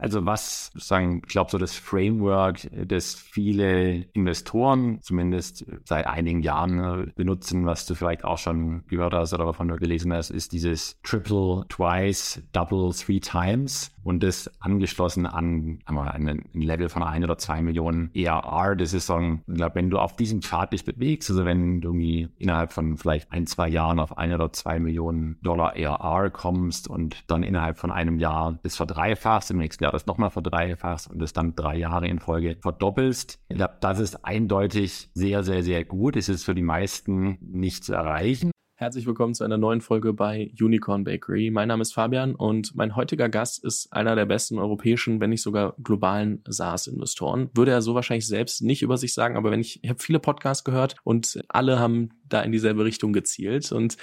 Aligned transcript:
Also 0.00 0.24
was 0.24 0.70
sozusagen, 0.72 1.20
ich 1.26 1.32
glaube, 1.32 1.50
so 1.50 1.58
das 1.58 1.74
Framework, 1.74 2.68
das 2.86 3.14
viele 3.14 4.06
Investoren 4.14 5.02
zumindest 5.02 5.66
seit 5.84 6.06
einigen 6.06 6.40
Jahren 6.40 6.78
äh, 6.78 7.12
benutzen, 7.14 7.66
was 7.66 7.84
du 7.84 7.94
vielleicht 7.94 8.24
auch 8.24 8.38
schon 8.38 8.86
gehört 8.86 9.12
hast 9.12 9.34
oder 9.34 9.44
davon 9.44 9.66
nur 9.66 9.76
gelesen 9.76 10.12
hast, 10.14 10.30
ist 10.30 10.52
dieses 10.52 10.98
Triple 11.02 11.66
Twice, 11.68 12.42
Double 12.52 12.92
Three 12.94 13.20
Times 13.20 13.92
und 14.02 14.22
das 14.22 14.50
angeschlossen 14.60 15.26
an 15.26 15.80
ein 15.84 16.44
Level 16.52 16.88
von 16.88 17.02
ein 17.02 17.24
oder 17.24 17.38
zwei 17.38 17.62
Millionen 17.62 18.10
ERR. 18.14 18.76
Das 18.76 18.92
ist 18.92 19.06
so, 19.06 19.18
glaube, 19.46 19.74
wenn 19.74 19.90
du 19.90 19.98
auf 19.98 20.16
diesem 20.16 20.42
Pfad 20.42 20.72
dich 20.72 20.84
bewegst, 20.84 21.30
also 21.30 21.44
wenn 21.44 21.80
du 21.80 21.88
irgendwie 21.88 22.28
innerhalb 22.38 22.72
von 22.72 22.96
vielleicht 22.96 23.30
ein, 23.32 23.46
zwei 23.46 23.68
Jahren 23.68 23.98
auf 23.98 24.16
ein 24.16 24.32
oder 24.32 24.52
zwei 24.52 24.78
Millionen 24.78 25.38
Dollar 25.42 25.76
ERR 25.76 26.30
kommst 26.30 26.88
und 26.88 27.24
dann 27.30 27.42
innerhalb 27.42 27.78
von 27.78 27.90
einem 27.90 28.18
Jahr 28.18 28.58
das 28.62 28.76
verdreifachst, 28.76 29.50
im 29.50 29.58
nächsten 29.58 29.84
Jahr 29.84 29.92
das 29.92 30.06
nochmal 30.06 30.30
verdreifachst 30.30 31.10
und 31.10 31.20
das 31.20 31.32
dann 31.32 31.54
drei 31.54 31.76
Jahre 31.76 32.08
in 32.08 32.18
Folge 32.18 32.56
verdoppelst. 32.60 33.38
Ich 33.48 33.56
glaube, 33.56 33.74
das 33.80 33.98
ist 33.98 34.24
eindeutig 34.24 35.10
sehr, 35.14 35.42
sehr, 35.42 35.62
sehr 35.62 35.84
gut. 35.84 36.16
Es 36.16 36.28
ist 36.28 36.44
für 36.44 36.54
die 36.54 36.62
meisten 36.62 37.38
nicht 37.40 37.84
zu 37.84 37.94
erreichen. 37.94 38.50
Herzlich 38.80 39.04
willkommen 39.04 39.34
zu 39.34 39.44
einer 39.44 39.58
neuen 39.58 39.82
Folge 39.82 40.14
bei 40.14 40.52
Unicorn 40.58 41.04
Bakery. 41.04 41.50
Mein 41.50 41.68
Name 41.68 41.82
ist 41.82 41.92
Fabian 41.92 42.34
und 42.34 42.74
mein 42.74 42.96
heutiger 42.96 43.28
Gast 43.28 43.62
ist 43.62 43.92
einer 43.92 44.16
der 44.16 44.24
besten 44.24 44.58
europäischen, 44.58 45.20
wenn 45.20 45.28
nicht 45.28 45.42
sogar 45.42 45.74
globalen 45.82 46.42
SaaS-Investoren. 46.48 47.50
Würde 47.52 47.72
er 47.72 47.82
so 47.82 47.94
wahrscheinlich 47.94 48.26
selbst 48.26 48.62
nicht 48.62 48.80
über 48.80 48.96
sich 48.96 49.12
sagen, 49.12 49.36
aber 49.36 49.50
wenn 49.50 49.60
ich, 49.60 49.84
ich 49.84 49.90
habe 49.90 50.00
viele 50.02 50.18
Podcasts 50.18 50.64
gehört 50.64 50.96
und 51.04 51.42
alle 51.48 51.78
haben 51.78 52.08
da 52.26 52.40
in 52.40 52.52
dieselbe 52.52 52.86
Richtung 52.86 53.12
gezielt. 53.12 53.70
Und 53.70 53.98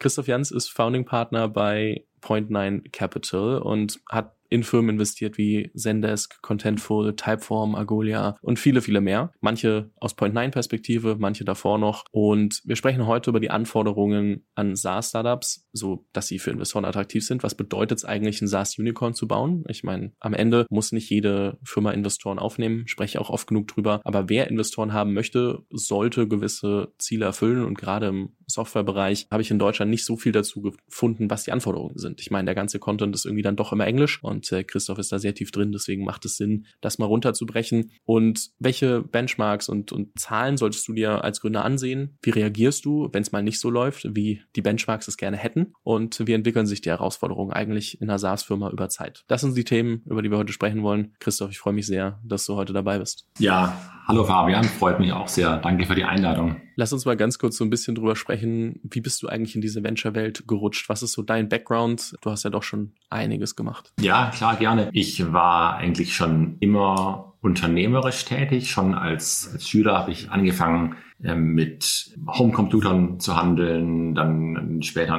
Christoph 0.00 0.26
Jans 0.26 0.50
ist 0.50 0.70
Founding 0.70 1.04
Partner 1.04 1.48
bei 1.48 2.04
Point9 2.20 2.90
Capital 2.90 3.60
und 3.62 4.00
hat 4.10 4.35
in 4.48 4.62
Firmen 4.62 4.90
investiert 4.90 5.38
wie 5.38 5.70
Zendesk, 5.74 6.40
Contentful, 6.42 7.14
Typeform, 7.16 7.74
Agolia 7.74 8.36
und 8.42 8.58
viele, 8.58 8.82
viele 8.82 9.00
mehr. 9.00 9.32
Manche 9.40 9.90
aus 10.00 10.16
Point9-Perspektive, 10.16 11.16
manche 11.18 11.44
davor 11.44 11.78
noch. 11.78 12.04
Und 12.10 12.62
wir 12.64 12.76
sprechen 12.76 13.06
heute 13.06 13.30
über 13.30 13.40
die 13.40 13.50
Anforderungen 13.50 14.44
an 14.54 14.76
SaaS-Startups, 14.76 15.68
so 15.72 16.06
dass 16.12 16.28
sie 16.28 16.38
für 16.38 16.50
Investoren 16.50 16.84
attraktiv 16.84 17.24
sind. 17.24 17.42
Was 17.42 17.54
bedeutet 17.54 17.98
es 17.98 18.04
eigentlich, 18.04 18.40
ein 18.40 18.48
SaaS-Unicorn 18.48 19.14
zu 19.14 19.26
bauen? 19.26 19.64
Ich 19.68 19.84
meine, 19.84 20.12
am 20.20 20.34
Ende 20.34 20.66
muss 20.70 20.92
nicht 20.92 21.10
jede 21.10 21.58
Firma 21.64 21.90
Investoren 21.90 22.38
aufnehmen, 22.38 22.86
spreche 22.86 23.20
auch 23.20 23.30
oft 23.30 23.48
genug 23.48 23.68
drüber. 23.68 24.00
Aber 24.04 24.28
wer 24.28 24.48
Investoren 24.48 24.92
haben 24.92 25.12
möchte, 25.12 25.64
sollte 25.70 26.28
gewisse 26.28 26.92
Ziele 26.98 27.26
erfüllen. 27.26 27.64
Und 27.64 27.78
gerade 27.78 28.06
im 28.06 28.35
Softwarebereich 28.46 29.26
habe 29.30 29.42
ich 29.42 29.50
in 29.50 29.58
Deutschland 29.58 29.90
nicht 29.90 30.04
so 30.04 30.16
viel 30.16 30.32
dazu 30.32 30.62
gefunden, 30.62 31.30
was 31.30 31.44
die 31.44 31.52
Anforderungen 31.52 31.98
sind. 31.98 32.20
Ich 32.20 32.30
meine, 32.30 32.46
der 32.46 32.54
ganze 32.54 32.78
Content 32.78 33.14
ist 33.14 33.24
irgendwie 33.24 33.42
dann 33.42 33.56
doch 33.56 33.72
immer 33.72 33.86
Englisch 33.86 34.22
und 34.22 34.50
äh, 34.52 34.64
Christoph 34.64 34.98
ist 34.98 35.12
da 35.12 35.18
sehr 35.18 35.34
tief 35.34 35.50
drin, 35.50 35.72
deswegen 35.72 36.04
macht 36.04 36.24
es 36.24 36.36
Sinn, 36.36 36.66
das 36.80 36.98
mal 36.98 37.06
runterzubrechen. 37.06 37.92
Und 38.04 38.50
welche 38.58 39.02
Benchmarks 39.02 39.68
und, 39.68 39.92
und 39.92 40.18
Zahlen 40.18 40.56
solltest 40.56 40.86
du 40.88 40.92
dir 40.92 41.24
als 41.24 41.40
Gründer 41.40 41.64
ansehen? 41.64 42.16
Wie 42.22 42.30
reagierst 42.30 42.84
du, 42.84 43.08
wenn 43.12 43.22
es 43.22 43.32
mal 43.32 43.42
nicht 43.42 43.60
so 43.60 43.70
läuft, 43.70 44.14
wie 44.14 44.42
die 44.54 44.62
Benchmarks 44.62 45.08
es 45.08 45.16
gerne 45.16 45.36
hätten? 45.36 45.72
Und 45.82 46.26
wie 46.26 46.32
entwickeln 46.32 46.66
sich 46.66 46.80
die 46.80 46.90
Herausforderungen 46.90 47.52
eigentlich 47.52 48.00
in 48.00 48.08
einer 48.08 48.18
SaaS-Firma 48.18 48.70
über 48.70 48.88
Zeit? 48.88 49.24
Das 49.28 49.40
sind 49.40 49.56
die 49.56 49.64
Themen, 49.64 50.02
über 50.06 50.22
die 50.22 50.30
wir 50.30 50.38
heute 50.38 50.52
sprechen 50.52 50.82
wollen. 50.82 51.14
Christoph, 51.18 51.50
ich 51.50 51.58
freue 51.58 51.74
mich 51.74 51.86
sehr, 51.86 52.20
dass 52.24 52.46
du 52.46 52.54
heute 52.54 52.72
dabei 52.72 52.98
bist. 52.98 53.26
Ja, 53.38 53.95
hallo 54.06 54.24
Fabian, 54.24 54.64
freut 54.64 55.00
mich 55.00 55.12
auch 55.12 55.28
sehr. 55.28 55.58
Danke 55.58 55.86
für 55.86 55.94
die 55.94 56.04
Einladung. 56.04 56.56
Lass 56.76 56.92
uns 56.92 57.04
mal 57.04 57.16
ganz 57.16 57.38
kurz 57.38 57.56
so 57.56 57.64
ein 57.64 57.70
bisschen 57.70 57.94
drüber 57.94 58.16
sprechen. 58.16 58.80
Wie 58.82 59.00
bist 59.00 59.22
du 59.22 59.28
eigentlich 59.28 59.54
in 59.54 59.60
diese 59.60 59.82
Venture-Welt 59.82 60.44
gerutscht? 60.46 60.88
Was 60.88 61.02
ist 61.02 61.12
so 61.12 61.22
dein 61.22 61.48
Background? 61.48 62.16
Du 62.20 62.30
hast 62.30 62.44
ja 62.44 62.50
doch 62.50 62.62
schon 62.62 62.92
einiges 63.10 63.56
gemacht. 63.56 63.92
Ja, 64.00 64.30
klar, 64.34 64.56
gerne. 64.56 64.90
Ich 64.92 65.32
war 65.32 65.76
eigentlich 65.76 66.14
schon 66.14 66.56
immer 66.60 67.34
unternehmerisch 67.40 68.24
tätig. 68.24 68.70
Schon 68.70 68.94
als, 68.94 69.50
als 69.52 69.68
Schüler 69.68 69.98
habe 69.98 70.12
ich 70.12 70.30
angefangen, 70.30 70.96
äh, 71.22 71.34
mit 71.34 72.14
Homecomputern 72.26 73.20
zu 73.20 73.36
handeln, 73.36 74.14
dann 74.14 74.82
später 74.82 75.18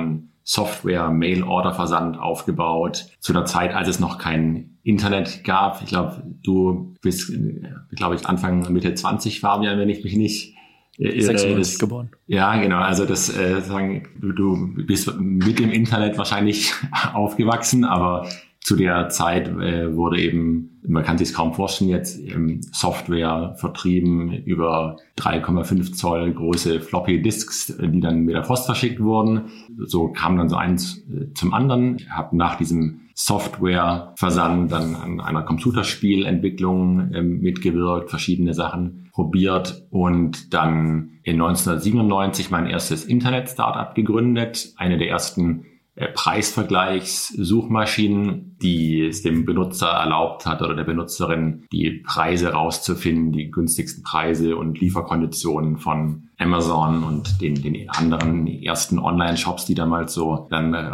Software, 0.49 1.09
Mail-Order-Versand 1.09 2.17
aufgebaut. 2.17 3.07
Zu 3.19 3.33
einer 3.33 3.43
Zeit, 3.43 3.73
als 3.73 3.89
es 3.89 3.99
noch 3.99 4.17
kein 4.17 4.77
Internet 4.81 5.43
gab. 5.43 5.81
Ich 5.81 5.89
glaube, 5.89 6.23
du 6.41 6.95
bist, 7.01 7.29
äh, 7.29 7.61
glaube 7.91 8.15
ich, 8.15 8.25
Anfang, 8.25 8.71
Mitte 8.71 8.95
20, 8.95 9.41
Fabian, 9.41 9.77
wenn 9.77 9.89
ich 9.89 10.05
mich 10.05 10.15
nicht 10.15 10.55
96 10.97 11.79
geboren. 11.79 12.11
Ja, 12.27 12.55
genau. 12.61 12.79
Also 12.79 13.05
das 13.05 13.29
äh, 13.37 13.59
sagen, 13.59 14.07
du, 14.21 14.31
du 14.31 14.73
bist 14.85 15.13
mit 15.19 15.59
dem 15.59 15.69
Internet 15.69 16.17
wahrscheinlich 16.17 16.73
aufgewachsen, 17.13 17.83
aber 17.83 18.29
zu 18.61 18.75
der 18.75 19.09
Zeit 19.09 19.47
äh, 19.47 19.95
wurde 19.95 20.19
eben, 20.19 20.81
man 20.85 21.03
kann 21.03 21.17
sich 21.17 21.33
kaum 21.33 21.53
vorstellen, 21.53 21.89
jetzt 21.89 22.19
ähm, 22.19 22.61
Software 22.71 23.55
vertrieben 23.57 24.33
über 24.43 24.97
3,5 25.17 25.93
Zoll 25.93 26.33
große 26.33 26.81
Floppy 26.81 27.21
Disks, 27.21 27.67
die 27.79 27.99
dann 28.01 28.21
mit 28.21 28.35
der 28.35 28.41
Post 28.41 28.65
verschickt 28.65 28.99
wurden. 28.99 29.45
So 29.85 30.09
kam 30.09 30.37
dann 30.37 30.49
so 30.49 30.57
eins 30.57 30.97
äh, 31.09 31.33
zum 31.33 31.53
anderen. 31.53 31.97
Ich 31.97 32.09
habe 32.09 32.35
nach 32.35 32.57
diesem 32.57 33.01
Softwareversand 33.13 34.71
dann 34.71 34.95
an 34.95 35.21
einer 35.21 35.43
Computerspielentwicklung 35.43 37.13
ähm, 37.13 37.39
mitgewirkt, 37.39 38.09
verschiedene 38.09 38.53
Sachen 38.53 39.09
probiert 39.11 39.87
und 39.89 40.53
dann 40.53 41.19
in 41.23 41.41
1997 41.41 42.51
mein 42.51 42.67
erstes 42.67 43.05
Internet-Startup 43.05 43.95
gegründet, 43.95 44.73
eine 44.77 44.97
der 44.97 45.09
ersten 45.09 45.61
äh, 45.61 45.76
Preisvergleichssuchmaschinen, 46.13 48.55
die 48.61 49.07
es 49.07 49.23
dem 49.23 49.45
Benutzer 49.45 49.87
erlaubt 49.87 50.45
hat 50.45 50.61
oder 50.61 50.75
der 50.75 50.83
Benutzerin 50.83 51.65
die 51.71 52.03
Preise 52.05 52.53
rauszufinden, 52.53 53.31
die 53.31 53.49
günstigsten 53.49 54.03
Preise 54.03 54.57
und 54.57 54.79
Lieferkonditionen 54.79 55.77
von 55.77 56.29
Amazon 56.37 57.03
und 57.03 57.41
den, 57.41 57.55
den 57.55 57.89
anderen 57.89 58.45
ersten 58.45 58.99
Online-Shops, 58.99 59.65
die 59.65 59.73
damals 59.73 60.13
so 60.13 60.45
dann 60.51 60.75
äh, 60.75 60.91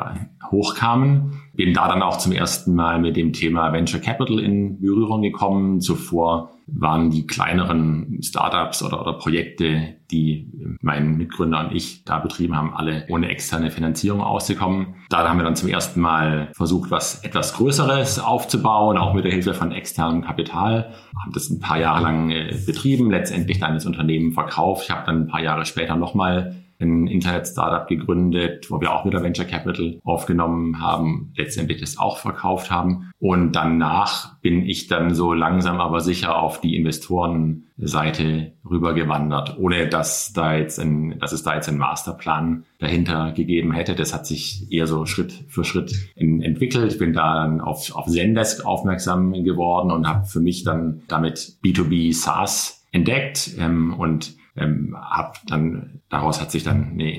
hochkamen. 0.50 1.42
Bin 1.54 1.74
da 1.74 1.90
dann 1.90 2.02
auch 2.02 2.18
zum 2.18 2.32
ersten 2.32 2.74
Mal 2.74 3.00
mit 3.00 3.18
dem 3.18 3.34
Thema 3.34 3.74
Venture 3.74 4.00
Capital 4.00 4.40
in 4.40 4.80
Berührung 4.80 5.22
gekommen. 5.22 5.82
Zuvor 5.82 6.53
waren 6.68 7.10
die 7.10 7.28
kleineren 7.28 8.20
Startups 8.22 8.84
oder, 8.84 9.02
oder 9.02 9.14
Projekte, 9.14 9.96
die 10.12 10.52
mein 10.82 11.18
Mitgründer 11.18 11.60
und 11.60 11.76
ich 11.76 12.04
da 12.06 12.20
betrieben 12.20 12.56
haben, 12.56 12.74
alle 12.74 13.06
ohne 13.10 13.30
externe 13.30 13.72
Finanzierung 13.72 14.22
auszukommen. 14.22 14.96
Da 15.10 15.28
haben 15.28 15.38
wir 15.38 15.44
dann 15.44 15.56
zum 15.56 15.70
ersten 15.70 16.00
Mal 16.02 16.52
versucht, 16.54 16.92
was 16.92 17.24
etwas 17.24 17.54
Größeres 17.54 18.20
aufzubauen, 18.20 18.98
auch 18.98 19.14
mit 19.14 19.26
der 19.26 19.32
Hilfe 19.32 19.54
von 19.54 19.72
externem 19.72 20.22
Kapital. 20.22 20.94
Haben 21.22 21.34
das 21.34 21.50
ein 21.50 21.60
paar 21.60 21.80
Jahre 21.80 22.04
lang 22.04 22.30
äh, 22.32 22.56
betrieben, 22.66 23.12
letztendlich 23.12 23.60
dann 23.60 23.74
das 23.74 23.86
Unternehmen 23.86 24.32
verkauft. 24.32 24.84
Ich 24.86 24.92
habe 24.92 25.06
dann 25.06 25.24
ein 25.24 25.28
paar 25.28 25.42
Jahre 25.42 25.66
später 25.66 25.96
nochmal 25.96 26.63
ein 26.84 27.08
Internet-Startup 27.08 27.88
gegründet, 27.88 28.70
wo 28.70 28.80
wir 28.80 28.94
auch 28.94 29.06
wieder 29.06 29.24
Venture 29.24 29.46
Capital 29.46 30.00
aufgenommen 30.04 30.80
haben, 30.82 31.34
letztendlich 31.36 31.80
das 31.80 31.98
auch 31.98 32.18
verkauft 32.18 32.70
haben. 32.70 33.12
Und 33.20 33.54
danach 33.54 34.40
bin 34.42 34.66
ich 34.66 34.88
dann 34.88 35.16
so 35.16 35.34
langsam 35.34 35.80
aber 35.80 36.02
sicher 36.02 36.38
auf 36.38 36.62
die 36.62 36.76
Investorenseite 36.76 38.54
rübergewandert, 38.70 39.58
ohne 39.58 39.88
dass 39.88 40.34
da 40.34 40.56
jetzt 40.56 40.80
ein, 40.80 41.18
dass 41.20 41.32
es 41.32 41.44
da 41.44 41.56
jetzt 41.56 41.70
einen 41.70 41.78
Masterplan 41.78 42.66
dahinter 42.80 43.32
gegeben 43.32 43.72
hätte. 43.72 43.96
Das 43.96 44.14
hat 44.14 44.28
sich 44.28 44.72
eher 44.72 44.88
so 44.88 45.06
Schritt 45.06 45.46
für 45.48 45.64
Schritt 45.64 45.94
in, 46.16 46.42
entwickelt. 46.42 46.92
Ich 46.92 47.00
bin 47.00 47.14
da 47.14 47.36
dann 47.36 47.62
auf, 47.62 47.96
auf 47.96 48.08
Zendesk 48.08 48.66
aufmerksam 48.66 49.32
geworden 49.32 49.92
und 49.92 50.08
habe 50.08 50.26
für 50.26 50.42
mich 50.42 50.64
dann 50.64 51.02
damit 51.08 51.58
B2B 51.64 52.14
SaaS 52.14 52.86
entdeckt 52.92 53.52
ähm, 53.60 53.94
und 53.98 54.36
ähm, 54.56 54.96
hab 54.98 55.46
dann 55.48 56.02
daraus 56.10 56.42
hat 56.42 56.52
sich 56.52 56.64
dann 56.64 56.92
eine 56.92 57.14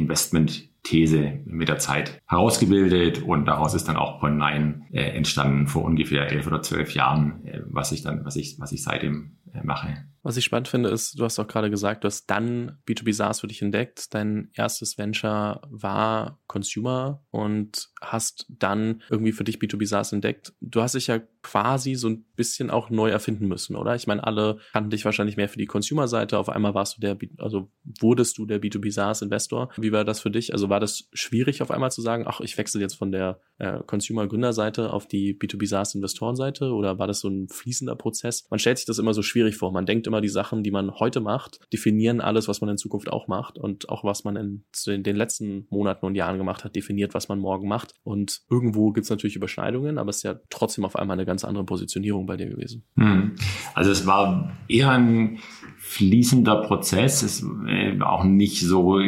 Investment-These 0.84 1.43
mit 1.47 1.69
der 1.69 1.78
Zeit 1.78 2.21
herausgebildet 2.27 3.22
und 3.22 3.47
daraus 3.47 3.75
ist 3.75 3.89
dann 3.89 3.97
auch 3.97 4.22
Point9 4.22 4.93
äh, 4.93 5.17
entstanden 5.17 5.67
vor 5.67 5.84
ungefähr 5.84 6.31
elf 6.31 6.47
oder 6.47 6.62
zwölf 6.62 6.95
Jahren, 6.95 7.45
äh, 7.47 7.61
was 7.67 7.93
ich 7.93 8.03
dann, 8.03 8.25
was 8.25 8.36
ich, 8.36 8.57
was 8.59 8.72
ich 8.72 8.83
seitdem 8.83 9.39
äh, 9.53 9.63
mache. 9.65 10.04
Was 10.25 10.39
ich 10.39 10.45
spannend 10.45 10.69
finde, 10.69 10.89
ist, 10.89 11.19
du 11.19 11.25
hast 11.25 11.39
auch 11.39 11.47
gerade 11.47 11.69
gesagt, 11.69 12.03
du 12.03 12.07
hast 12.07 12.27
dann 12.27 12.78
B2B 12.89 13.13
SaaS 13.13 13.41
für 13.41 13.47
dich 13.47 13.60
entdeckt. 13.60 14.15
Dein 14.15 14.48
erstes 14.54 14.97
Venture 14.97 15.60
war 15.69 16.41
Consumer 16.47 17.22
und 17.30 17.91
hast 18.01 18.47
dann 18.48 19.03
irgendwie 19.10 19.33
für 19.33 19.45
dich 19.45 19.59
B2B 19.59 19.87
SaaS 19.87 20.15
entdeckt. 20.15 20.54
Du 20.63 20.80
hast 20.80 20.95
dich 20.95 21.09
ja 21.09 21.21
quasi 21.42 21.95
so 21.95 22.09
ein 22.09 22.25
bisschen 22.37 22.71
auch 22.71 22.89
neu 22.89 23.10
erfinden 23.10 23.47
müssen, 23.48 23.77
oder? 23.77 23.95
Ich 23.97 24.07
meine, 24.07 24.25
alle 24.25 24.59
kannten 24.72 24.89
dich 24.89 25.04
wahrscheinlich 25.04 25.37
mehr 25.37 25.51
für 25.51 25.59
die 25.59 25.66
Consumer-Seite. 25.66 26.39
Auf 26.39 26.48
einmal 26.48 26.72
warst 26.72 26.97
du 26.97 27.01
der, 27.03 27.19
also 27.37 27.71
wurdest 28.01 28.39
du 28.39 28.47
der 28.47 28.63
B2B 28.63 28.91
SaaS 28.91 29.21
Investor. 29.21 29.69
Wie 29.77 29.92
war 29.92 30.07
das 30.07 30.21
für 30.21 30.30
dich? 30.30 30.54
Also 30.54 30.71
war 30.74 30.80
das 30.80 31.09
schwierig 31.12 31.62
auf 31.62 31.71
einmal 31.71 31.92
zu 31.92 32.03
sagen, 32.03 32.24
ach, 32.26 32.41
ich 32.41 32.59
wechsle 32.59 32.80
jetzt 32.80 32.94
von 32.94 33.12
der 33.12 33.38
äh, 33.59 33.78
Consumer-Gründerseite 33.86 34.92
auf 34.92 35.06
die 35.06 35.38
B2B 35.38 35.68
SaaS-Investorenseite 35.68 36.72
oder 36.72 36.98
war 36.98 37.06
das 37.06 37.21
so 37.21 37.28
ein 37.28 37.47
fließender 37.48 37.94
Prozess? 37.94 38.44
Man 38.50 38.59
stellt 38.59 38.78
sich 38.78 38.86
das 38.86 38.98
immer 38.98 39.15
so 39.15 39.22
schwierig 39.22 39.56
vor. 39.56 39.71
Man 39.71 39.86
denkt 39.86 40.09
immer, 40.09 40.21
die 40.21 40.28
Sachen, 40.28 40.65
die 40.65 40.72
man 40.72 40.91
heute 40.98 41.21
macht, 41.21 41.60
definieren 41.72 42.21
alles, 42.21 42.48
was 42.48 42.60
man 42.60 42.71
in 42.71 42.76
Zukunft 42.76 43.09
auch 43.09 43.28
macht 43.28 43.56
und 43.56 43.88
auch 43.88 44.03
was 44.03 44.24
man 44.24 44.34
in, 44.34 44.65
in 44.86 45.04
den 45.04 45.15
letzten 45.15 45.68
Monaten 45.71 46.06
und 46.06 46.16
Jahren 46.16 46.38
gemacht 46.38 46.65
hat, 46.65 46.74
definiert, 46.74 47.15
was 47.15 47.28
man 47.28 47.38
morgen 47.38 47.68
macht. 47.68 47.94
Und 48.03 48.41
irgendwo 48.50 48.91
gibt 48.91 49.04
es 49.04 49.10
natürlich 49.10 49.36
Überschneidungen, 49.36 49.97
aber 49.97 50.10
es 50.10 50.16
ist 50.16 50.22
ja 50.24 50.41
trotzdem 50.50 50.84
auf 50.84 50.97
einmal 50.97 51.16
eine 51.16 51.24
ganz 51.24 51.44
andere 51.44 51.65
Positionierung 51.65 52.27
bei 52.27 52.36
dir 52.36 52.48
gewesen. 52.48 52.82
Hm. 52.97 53.36
Also 53.74 53.92
es 53.92 54.09
war 54.09 54.56
eher 54.66 54.91
ein 54.91 55.38
fließender 55.86 56.63
Prozess. 56.63 57.22
Es 57.22 57.45
war 57.45 58.10
auch 58.10 58.25
nicht 58.25 58.60
so, 58.60 58.98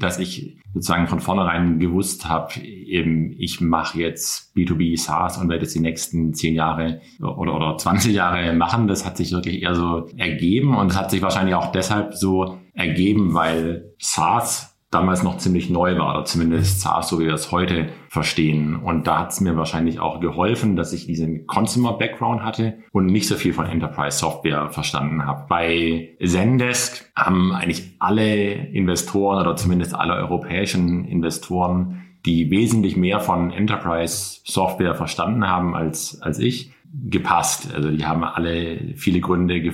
dass 0.00 0.18
ich 0.18 0.58
sozusagen 0.74 1.06
von 1.06 1.20
vornherein 1.20 1.78
gewusst 1.78 2.28
habe, 2.28 2.60
eben 2.60 3.32
ich 3.38 3.60
mache 3.60 4.00
jetzt 4.00 4.54
B2B 4.56 4.98
SaaS 5.00 5.38
und 5.38 5.48
werde 5.48 5.62
jetzt 5.62 5.76
die 5.76 5.80
nächsten 5.80 6.34
zehn 6.34 6.54
Jahre 6.54 7.00
oder, 7.20 7.54
oder 7.54 7.76
20 7.78 8.12
Jahre 8.12 8.52
machen. 8.54 8.88
Das 8.88 9.06
hat 9.06 9.16
sich 9.16 9.30
wirklich 9.30 9.62
eher 9.62 9.76
so 9.76 10.08
ergeben 10.16 10.76
und 10.76 10.90
es 10.90 10.98
hat 10.98 11.12
sich 11.12 11.22
wahrscheinlich 11.22 11.54
auch 11.54 11.70
deshalb 11.70 12.12
so 12.12 12.58
ergeben, 12.74 13.32
weil 13.32 13.94
SaaS 13.98 14.75
damals 14.90 15.22
noch 15.22 15.38
ziemlich 15.38 15.68
neu 15.68 15.98
war, 15.98 16.14
oder 16.14 16.24
zumindest 16.24 16.80
SaaS, 16.80 17.08
so 17.08 17.18
wie 17.18 17.26
wir 17.26 17.34
es 17.34 17.50
heute 17.50 17.88
verstehen. 18.08 18.76
Und 18.76 19.06
da 19.06 19.20
hat 19.20 19.32
es 19.32 19.40
mir 19.40 19.56
wahrscheinlich 19.56 19.98
auch 19.98 20.20
geholfen, 20.20 20.76
dass 20.76 20.92
ich 20.92 21.06
diesen 21.06 21.46
Consumer-Background 21.46 22.42
hatte 22.42 22.78
und 22.92 23.06
nicht 23.06 23.26
so 23.26 23.34
viel 23.34 23.52
von 23.52 23.66
Enterprise-Software 23.66 24.70
verstanden 24.70 25.26
habe. 25.26 25.46
Bei 25.48 26.16
Zendesk 26.24 27.10
haben 27.16 27.52
eigentlich 27.52 27.96
alle 27.98 28.52
Investoren 28.52 29.40
oder 29.40 29.56
zumindest 29.56 29.94
alle 29.94 30.14
europäischen 30.14 31.04
Investoren, 31.04 32.02
die 32.24 32.50
wesentlich 32.50 32.96
mehr 32.96 33.20
von 33.20 33.50
Enterprise-Software 33.50 34.94
verstanden 34.94 35.48
haben 35.48 35.74
als, 35.74 36.20
als 36.22 36.38
ich, 36.38 36.72
gepasst. 36.92 37.74
Also 37.74 37.90
die 37.90 38.06
haben 38.06 38.22
alle 38.22 38.94
viele 38.94 39.20
Gründe 39.20 39.60
ge 39.60 39.72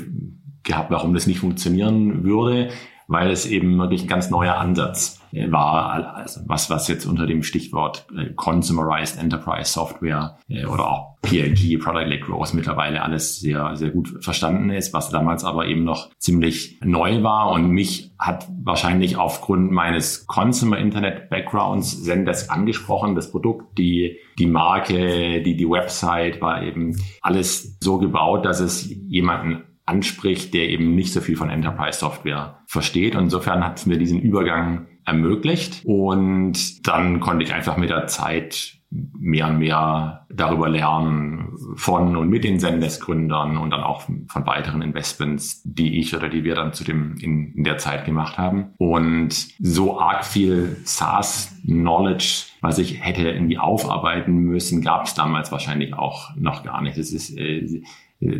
gehabt, 0.64 0.92
warum 0.92 1.12
das 1.12 1.26
nicht 1.26 1.40
funktionieren 1.40 2.22
würde 2.22 2.70
weil 3.12 3.30
es 3.30 3.46
eben 3.46 3.78
wirklich 3.78 4.02
ein 4.02 4.08
ganz 4.08 4.30
neuer 4.30 4.56
Ansatz 4.56 5.20
äh, 5.32 5.50
war, 5.50 6.16
also 6.16 6.40
was, 6.46 6.70
was 6.70 6.88
jetzt 6.88 7.06
unter 7.06 7.26
dem 7.26 7.42
Stichwort 7.42 8.06
äh, 8.16 8.30
Consumerized 8.34 9.20
Enterprise 9.20 9.72
Software 9.72 10.38
äh, 10.48 10.64
oder 10.64 10.90
auch 10.90 11.12
PLG, 11.22 11.78
Product 11.78 12.06
Led 12.06 12.22
Growth 12.22 12.52
mittlerweile 12.52 13.02
alles 13.02 13.38
sehr, 13.38 13.76
sehr 13.76 13.90
gut 13.90 14.22
verstanden 14.22 14.70
ist, 14.70 14.92
was 14.92 15.10
damals 15.10 15.44
aber 15.44 15.66
eben 15.66 15.84
noch 15.84 16.10
ziemlich 16.18 16.80
neu 16.82 17.22
war. 17.22 17.52
Und 17.52 17.70
mich 17.70 18.12
hat 18.18 18.46
wahrscheinlich 18.62 19.16
aufgrund 19.16 19.70
meines 19.70 20.26
Consumer 20.26 20.78
Internet 20.78 21.30
Backgrounds 21.30 22.02
Zendesk 22.02 22.50
angesprochen, 22.50 23.14
das 23.14 23.30
Produkt, 23.30 23.78
die, 23.78 24.18
die 24.38 24.46
Marke, 24.46 25.42
die, 25.42 25.56
die 25.56 25.68
Website 25.68 26.40
war 26.40 26.62
eben 26.62 26.96
alles 27.20 27.78
so 27.80 27.98
gebaut, 27.98 28.44
dass 28.44 28.60
es 28.60 28.92
jemanden 29.06 29.62
anspricht, 29.92 30.54
der 30.54 30.68
eben 30.68 30.94
nicht 30.94 31.12
so 31.12 31.20
viel 31.20 31.36
von 31.36 31.50
Enterprise 31.50 31.98
Software 31.98 32.62
versteht. 32.66 33.14
Und 33.14 33.24
insofern 33.24 33.64
hat 33.64 33.78
es 33.78 33.86
mir 33.86 33.98
diesen 33.98 34.20
Übergang 34.20 34.86
ermöglicht. 35.04 35.82
Und 35.84 36.86
dann 36.86 37.20
konnte 37.20 37.44
ich 37.44 37.52
einfach 37.52 37.76
mit 37.76 37.90
der 37.90 38.06
Zeit 38.06 38.78
mehr 39.18 39.48
und 39.48 39.58
mehr 39.58 40.26
darüber 40.28 40.68
lernen 40.68 41.56
von 41.76 42.14
und 42.14 42.28
mit 42.28 42.44
den 42.44 42.58
Sendes-Gründern 42.58 43.56
und 43.56 43.70
dann 43.70 43.82
auch 43.82 44.02
von 44.02 44.46
weiteren 44.46 44.82
Investments, 44.82 45.62
die 45.64 45.98
ich 45.98 46.14
oder 46.14 46.28
die 46.28 46.44
wir 46.44 46.54
dann 46.54 46.74
zu 46.74 46.84
dem 46.84 47.16
in, 47.18 47.54
in 47.54 47.64
der 47.64 47.78
Zeit 47.78 48.04
gemacht 48.04 48.36
haben. 48.36 48.74
Und 48.76 49.30
so 49.60 49.98
arg 49.98 50.24
viel 50.26 50.76
SaaS-Knowledge, 50.84 52.44
was 52.60 52.78
ich 52.78 53.02
hätte 53.02 53.30
irgendwie 53.30 53.58
aufarbeiten 53.58 54.34
müssen, 54.36 54.82
gab 54.82 55.06
es 55.06 55.14
damals 55.14 55.50
wahrscheinlich 55.52 55.94
auch 55.94 56.36
noch 56.36 56.62
gar 56.62 56.82
nicht. 56.82 56.98
Es 56.98 57.12
ist 57.12 57.36
äh, 57.36 57.82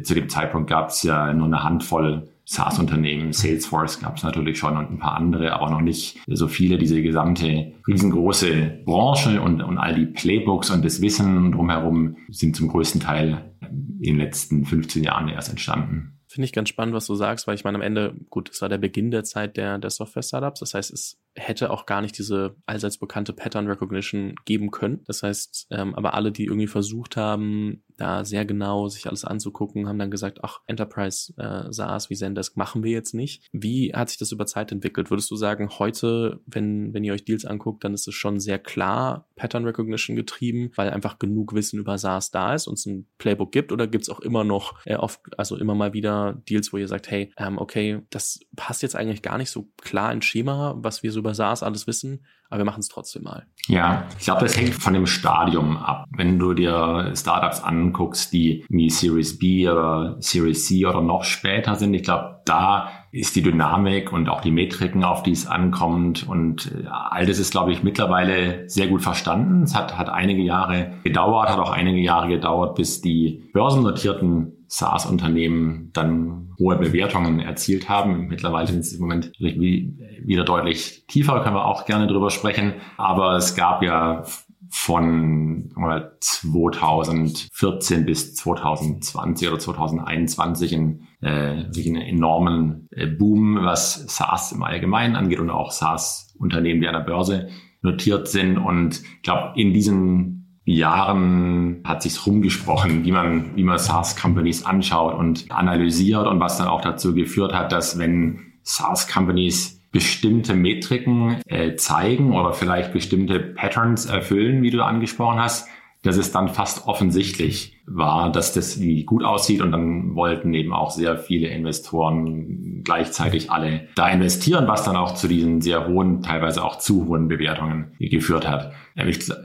zu 0.02 0.14
dem 0.14 0.28
Zeitpunkt 0.28 0.70
gab 0.70 0.90
es 0.90 1.02
ja 1.02 1.32
nur 1.32 1.46
eine 1.46 1.64
Handvoll 1.64 2.28
SaaS-Unternehmen. 2.44 3.32
Salesforce 3.32 4.00
gab 4.00 4.16
es 4.16 4.22
natürlich 4.22 4.58
schon 4.58 4.76
und 4.76 4.90
ein 4.90 4.98
paar 4.98 5.16
andere, 5.16 5.52
aber 5.52 5.70
noch 5.70 5.80
nicht 5.80 6.18
so 6.26 6.48
viele. 6.48 6.78
Diese 6.78 7.00
gesamte 7.02 7.72
riesengroße 7.86 8.80
Branche 8.84 9.40
und, 9.40 9.62
und 9.62 9.78
all 9.78 9.94
die 9.94 10.06
Playbooks 10.06 10.70
und 10.70 10.84
das 10.84 11.00
Wissen 11.00 11.52
drumherum 11.52 12.16
sind 12.30 12.56
zum 12.56 12.68
größten 12.68 13.00
Teil 13.00 13.52
in 13.60 14.02
den 14.14 14.18
letzten 14.18 14.64
15 14.64 15.04
Jahren 15.04 15.28
erst 15.28 15.50
entstanden. 15.50 16.18
Finde 16.26 16.46
ich 16.46 16.52
ganz 16.52 16.68
spannend, 16.68 16.94
was 16.94 17.06
du 17.06 17.14
sagst, 17.14 17.46
weil 17.46 17.54
ich 17.54 17.64
meine, 17.64 17.76
am 17.76 17.82
Ende, 17.82 18.14
gut, 18.30 18.50
es 18.50 18.62
war 18.62 18.68
der 18.68 18.78
Beginn 18.78 19.10
der 19.10 19.22
Zeit 19.22 19.56
der, 19.56 19.78
der 19.78 19.90
Software-Startups. 19.90 20.60
Das 20.60 20.74
heißt, 20.74 20.92
es 20.92 21.21
hätte 21.34 21.70
auch 21.70 21.86
gar 21.86 22.02
nicht 22.02 22.18
diese 22.18 22.56
allseits 22.66 22.98
bekannte 22.98 23.32
Pattern 23.32 23.66
Recognition 23.66 24.34
geben 24.44 24.70
können. 24.70 25.00
Das 25.06 25.22
heißt, 25.22 25.68
ähm, 25.70 25.94
aber 25.94 26.14
alle, 26.14 26.32
die 26.32 26.44
irgendwie 26.44 26.66
versucht 26.66 27.16
haben, 27.16 27.82
da 27.96 28.24
sehr 28.24 28.44
genau 28.44 28.88
sich 28.88 29.06
alles 29.06 29.24
anzugucken, 29.24 29.88
haben 29.88 29.98
dann 29.98 30.10
gesagt, 30.10 30.40
ach, 30.42 30.60
Enterprise 30.66 31.32
äh, 31.36 31.72
SaaS 31.72 32.10
wie 32.10 32.16
Zendesk 32.16 32.56
machen 32.56 32.82
wir 32.82 32.90
jetzt 32.90 33.14
nicht. 33.14 33.44
Wie 33.52 33.94
hat 33.94 34.08
sich 34.08 34.18
das 34.18 34.32
über 34.32 34.46
Zeit 34.46 34.72
entwickelt? 34.72 35.10
Würdest 35.10 35.30
du 35.30 35.36
sagen, 35.36 35.70
heute, 35.78 36.40
wenn, 36.46 36.92
wenn 36.92 37.04
ihr 37.04 37.12
euch 37.12 37.24
Deals 37.24 37.44
anguckt, 37.44 37.84
dann 37.84 37.94
ist 37.94 38.08
es 38.08 38.14
schon 38.14 38.40
sehr 38.40 38.58
klar 38.58 39.28
Pattern 39.36 39.64
Recognition 39.64 40.16
getrieben, 40.16 40.70
weil 40.76 40.90
einfach 40.90 41.18
genug 41.18 41.54
Wissen 41.54 41.78
über 41.78 41.96
SaaS 41.98 42.30
da 42.30 42.54
ist 42.54 42.66
und 42.66 42.78
es 42.78 42.86
ein 42.86 43.06
Playbook 43.18 43.52
gibt 43.52 43.72
oder 43.72 43.86
gibt 43.86 44.02
es 44.02 44.10
auch 44.10 44.20
immer 44.20 44.44
noch 44.44 44.84
äh, 44.84 44.96
oft, 44.96 45.20
also 45.38 45.56
immer 45.56 45.74
mal 45.74 45.92
wieder 45.92 46.42
Deals, 46.48 46.72
wo 46.72 46.78
ihr 46.78 46.88
sagt, 46.88 47.10
hey, 47.10 47.32
ähm, 47.36 47.58
okay, 47.58 48.02
das 48.10 48.40
passt 48.56 48.82
jetzt 48.82 48.96
eigentlich 48.96 49.22
gar 49.22 49.38
nicht 49.38 49.50
so 49.50 49.68
klar 49.80 50.12
ins 50.12 50.24
Schema, 50.24 50.74
was 50.78 51.02
wir 51.02 51.12
so 51.12 51.21
über 51.22 51.34
SaaS 51.34 51.62
alles 51.62 51.86
wissen, 51.86 52.24
aber 52.50 52.60
wir 52.60 52.64
machen 52.64 52.80
es 52.80 52.88
trotzdem 52.88 53.22
mal. 53.22 53.46
Ja, 53.66 54.06
ich 54.18 54.24
glaube, 54.24 54.42
das 54.42 54.56
hängt 54.56 54.74
von 54.74 54.92
dem 54.92 55.06
Stadium 55.06 55.76
ab. 55.76 56.06
Wenn 56.14 56.38
du 56.38 56.52
dir 56.52 57.12
Startups 57.16 57.62
anguckst, 57.62 58.32
die 58.32 58.64
wie 58.68 58.90
Series 58.90 59.38
B 59.38 59.68
oder 59.68 60.16
Series 60.18 60.66
C 60.66 60.84
oder 60.84 61.00
noch 61.00 61.24
später 61.24 61.76
sind, 61.76 61.94
ich 61.94 62.02
glaube, 62.02 62.42
da 62.44 62.90
ist 63.12 63.36
die 63.36 63.42
Dynamik 63.42 64.12
und 64.12 64.28
auch 64.28 64.40
die 64.40 64.50
Metriken, 64.50 65.04
auf 65.04 65.22
die 65.22 65.32
es 65.32 65.46
ankommt 65.46 66.26
und 66.26 66.72
äh, 66.72 66.86
all 66.88 67.26
das 67.26 67.38
ist, 67.38 67.52
glaube 67.52 67.72
ich, 67.72 67.82
mittlerweile 67.82 68.68
sehr 68.68 68.88
gut 68.88 69.02
verstanden. 69.02 69.62
Es 69.62 69.74
hat, 69.74 69.98
hat 69.98 70.08
einige 70.08 70.42
Jahre 70.42 70.94
gedauert, 71.04 71.50
hat 71.50 71.58
auch 71.58 71.70
einige 71.70 72.00
Jahre 72.00 72.28
gedauert, 72.28 72.74
bis 72.74 73.02
die 73.02 73.50
börsennotierten 73.52 74.61
SaaS-Unternehmen 74.72 75.90
dann 75.92 76.54
hohe 76.58 76.76
Bewertungen 76.76 77.40
erzielt 77.40 77.90
haben. 77.90 78.28
Mittlerweile 78.28 78.68
sind 78.68 78.78
es 78.80 78.94
im 78.94 79.02
Moment 79.02 79.32
wieder 79.38 80.44
deutlich 80.44 81.04
tiefer, 81.08 81.42
können 81.42 81.56
wir 81.56 81.66
auch 81.66 81.84
gerne 81.84 82.06
drüber 82.06 82.30
sprechen. 82.30 82.72
Aber 82.96 83.36
es 83.36 83.54
gab 83.54 83.82
ja 83.82 84.24
von 84.70 85.74
2014 86.20 88.06
bis 88.06 88.34
2020 88.34 89.48
oder 89.48 89.58
2021 89.58 90.74
einen, 90.74 91.06
äh, 91.20 91.64
einen 91.66 91.96
enormen 91.96 92.88
äh, 92.92 93.06
Boom, 93.06 93.58
was 93.62 94.06
SaaS 94.08 94.52
im 94.52 94.62
Allgemeinen 94.62 95.16
angeht 95.16 95.40
und 95.40 95.50
auch 95.50 95.70
SaaS-Unternehmen, 95.70 96.80
die 96.80 96.88
an 96.88 96.94
der 96.94 97.00
Börse 97.00 97.50
notiert 97.82 98.28
sind. 98.28 98.56
Und 98.56 99.02
ich 99.02 99.22
glaube, 99.22 99.52
in 99.60 99.74
diesen 99.74 100.41
Jahren 100.64 101.82
hat 101.84 102.02
sich's 102.02 102.26
rumgesprochen, 102.26 103.04
wie 103.04 103.12
man, 103.12 103.56
wie 103.56 103.64
man 103.64 103.78
SaaS-Companies 103.78 104.64
anschaut 104.64 105.14
und 105.14 105.50
analysiert 105.50 106.26
und 106.26 106.38
was 106.40 106.58
dann 106.58 106.68
auch 106.68 106.80
dazu 106.80 107.14
geführt 107.14 107.52
hat, 107.52 107.72
dass 107.72 107.98
wenn 107.98 108.52
SaaS-Companies 108.62 109.80
bestimmte 109.90 110.54
Metriken 110.54 111.40
äh, 111.46 111.76
zeigen 111.76 112.34
oder 112.34 112.52
vielleicht 112.52 112.92
bestimmte 112.92 113.40
Patterns 113.40 114.06
erfüllen, 114.06 114.62
wie 114.62 114.70
du 114.70 114.82
angesprochen 114.82 115.38
hast, 115.38 115.68
dass 116.02 116.16
es 116.16 116.32
dann 116.32 116.48
fast 116.48 116.86
offensichtlich 116.86 117.78
war, 117.86 118.30
dass 118.32 118.52
das 118.52 118.80
gut 119.06 119.24
aussieht 119.24 119.60
und 119.60 119.70
dann 119.70 120.14
wollten 120.14 120.52
eben 120.52 120.72
auch 120.72 120.90
sehr 120.90 121.16
viele 121.16 121.48
Investoren 121.48 122.82
gleichzeitig 122.84 123.50
alle 123.50 123.88
da 123.94 124.08
investieren, 124.08 124.66
was 124.66 124.84
dann 124.84 124.96
auch 124.96 125.14
zu 125.14 125.28
diesen 125.28 125.60
sehr 125.60 125.86
hohen, 125.86 126.22
teilweise 126.22 126.64
auch 126.64 126.78
zu 126.78 127.06
hohen 127.06 127.28
Bewertungen 127.28 127.92
geführt 127.98 128.48
hat. 128.48 128.72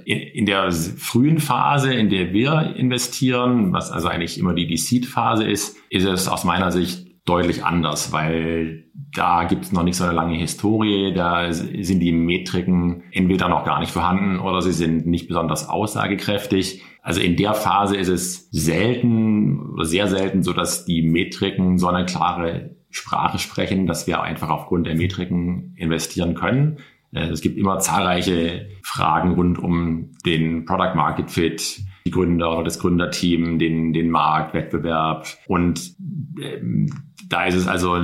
In 0.05 0.45
der 0.45 0.71
frühen 0.71 1.39
Phase, 1.39 1.93
in 1.93 2.09
der 2.09 2.33
wir 2.33 2.75
investieren, 2.75 3.71
was 3.71 3.91
also 3.91 4.07
eigentlich 4.07 4.39
immer 4.39 4.53
die, 4.53 4.77
Seed-Phase 4.77 5.43
ist, 5.43 5.77
ist 5.89 6.05
es 6.05 6.27
aus 6.27 6.43
meiner 6.43 6.71
Sicht 6.71 7.07
deutlich 7.25 7.63
anders, 7.63 8.11
weil 8.11 8.86
da 9.17 9.45
gibt 9.45 9.65
es 9.65 9.71
noch 9.71 9.83
nicht 9.83 9.95
so 9.95 10.03
eine 10.03 10.13
lange 10.13 10.35
Historie, 10.35 11.13
da 11.13 11.51
sind 11.51 11.99
die 11.99 12.11
Metriken 12.11 13.03
entweder 13.11 13.49
noch 13.49 13.65
gar 13.65 13.79
nicht 13.79 13.91
vorhanden 13.91 14.39
oder 14.39 14.61
sie 14.61 14.71
sind 14.71 15.07
nicht 15.07 15.27
besonders 15.27 15.67
aussagekräftig. 15.67 16.83
Also 17.01 17.21
in 17.21 17.35
der 17.35 17.53
Phase 17.53 17.97
ist 17.97 18.09
es 18.09 18.49
selten 18.51 19.73
oder 19.73 19.85
sehr 19.85 20.07
selten 20.07 20.43
so, 20.43 20.53
dass 20.53 20.85
die 20.85 21.01
Metriken 21.01 21.77
so 21.77 21.87
eine 21.87 22.05
klare 22.05 22.75
Sprache 22.89 23.39
sprechen, 23.39 23.87
dass 23.87 24.07
wir 24.07 24.21
einfach 24.21 24.49
aufgrund 24.49 24.87
der 24.87 24.95
Metriken 24.95 25.73
investieren 25.77 26.35
können. 26.35 26.77
Äh, 27.11 27.27
es 27.29 27.41
gibt 27.41 27.57
immer 27.57 27.79
zahlreiche 27.79 28.69
Fragen 28.83 29.33
rund 29.33 29.57
um 29.57 30.11
den 30.25 30.65
Product 30.65 30.95
Market 30.95 31.31
Fit, 31.31 31.81
die 32.07 32.11
Gründer 32.11 32.53
oder 32.53 32.63
das 32.63 32.79
Gründerteam, 32.79 33.59
den, 33.59 33.91
den 33.91 34.09
Markt, 34.09 34.53
Wettbewerb. 34.53 35.27
Und 35.47 35.95
ähm, 36.41 36.89
da 37.27 37.45
ist 37.45 37.55
es 37.55 37.67
also 37.67 37.97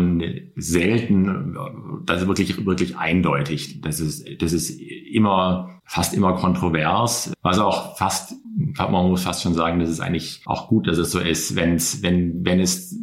selten, 0.56 1.56
das 2.06 2.22
ist 2.22 2.28
wirklich, 2.28 2.66
wirklich 2.66 2.98
eindeutig. 2.98 3.82
Das 3.82 4.00
ist, 4.00 4.26
das 4.42 4.52
ist 4.52 4.70
immer, 4.80 5.80
fast 5.86 6.14
immer 6.14 6.34
kontrovers, 6.34 7.34
was 7.42 7.60
auch 7.60 7.98
fast, 7.98 8.36
man 8.76 8.92
muss 8.92 9.24
fast 9.24 9.44
schon 9.44 9.54
sagen, 9.54 9.80
das 9.80 9.90
ist 9.90 10.02
eigentlich 10.02 10.42
auch 10.46 10.68
gut, 10.68 10.88
dass 10.88 10.98
es 10.98 11.12
so 11.12 11.20
ist, 11.20 11.56
wenn 11.56 11.76
es, 11.76 12.04
wenn, 12.04 12.46
wenn 12.46 12.60
es 12.60 13.00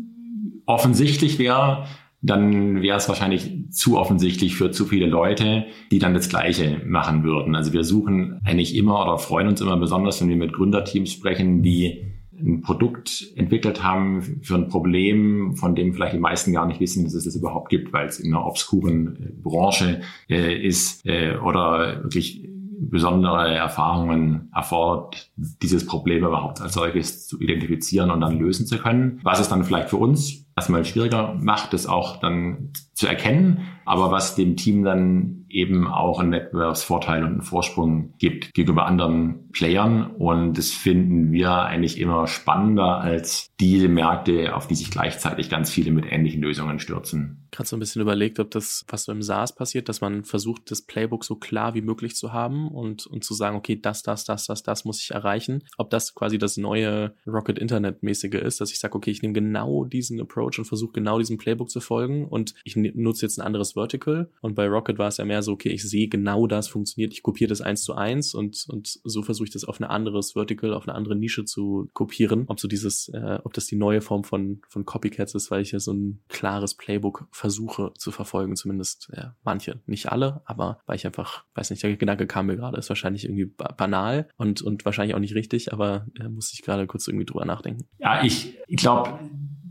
offensichtlich 0.66 1.38
wäre, 1.38 1.86
dann 2.22 2.82
wäre 2.82 2.98
es 2.98 3.08
wahrscheinlich 3.08 3.70
zu 3.70 3.98
offensichtlich 3.98 4.54
für 4.54 4.70
zu 4.70 4.84
viele 4.84 5.06
Leute, 5.06 5.66
die 5.90 5.98
dann 5.98 6.14
das 6.14 6.28
Gleiche 6.28 6.82
machen 6.84 7.24
würden. 7.24 7.54
Also 7.54 7.72
wir 7.72 7.82
suchen 7.82 8.40
eigentlich 8.44 8.76
immer 8.76 9.02
oder 9.02 9.18
freuen 9.18 9.48
uns 9.48 9.60
immer 9.60 9.76
besonders, 9.78 10.20
wenn 10.20 10.28
wir 10.28 10.36
mit 10.36 10.52
Gründerteams 10.52 11.12
sprechen, 11.12 11.62
die 11.62 12.10
ein 12.38 12.62
Produkt 12.62 13.32
entwickelt 13.36 13.82
haben 13.82 14.40
für 14.42 14.54
ein 14.54 14.68
Problem, 14.68 15.56
von 15.56 15.74
dem 15.74 15.92
vielleicht 15.92 16.14
die 16.14 16.20
meisten 16.20 16.52
gar 16.52 16.66
nicht 16.66 16.80
wissen, 16.80 17.04
dass 17.04 17.14
es 17.14 17.24
das 17.24 17.36
überhaupt 17.36 17.68
gibt, 17.68 17.92
weil 17.92 18.06
es 18.06 18.18
in 18.18 18.32
einer 18.32 18.46
obskuren 18.46 19.16
äh, 19.16 19.32
Branche 19.42 20.00
äh, 20.28 20.56
ist 20.56 21.04
äh, 21.06 21.36
oder 21.36 22.02
wirklich 22.02 22.48
besondere 22.82 23.54
Erfahrungen 23.54 24.48
erfordert, 24.54 25.30
dieses 25.36 25.84
Problem 25.84 26.24
überhaupt 26.24 26.62
als 26.62 26.72
solches 26.72 27.26
zu 27.28 27.38
identifizieren 27.38 28.10
und 28.10 28.22
dann 28.22 28.38
lösen 28.38 28.66
zu 28.66 28.78
können. 28.78 29.20
Was 29.22 29.38
es 29.38 29.50
dann 29.50 29.64
vielleicht 29.64 29.90
für 29.90 29.98
uns 29.98 30.46
erstmal 30.60 30.84
schwieriger 30.84 31.34
macht, 31.40 31.72
das 31.72 31.86
auch 31.86 32.18
dann 32.18 32.72
zu 33.00 33.06
erkennen, 33.06 33.66
aber 33.86 34.10
was 34.10 34.34
dem 34.34 34.56
Team 34.56 34.84
dann 34.84 35.40
eben 35.50 35.86
auch 35.88 36.20
einen 36.20 36.32
Wettbewerbsvorteil 36.32 37.24
und 37.24 37.30
einen 37.30 37.42
Vorsprung 37.42 38.14
gibt 38.18 38.54
gegenüber 38.54 38.86
anderen 38.86 39.50
Playern. 39.50 40.10
Und 40.12 40.56
das 40.56 40.70
finden 40.70 41.32
wir 41.32 41.50
eigentlich 41.52 41.98
immer 41.98 42.26
spannender 42.26 43.00
als 43.00 43.50
diese 43.58 43.88
Märkte, 43.88 44.54
auf 44.54 44.68
die 44.68 44.76
sich 44.76 44.90
gleichzeitig 44.90 45.50
ganz 45.50 45.70
viele 45.70 45.90
mit 45.90 46.06
ähnlichen 46.10 46.40
Lösungen 46.40 46.78
stürzen. 46.78 47.48
Gerade 47.50 47.68
so 47.68 47.76
ein 47.76 47.80
bisschen 47.80 48.00
überlegt, 48.00 48.38
ob 48.38 48.52
das, 48.52 48.84
was 48.88 49.04
so 49.04 49.12
im 49.12 49.22
SaaS 49.22 49.54
passiert, 49.54 49.88
dass 49.88 50.00
man 50.00 50.24
versucht, 50.24 50.70
das 50.70 50.82
Playbook 50.82 51.24
so 51.24 51.34
klar 51.34 51.74
wie 51.74 51.82
möglich 51.82 52.14
zu 52.14 52.32
haben 52.32 52.68
und, 52.68 53.06
und 53.06 53.24
zu 53.24 53.34
sagen, 53.34 53.56
okay, 53.56 53.74
das, 53.80 54.02
das, 54.02 54.24
das, 54.24 54.46
das, 54.46 54.62
das 54.62 54.84
muss 54.84 55.02
ich 55.02 55.10
erreichen. 55.10 55.64
Ob 55.76 55.90
das 55.90 56.14
quasi 56.14 56.38
das 56.38 56.56
neue 56.56 57.14
Rocket 57.26 57.58
Internet 57.58 58.04
mäßige 58.04 58.34
ist, 58.34 58.60
dass 58.60 58.70
ich 58.70 58.78
sage, 58.78 58.94
okay, 58.94 59.10
ich 59.10 59.22
nehme 59.22 59.34
genau 59.34 59.84
diesen 59.84 60.20
Approach 60.20 60.58
und 60.58 60.66
versuche 60.66 60.92
genau 60.92 61.18
diesem 61.18 61.38
Playbook 61.38 61.70
zu 61.70 61.80
folgen 61.80 62.26
und 62.26 62.54
ich 62.62 62.76
nutze 62.94 63.26
jetzt 63.26 63.38
ein 63.38 63.46
anderes 63.46 63.72
Vertical. 63.72 64.30
Und 64.40 64.54
bei 64.54 64.66
Rocket 64.66 64.98
war 64.98 65.08
es 65.08 65.16
ja 65.16 65.24
mehr 65.24 65.42
so, 65.42 65.52
okay, 65.52 65.70
ich 65.70 65.88
sehe 65.88 66.08
genau 66.08 66.46
das 66.46 66.68
funktioniert, 66.68 67.12
ich 67.12 67.22
kopiere 67.22 67.48
das 67.48 67.60
eins 67.60 67.82
zu 67.82 67.94
eins 67.94 68.34
und, 68.34 68.64
und 68.68 69.00
so 69.04 69.22
versuche 69.22 69.46
ich 69.46 69.52
das 69.52 69.64
auf 69.64 69.80
ein 69.80 69.84
anderes 69.84 70.32
Vertical, 70.32 70.74
auf 70.74 70.88
eine 70.88 70.96
andere 70.96 71.16
Nische 71.16 71.44
zu 71.44 71.88
kopieren. 71.92 72.44
Ob 72.48 72.60
so 72.60 72.68
dieses, 72.68 73.08
äh, 73.08 73.38
ob 73.44 73.52
das 73.54 73.66
die 73.66 73.76
neue 73.76 74.00
Form 74.00 74.24
von, 74.24 74.60
von 74.68 74.84
Copycats 74.84 75.34
ist, 75.34 75.50
weil 75.50 75.62
ich 75.62 75.72
ja 75.72 75.80
so 75.80 75.92
ein 75.92 76.22
klares 76.28 76.74
Playbook 76.74 77.28
versuche 77.30 77.92
zu 77.96 78.10
verfolgen, 78.10 78.56
zumindest 78.56 79.10
ja, 79.16 79.36
manche, 79.42 79.80
nicht 79.86 80.10
alle, 80.10 80.42
aber 80.44 80.80
weil 80.86 80.96
ich 80.96 81.06
einfach, 81.06 81.44
weiß 81.54 81.70
nicht, 81.70 81.82
der 81.82 81.96
Gedanke 81.96 82.26
kam 82.26 82.46
mir 82.46 82.56
gerade, 82.56 82.78
ist 82.78 82.88
wahrscheinlich 82.88 83.24
irgendwie 83.24 83.46
banal 83.46 84.28
und, 84.36 84.62
und 84.62 84.84
wahrscheinlich 84.84 85.14
auch 85.14 85.20
nicht 85.20 85.34
richtig, 85.34 85.72
aber 85.72 86.06
äh, 86.18 86.28
muss 86.28 86.52
ich 86.52 86.62
gerade 86.62 86.86
kurz 86.86 87.06
irgendwie 87.08 87.26
drüber 87.26 87.44
nachdenken. 87.44 87.86
Ja, 87.98 88.22
ich, 88.22 88.56
ich 88.66 88.76
glaube, 88.76 89.18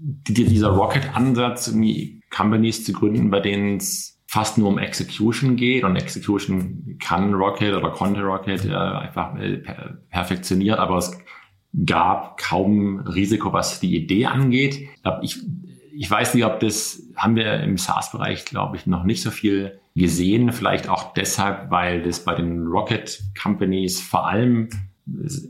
dieser 0.01 0.69
Rocket-Ansatz, 0.69 1.67
irgendwie 1.67 2.21
Companies 2.29 2.85
zu 2.85 2.93
gründen, 2.93 3.29
bei 3.29 3.39
denen 3.39 3.77
es 3.77 4.19
fast 4.27 4.57
nur 4.57 4.69
um 4.69 4.77
Execution 4.77 5.55
geht 5.55 5.83
und 5.83 5.95
Execution 5.95 6.97
kann 7.01 7.33
Rocket 7.33 7.73
oder 7.73 7.89
konnte 7.89 8.21
Rocket 8.21 8.63
äh, 8.65 8.73
einfach 8.73 9.35
äh, 9.39 9.63
perfektioniert, 10.09 10.77
aber 10.77 10.97
es 10.97 11.17
gab 11.85 12.37
kaum 12.37 12.99
Risiko, 12.99 13.53
was 13.53 13.79
die 13.79 13.95
Idee 13.95 14.27
angeht. 14.27 14.87
Ich, 15.21 15.39
ich 15.95 16.09
weiß 16.09 16.33
nicht, 16.33 16.45
ob 16.45 16.59
das 16.59 17.03
haben 17.15 17.35
wir 17.35 17.59
im 17.61 17.77
SaaS-Bereich, 17.77 18.45
glaube 18.45 18.77
ich, 18.77 18.87
noch 18.87 19.03
nicht 19.03 19.21
so 19.21 19.31
viel 19.31 19.79
gesehen. 19.95 20.51
Vielleicht 20.51 20.89
auch 20.89 21.13
deshalb, 21.13 21.69
weil 21.69 22.01
das 22.01 22.23
bei 22.23 22.35
den 22.35 22.67
Rocket 22.67 23.19
Companies 23.41 24.01
vor 24.01 24.27
allem 24.27 24.69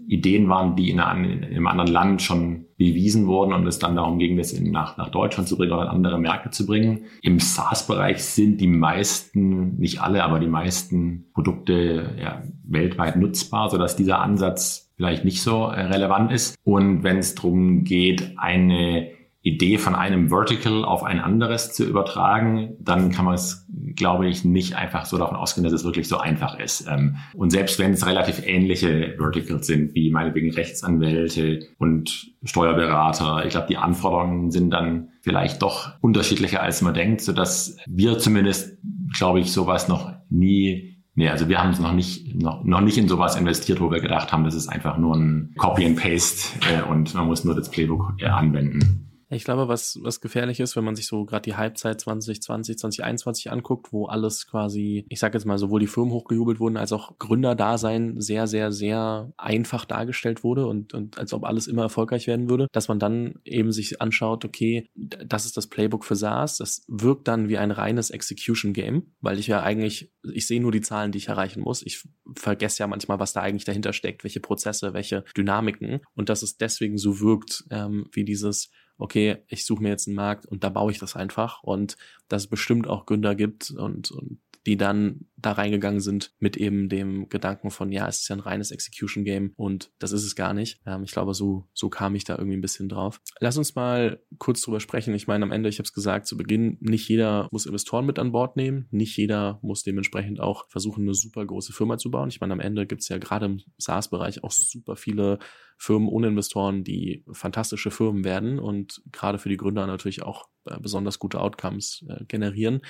Ideen 0.08 0.50
waren, 0.50 0.75
die 0.75 0.89
in, 0.89 1.00
einem 1.00 1.68
anderen 1.68 1.92
Land 1.92 2.22
schon 2.22 2.66
bewiesen 2.78 3.28
wurden 3.28 3.54
und 3.54 3.68
es 3.68 3.80
dann 3.80 3.96
darum 3.96 4.20
ging, 4.20 4.38
das 4.38 4.54
in, 4.54 4.72
nach, 4.72 4.98
nach 4.98 5.10
Deutschland 5.10 5.50
zu 5.50 5.58
bringen 5.58 5.74
oder 5.74 5.84
in 5.84 5.89
andere 5.89 6.20
Märkte 6.20 6.50
zu 6.50 6.66
bringen. 6.66 7.06
Im 7.22 7.39
SaaS-Bereich 7.39 8.24
sind 8.24 8.62
die 8.62 8.68
meisten, 8.68 9.78
nicht 9.78 10.01
alle, 10.01 10.24
aber 10.24 10.39
die 10.39 10.48
meisten 10.48 11.25
Produkte 11.34 12.16
ja, 12.22 12.44
weltweit 12.63 13.18
nutzbar, 13.18 13.70
sodass 13.70 13.96
dieser 13.96 14.20
Ansatz 14.20 14.92
vielleicht 14.96 15.25
nicht 15.25 15.42
so 15.42 15.68
äh, 15.68 15.82
relevant 15.82 16.32
ist. 16.32 16.56
Und 16.63 17.04
wenn 17.04 17.18
es 17.18 17.36
darum 17.36 17.84
geht, 17.84 18.34
eine 18.38 19.12
Idee 19.41 19.77
von 19.77 19.96
einem 19.96 20.29
Vertical 20.29 20.84
auf 20.84 21.03
ein 21.03 21.19
anderes 21.19 21.72
zu 21.72 21.86
übertragen, 21.86 22.75
dann 22.81 23.12
kann 23.12 23.24
man 23.24 23.36
es, 23.36 23.65
glaube 23.96 24.27
ich, 24.27 24.43
nicht 24.43 24.75
einfach 24.75 25.05
so 25.05 25.17
davon 25.17 25.38
ausgehen, 25.38 25.63
dass 25.63 25.72
es 25.72 25.86
wirklich 25.86 26.10
so 26.10 26.17
einfach 26.17 26.60
ist. 26.60 26.88
Ähm, 26.89 27.17
und 27.34 27.50
selbst 27.50 27.79
wenn 27.79 27.93
es 27.93 28.05
relativ 28.05 28.46
ähnliche 28.46 29.15
Verticals 29.17 29.65
sind, 29.65 29.96
wie 29.96 30.12
meinetwegen 30.12 30.51
Rechtsanwälte 30.51 31.62
und 31.77 32.34
Steuerberater, 32.43 33.46
ich 33.46 33.51
glaube, 33.51 33.67
die 33.69 33.77
Anforderungen 33.77 34.51
sind 34.51 34.72
dann 34.72 35.10
vielleicht 35.22 35.62
doch 35.62 35.93
unterschiedlicher, 36.01 36.62
als 36.62 36.81
man 36.81 36.93
denkt, 36.93 37.22
so 37.22 37.31
dass 37.31 37.77
wir 37.88 38.17
zumindest, 38.17 38.77
glaube 39.17 39.39
ich, 39.39 39.53
sowas 39.53 39.88
noch 39.88 40.12
nie 40.29 40.89
Nee, 41.15 41.27
also 41.27 41.50
wir 41.50 41.62
haben 41.62 41.72
es 41.72 41.81
noch 41.81 41.91
nicht, 41.91 42.34
noch, 42.41 42.63
noch 42.63 42.79
nicht 42.79 42.98
in 42.98 43.10
sowas 43.10 43.36
investiert, 43.36 43.81
wo 43.81 43.91
wir 43.91 44.00
gedacht 44.00 44.31
haben, 44.31 44.46
das 44.46 44.55
ist 44.55 44.69
einfach 44.69 44.98
nur 44.98 45.17
ein 45.17 45.53
Copy 45.58 45.86
and 45.86 46.01
Paste 46.01 46.58
äh, 46.72 46.81
und 46.89 47.13
man 47.13 47.25
muss 47.25 47.43
nur 47.43 47.55
das 47.55 47.69
Playbook 47.69 48.13
äh, 48.19 48.27
anwenden. 48.27 49.09
Ich 49.32 49.44
glaube, 49.44 49.68
was, 49.68 50.00
was 50.02 50.22
gefährlich 50.22 50.60
ist, 50.60 50.76
wenn 50.76 50.84
man 50.84 50.96
sich 50.96 51.06
so 51.06 51.24
gerade 51.24 51.44
die 51.44 51.56
Halbzeit 51.56 52.02
2020, 52.02 52.80
2021 52.80 53.52
anguckt, 53.52 53.94
wo 53.94 54.08
alles 54.08 54.48
quasi, 54.48 55.06
ich 55.08 55.20
sage 55.20 55.38
jetzt 55.38 55.46
mal, 55.46 55.60
sowohl 55.60 55.80
die 55.80 55.88
Firmen 55.88 56.14
hochgejubelt 56.14 56.60
wurden, 56.60 56.78
als 56.78 56.92
auch 56.92 57.18
Gründerdasein 57.20 58.20
sehr, 58.20 58.48
sehr, 58.48 58.72
sehr 58.72 59.32
einfach 59.38 59.86
dargestellt 59.86 60.44
wurde 60.44 60.66
und, 60.66 60.96
und 60.96 61.20
als 61.20 61.34
ob 61.34 61.44
alles 61.44 61.68
immer 61.68 61.84
erfolgreich 61.84 62.26
werden 62.26 62.50
würde, 62.50 62.68
dass 62.72 62.88
man 62.88 62.98
dann 62.98 63.36
eben 63.46 63.72
sich 63.72 64.02
anschaut, 64.02 64.46
okay, 64.46 64.90
das 64.96 65.46
ist 65.46 65.58
das 65.58 65.68
Playbook 65.68 66.06
für 66.06 66.16
SaaS, 66.16 66.58
das 66.58 66.84
wirkt 66.88 67.28
dann 67.28 67.50
wie 67.50 67.60
ein 67.60 67.72
reines 67.72 68.10
Execution-Game, 68.10 69.14
weil 69.22 69.38
ich 69.38 69.46
ja 69.46 69.62
eigentlich, 69.62 70.12
ich 70.24 70.48
sehe 70.48 70.62
nur 70.62 70.72
die 70.72 70.82
Zahlen, 70.82 71.12
die 71.12 71.20
ich 71.20 71.28
erreichen 71.28 71.62
muss. 71.62 71.84
Ich 71.84 72.04
vergesse 72.36 72.80
ja 72.80 72.88
manchmal, 72.88 73.20
was 73.20 73.34
da 73.34 73.42
eigentlich 73.42 73.66
dahinter 73.66 73.94
steckt, 73.94 74.24
welche 74.24 74.40
Prozesse, 74.40 74.94
welche 74.94 75.24
Dynamiken 75.38 76.00
und 76.16 76.30
dass 76.30 76.42
es 76.42 76.58
deswegen 76.58 76.98
so 76.98 77.20
wirkt, 77.20 77.66
ähm, 77.70 78.08
wie 78.12 78.26
dieses 78.26 78.72
okay, 79.00 79.38
ich 79.48 79.65
suche 79.65 79.82
mir 79.82 79.89
jetzt 79.89 80.08
einen 80.08 80.15
Markt 80.15 80.46
und 80.46 80.63
da 80.63 80.70
baue 80.70 80.91
ich 80.91 81.00
das 81.00 81.15
einfach 81.15 81.63
und 81.63 81.98
dass 82.27 82.44
es 82.44 82.48
bestimmt 82.48 82.88
auch 82.88 83.06
Gründer 83.06 83.34
gibt 83.34 83.72
und, 83.72 84.12
und 84.12 84.39
die 84.65 84.77
dann 84.77 85.25
da 85.38 85.53
reingegangen 85.53 86.01
sind 86.01 86.34
mit 86.39 86.58
eben 86.58 86.89
dem 86.89 87.29
Gedanken 87.29 87.72
von, 87.72 87.91
ja, 87.91 88.08
es 88.08 88.22
ist 88.22 88.27
ja 88.27 88.36
ein 88.36 88.41
reines 88.41 88.72
Execution-Game 88.72 89.53
und 89.56 89.89
das 90.00 90.12
ist 90.12 90.25
es 90.25 90.36
gar 90.36 90.53
nicht. 90.53 90.82
Ähm, 90.86 91.03
ich 91.03 91.12
glaube, 91.12 91.34
so, 91.34 91.65
so 91.74 91.89
kam 91.89 92.13
ich 92.13 92.25
da 92.25 92.38
irgendwie 92.38 92.58
ein 92.58 92.62
bisschen 92.62 92.89
drauf. 92.89 93.22
Lass 93.39 93.58
uns 93.58 93.75
mal 93.75 94.22
kurz 94.38 94.62
drüber 94.62 94.82
sprechen. 94.82 95.15
Ich 95.15 95.27
meine, 95.27 95.44
am 95.44 95.53
Ende, 95.53 95.70
ich 95.70 95.79
habe 95.79 95.86
es 95.86 95.94
gesagt, 95.94 96.27
zu 96.27 96.36
Beginn, 96.36 96.77
nicht 96.82 97.08
jeder 97.08 97.48
muss 97.51 97.65
Investoren 97.65 98.06
mit 98.06 98.20
an 98.20 98.34
Bord 98.34 98.58
nehmen, 98.58 98.88
nicht 98.91 99.15
jeder 99.15 99.60
muss 99.62 99.84
dementsprechend 99.84 100.41
auch 100.41 100.68
versuchen, 100.70 101.03
eine 101.03 101.13
super 101.13 101.46
große 101.46 101.72
Firma 101.72 101.98
zu 101.98 102.12
bauen. 102.12 102.29
Ich 102.29 102.41
meine, 102.41 102.53
am 102.53 102.60
Ende 102.60 102.86
gibt 102.86 103.01
es 103.01 103.08
ja 103.08 103.18
gerade 103.18 103.46
im 103.46 103.62
SaaS-Bereich 103.77 104.44
auch 104.44 104.51
super 104.51 104.98
viele 104.98 105.39
Firmen 105.80 106.10
ohne 106.10 106.28
Investoren, 106.28 106.84
die 106.84 107.24
fantastische 107.32 107.90
Firmen 107.90 108.26
werden 108.26 108.60
und 108.60 109.02
gerade 109.14 109.40
für 109.40 109.48
die 109.48 109.58
Gründer 109.58 109.88
natürlich 109.88 110.24
auch 110.24 110.50
äh, 110.66 110.78
besonders 110.80 111.20
gute 111.20 111.40
Outcomes 111.40 112.06
äh, 112.10 112.26
generieren. 112.26 112.82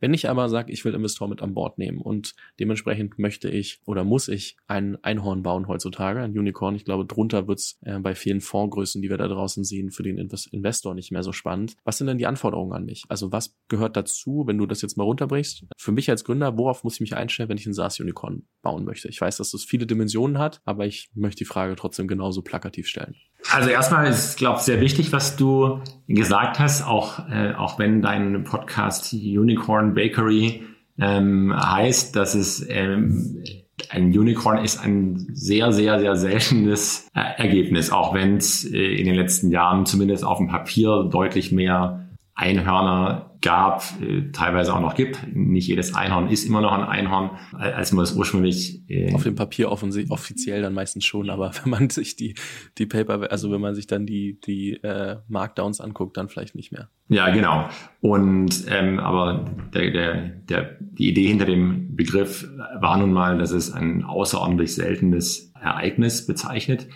Wenn 0.00 0.14
ich 0.14 0.30
aber 0.30 0.48
sage, 0.48 0.72
ich 0.72 0.82
will 0.86 0.94
Investor 0.94 1.28
mit 1.28 1.42
an 1.42 1.52
Bord 1.52 1.76
nehmen 1.76 1.98
und 1.98 2.34
dementsprechend 2.58 3.18
möchte 3.18 3.50
ich 3.50 3.80
oder 3.84 4.02
muss 4.02 4.28
ich 4.28 4.56
ein 4.66 4.96
Einhorn 5.04 5.42
bauen 5.42 5.68
heutzutage, 5.68 6.22
ein 6.22 6.36
Unicorn, 6.36 6.74
ich 6.74 6.86
glaube, 6.86 7.04
drunter 7.04 7.46
wird's 7.46 7.78
äh, 7.82 7.98
bei 7.98 8.14
vielen 8.14 8.40
Fondsgrößen, 8.40 9.02
die 9.02 9.10
wir 9.10 9.18
da 9.18 9.28
draußen 9.28 9.62
sehen, 9.62 9.90
für 9.90 10.02
den 10.02 10.16
Invest 10.16 10.46
Investor 10.54 10.94
nicht 10.94 11.12
mehr 11.12 11.22
so 11.22 11.32
spannend. 11.32 11.76
Was 11.84 11.98
sind 11.98 12.06
denn 12.06 12.16
die 12.16 12.26
Anforderungen 12.26 12.72
an 12.72 12.86
mich? 12.86 13.04
Also 13.10 13.30
was 13.30 13.58
gehört 13.68 13.96
dazu, 13.96 14.44
wenn 14.46 14.56
du 14.56 14.64
das 14.64 14.80
jetzt 14.80 14.96
mal 14.96 15.04
runterbrichst? 15.04 15.66
Für 15.76 15.92
mich 15.92 16.08
als 16.08 16.24
Gründer, 16.24 16.56
worauf 16.56 16.82
muss 16.82 16.94
ich 16.94 17.00
mich 17.00 17.14
einstellen, 17.14 17.50
wenn 17.50 17.58
ich 17.58 17.66
ein 17.66 17.74
SaaS-Unicorn 17.74 18.46
bauen 18.62 18.86
möchte? 18.86 19.08
Ich 19.08 19.20
weiß, 19.20 19.36
dass 19.36 19.50
das 19.50 19.64
viele 19.64 19.86
Dimensionen 19.86 20.38
hat, 20.38 20.62
aber 20.64 20.86
ich 20.86 21.10
möchte 21.14 21.40
die 21.40 21.44
Frage 21.44 21.76
trotzdem 21.76 22.08
genauso 22.30 22.42
plakativ 22.42 22.86
stellen. 22.86 23.14
Also 23.50 23.70
erstmal 23.70 24.06
ist, 24.06 24.36
glaube 24.36 24.58
ich, 24.58 24.64
sehr 24.64 24.80
wichtig, 24.80 25.12
was 25.12 25.36
du 25.36 25.80
gesagt 26.06 26.58
hast, 26.58 26.86
auch, 26.86 27.28
äh, 27.30 27.54
auch 27.54 27.78
wenn 27.78 28.02
dein 28.02 28.44
Podcast 28.44 29.12
Unicorn 29.12 29.94
Bakery 29.94 30.62
ähm, 30.98 31.52
heißt, 31.56 32.14
dass 32.14 32.34
es 32.34 32.64
ähm, 32.68 33.42
ein 33.88 34.06
Unicorn 34.06 34.62
ist 34.62 34.78
ein 34.84 35.26
sehr, 35.32 35.72
sehr, 35.72 35.98
sehr 35.98 36.16
seltenes 36.16 37.08
äh, 37.14 37.20
Ergebnis, 37.42 37.90
auch 37.90 38.12
wenn 38.14 38.36
es 38.36 38.64
äh, 38.64 38.76
in 38.76 39.06
den 39.06 39.14
letzten 39.14 39.50
Jahren 39.50 39.86
zumindest 39.86 40.22
auf 40.24 40.38
dem 40.38 40.48
Papier 40.48 41.08
deutlich 41.10 41.50
mehr 41.50 42.09
Einhörner 42.40 43.36
gab, 43.42 43.82
äh, 44.00 44.30
teilweise 44.32 44.74
auch 44.74 44.80
noch 44.80 44.94
gibt. 44.94 45.26
Nicht 45.34 45.68
jedes 45.68 45.94
Einhorn 45.94 46.28
ist 46.28 46.44
immer 46.44 46.60
noch 46.60 46.72
ein 46.72 46.82
Einhorn, 46.82 47.30
als 47.52 47.92
man 47.92 48.02
es 48.02 48.12
ursprünglich. 48.12 48.82
Äh 48.88 49.12
Auf 49.14 49.24
dem 49.24 49.34
Papier 49.34 49.70
offiziell 49.70 50.62
dann 50.62 50.72
meistens 50.72 51.04
schon, 51.04 51.28
aber 51.28 51.52
wenn 51.62 51.70
man 51.70 51.90
sich 51.90 52.16
die, 52.16 52.34
die 52.78 52.86
Paper, 52.86 53.30
also 53.30 53.50
wenn 53.50 53.60
man 53.60 53.74
sich 53.74 53.86
dann 53.86 54.06
die, 54.06 54.40
die 54.40 54.72
äh, 54.82 55.18
Markdowns 55.28 55.80
anguckt, 55.80 56.16
dann 56.16 56.28
vielleicht 56.28 56.54
nicht 56.54 56.72
mehr. 56.72 56.88
Ja, 57.08 57.30
genau. 57.30 57.68
Und 58.00 58.64
ähm, 58.68 58.98
aber 58.98 59.44
der, 59.74 59.90
der, 59.90 60.14
der, 60.48 60.76
die 60.80 61.08
Idee 61.08 61.28
hinter 61.28 61.44
dem 61.44 61.94
Begriff 61.96 62.48
war 62.80 62.96
nun 62.96 63.12
mal, 63.12 63.36
dass 63.38 63.50
es 63.50 63.70
ein 63.72 64.04
außerordentlich 64.04 64.74
seltenes 64.74 65.52
Ereignis 65.60 66.26
bezeichnet. 66.26 66.88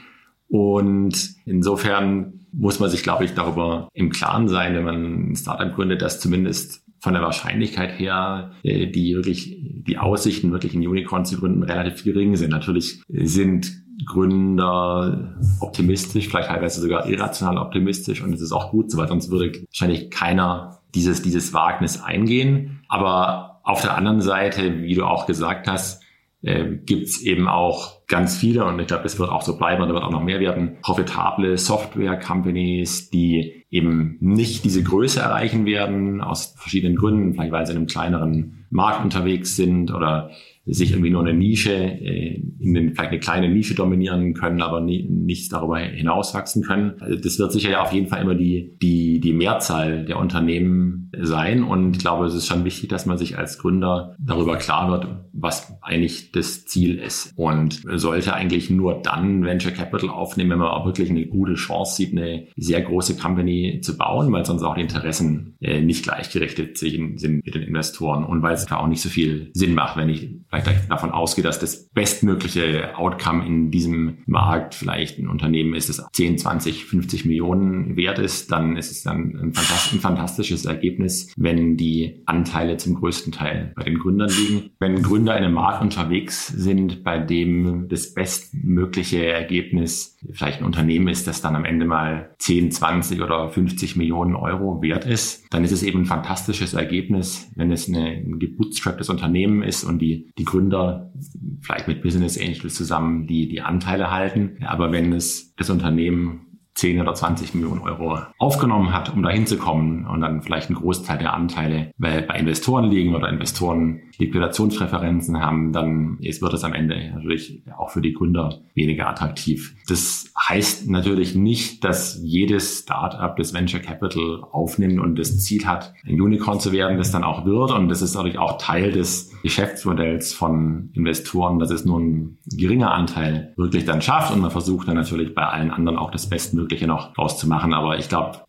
Und 0.48 1.34
insofern 1.46 2.43
muss 2.56 2.80
man 2.80 2.90
sich, 2.90 3.02
glaube 3.02 3.24
ich, 3.24 3.34
darüber 3.34 3.88
im 3.92 4.10
Klaren 4.10 4.48
sein, 4.48 4.74
wenn 4.74 4.84
man 4.84 5.30
ein 5.30 5.36
Startup 5.36 5.74
gründet, 5.74 6.02
dass 6.02 6.20
zumindest 6.20 6.84
von 7.00 7.12
der 7.12 7.22
Wahrscheinlichkeit 7.22 7.98
her 7.98 8.52
äh, 8.62 8.86
die 8.86 9.14
wirklich 9.14 9.58
die 9.86 9.98
Aussichten 9.98 10.52
wirklich 10.52 10.74
ein 10.74 10.86
Unicorn 10.86 11.24
zu 11.24 11.38
gründen 11.38 11.62
relativ 11.62 12.02
gering 12.04 12.36
sind. 12.36 12.50
Natürlich 12.50 13.02
sind 13.08 13.72
Gründer 14.06 15.36
optimistisch, 15.60 16.28
vielleicht 16.28 16.48
teilweise 16.48 16.80
sogar 16.80 17.06
irrational 17.08 17.58
optimistisch 17.58 18.22
und 18.22 18.32
es 18.32 18.40
ist 18.40 18.52
auch 18.52 18.70
gut 18.70 18.90
so, 18.90 18.98
weil 18.98 19.08
sonst 19.08 19.30
würde 19.30 19.52
wahrscheinlich 19.66 20.10
keiner 20.10 20.80
dieses 20.94 21.22
dieses 21.22 21.52
Wagnis 21.52 22.02
eingehen. 22.02 22.80
Aber 22.88 23.60
auf 23.64 23.82
der 23.82 23.96
anderen 23.96 24.20
Seite, 24.20 24.82
wie 24.82 24.94
du 24.94 25.04
auch 25.04 25.26
gesagt 25.26 25.68
hast, 25.68 26.02
äh, 26.42 26.76
gibt 26.84 27.04
es 27.04 27.20
eben 27.20 27.48
auch 27.48 28.03
ganz 28.06 28.36
viele, 28.36 28.64
und 28.64 28.78
ich 28.80 28.86
glaube, 28.86 29.04
es 29.04 29.18
wird 29.18 29.30
auch 29.30 29.42
so 29.42 29.56
bleiben, 29.56 29.82
und 29.82 29.88
da 29.88 29.94
wird 29.94 30.04
auch 30.04 30.10
noch 30.10 30.22
mehr 30.22 30.40
werden, 30.40 30.76
profitable 30.82 31.56
Software-Companies, 31.56 33.10
die 33.10 33.64
eben 33.70 34.16
nicht 34.20 34.64
diese 34.64 34.82
Größe 34.82 35.20
erreichen 35.20 35.66
werden, 35.66 36.20
aus 36.20 36.54
verschiedenen 36.56 36.96
Gründen, 36.96 37.34
vielleicht 37.34 37.52
weil 37.52 37.66
sie 37.66 37.72
in 37.72 37.78
einem 37.78 37.86
kleineren 37.86 38.66
Markt 38.70 39.02
unterwegs 39.02 39.56
sind 39.56 39.92
oder 39.92 40.30
sich 40.66 40.92
irgendwie 40.92 41.10
nur 41.10 41.20
eine 41.20 41.34
Nische, 41.34 41.74
äh, 41.74 42.40
in 42.58 42.74
den, 42.74 42.94
vielleicht 42.94 43.10
eine 43.10 43.20
kleine 43.20 43.48
Nische 43.50 43.74
dominieren 43.74 44.32
können, 44.32 44.62
aber 44.62 44.80
nie, 44.80 45.06
nichts 45.08 45.50
darüber 45.50 45.78
hinauswachsen 45.78 46.62
können. 46.62 46.94
Also 47.00 47.16
das 47.16 47.38
wird 47.38 47.52
sicher 47.52 47.70
ja 47.70 47.82
auf 47.82 47.92
jeden 47.92 48.06
Fall 48.06 48.22
immer 48.22 48.34
die, 48.34 48.78
die, 48.80 49.20
die 49.20 49.34
Mehrzahl 49.34 50.06
der 50.06 50.18
Unternehmen 50.18 51.10
sein. 51.20 51.64
Und 51.64 51.96
ich 51.96 51.98
glaube, 51.98 52.26
es 52.26 52.34
ist 52.34 52.46
schon 52.46 52.64
wichtig, 52.64 52.88
dass 52.88 53.04
man 53.04 53.18
sich 53.18 53.36
als 53.36 53.58
Gründer 53.58 54.16
darüber 54.18 54.56
klar 54.56 54.90
wird, 54.90 55.06
was 55.32 55.76
eigentlich 55.82 56.32
das 56.32 56.64
Ziel 56.64 56.98
ist. 56.98 57.32
Und 57.36 57.82
sollte 57.98 58.34
eigentlich 58.34 58.70
nur 58.70 59.00
dann 59.02 59.44
Venture 59.44 59.72
Capital 59.72 60.10
aufnehmen, 60.10 60.50
wenn 60.50 60.58
man 60.58 60.68
auch 60.68 60.86
wirklich 60.86 61.10
eine 61.10 61.26
gute 61.26 61.54
Chance 61.54 61.96
sieht, 61.96 62.12
eine 62.12 62.46
sehr 62.56 62.82
große 62.82 63.16
Company 63.16 63.80
zu 63.82 63.96
bauen, 63.96 64.32
weil 64.32 64.44
sonst 64.44 64.62
auch 64.62 64.74
die 64.74 64.82
Interessen 64.82 65.56
äh, 65.60 65.80
nicht 65.80 66.04
gleichgerichtet 66.04 66.78
sind 66.78 67.22
mit 67.22 67.54
den 67.54 67.62
Investoren 67.62 68.24
und 68.24 68.42
weil 68.42 68.54
es 68.54 68.66
da 68.66 68.76
auch 68.76 68.86
nicht 68.86 69.02
so 69.02 69.08
viel 69.08 69.50
Sinn 69.54 69.74
macht, 69.74 69.96
wenn 69.96 70.08
ich 70.08 70.30
vielleicht 70.48 70.90
davon 70.90 71.10
ausgehe, 71.10 71.44
dass 71.44 71.58
das 71.58 71.88
bestmögliche 71.90 72.96
Outcome 72.96 73.46
in 73.46 73.70
diesem 73.70 74.18
Markt 74.26 74.74
vielleicht 74.74 75.18
ein 75.18 75.28
Unternehmen 75.28 75.74
ist, 75.74 75.88
das 75.88 76.06
10, 76.12 76.38
20, 76.38 76.84
50 76.84 77.24
Millionen 77.24 77.96
wert 77.96 78.18
ist, 78.18 78.50
dann 78.50 78.76
ist 78.76 78.90
es 78.90 79.02
dann 79.02 79.34
ein, 79.34 79.52
ein 79.54 80.00
fantastisches 80.00 80.64
Ergebnis, 80.64 81.32
wenn 81.36 81.76
die 81.76 82.22
Anteile 82.26 82.76
zum 82.76 82.94
größten 82.94 83.32
Teil 83.32 83.72
bei 83.76 83.82
den 83.82 83.98
Gründern 83.98 84.30
liegen. 84.30 84.70
Wenn 84.78 85.02
Gründer 85.02 85.36
in 85.36 85.44
einem 85.44 85.54
Markt 85.54 85.82
unterwegs 85.82 86.48
sind, 86.48 87.04
bei 87.04 87.18
dem 87.18 87.83
das 87.88 88.14
bestmögliche 88.14 89.26
Ergebnis 89.26 90.18
vielleicht 90.32 90.60
ein 90.60 90.64
Unternehmen 90.64 91.08
ist, 91.08 91.26
das 91.26 91.40
dann 91.40 91.56
am 91.56 91.64
Ende 91.64 91.86
mal 91.86 92.34
10, 92.38 92.70
20 92.70 93.22
oder 93.22 93.48
50 93.50 93.96
Millionen 93.96 94.34
Euro 94.34 94.82
wert 94.82 95.04
ist, 95.06 95.44
dann 95.50 95.64
ist 95.64 95.72
es 95.72 95.82
eben 95.82 96.00
ein 96.00 96.06
fantastisches 96.06 96.74
Ergebnis, 96.74 97.50
wenn 97.54 97.70
es 97.70 97.88
eine, 97.88 98.08
ein 98.08 98.38
gebootstrapptes 98.38 99.08
Unternehmen 99.08 99.62
ist 99.62 99.84
und 99.84 100.00
die, 100.00 100.30
die 100.38 100.44
Gründer 100.44 101.12
vielleicht 101.60 101.88
mit 101.88 102.02
Business 102.02 102.38
Angels 102.38 102.74
zusammen 102.74 103.26
die, 103.26 103.48
die 103.48 103.60
Anteile 103.60 104.10
halten. 104.10 104.58
Aber 104.64 104.92
wenn 104.92 105.12
es 105.12 105.54
das 105.56 105.70
Unternehmen 105.70 106.53
10 106.74 107.00
oder 107.00 107.14
20 107.14 107.54
Millionen 107.54 107.80
Euro 107.80 108.18
aufgenommen 108.38 108.92
hat, 108.92 109.12
um 109.14 109.22
da 109.22 109.30
hinzukommen 109.30 110.06
und 110.06 110.20
dann 110.20 110.42
vielleicht 110.42 110.70
ein 110.70 110.74
Großteil 110.74 111.18
der 111.18 111.32
Anteile 111.32 111.92
bei 111.98 112.20
Investoren 112.36 112.90
liegen 112.90 113.14
oder 113.14 113.28
Investoren 113.28 114.02
Liquidationspräferenzen 114.18 115.40
haben, 115.40 115.72
dann 115.72 116.18
ist, 116.20 116.42
wird 116.42 116.54
es 116.54 116.64
am 116.64 116.72
Ende 116.72 117.12
natürlich 117.14 117.62
auch 117.76 117.90
für 117.90 118.00
die 118.00 118.12
Gründer 118.12 118.60
weniger 118.74 119.08
attraktiv. 119.08 119.74
Das 119.88 120.32
heißt 120.38 120.88
natürlich 120.88 121.34
nicht, 121.34 121.84
dass 121.84 122.20
jedes 122.22 122.80
Startup 122.80 123.36
das 123.36 123.54
Venture 123.54 123.80
Capital 123.80 124.42
aufnimmt 124.52 125.00
und 125.00 125.18
das 125.18 125.38
Ziel 125.38 125.66
hat, 125.66 125.94
ein 126.06 126.20
Unicorn 126.20 126.60
zu 126.60 126.72
werden, 126.72 126.96
das 126.96 127.10
dann 127.10 127.24
auch 127.24 127.44
wird. 127.44 127.72
Und 127.72 127.88
das 127.88 128.02
ist 128.02 128.14
natürlich 128.14 128.38
auch 128.38 128.58
Teil 128.58 128.92
des 128.92 129.32
Geschäftsmodells 129.42 130.32
von 130.32 130.90
Investoren, 130.92 131.58
dass 131.58 131.70
es 131.70 131.84
nur 131.84 132.00
ein 132.00 132.38
geringer 132.46 132.92
Anteil 132.92 133.52
wirklich 133.56 133.84
dann 133.84 134.02
schafft. 134.02 134.32
Und 134.32 134.40
man 134.40 134.50
versucht 134.50 134.88
dann 134.88 134.96
natürlich 134.96 135.34
bei 135.34 135.44
allen 135.44 135.70
anderen 135.70 135.98
auch 135.98 136.10
das 136.10 136.28
Bestmögliche 136.28 136.63
noch 136.86 137.16
rauszumachen. 137.16 137.72
Aber 137.72 137.98
ich 137.98 138.08
glaube, 138.08 138.40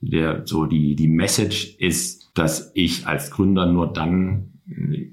so 0.46 0.66
die, 0.66 0.96
die 0.96 1.08
Message 1.08 1.76
ist, 1.80 2.32
dass 2.34 2.72
ich 2.76 3.08
als 3.08 3.32
Gründer 3.32 3.66
nur 3.66 3.92
dann 3.94 4.52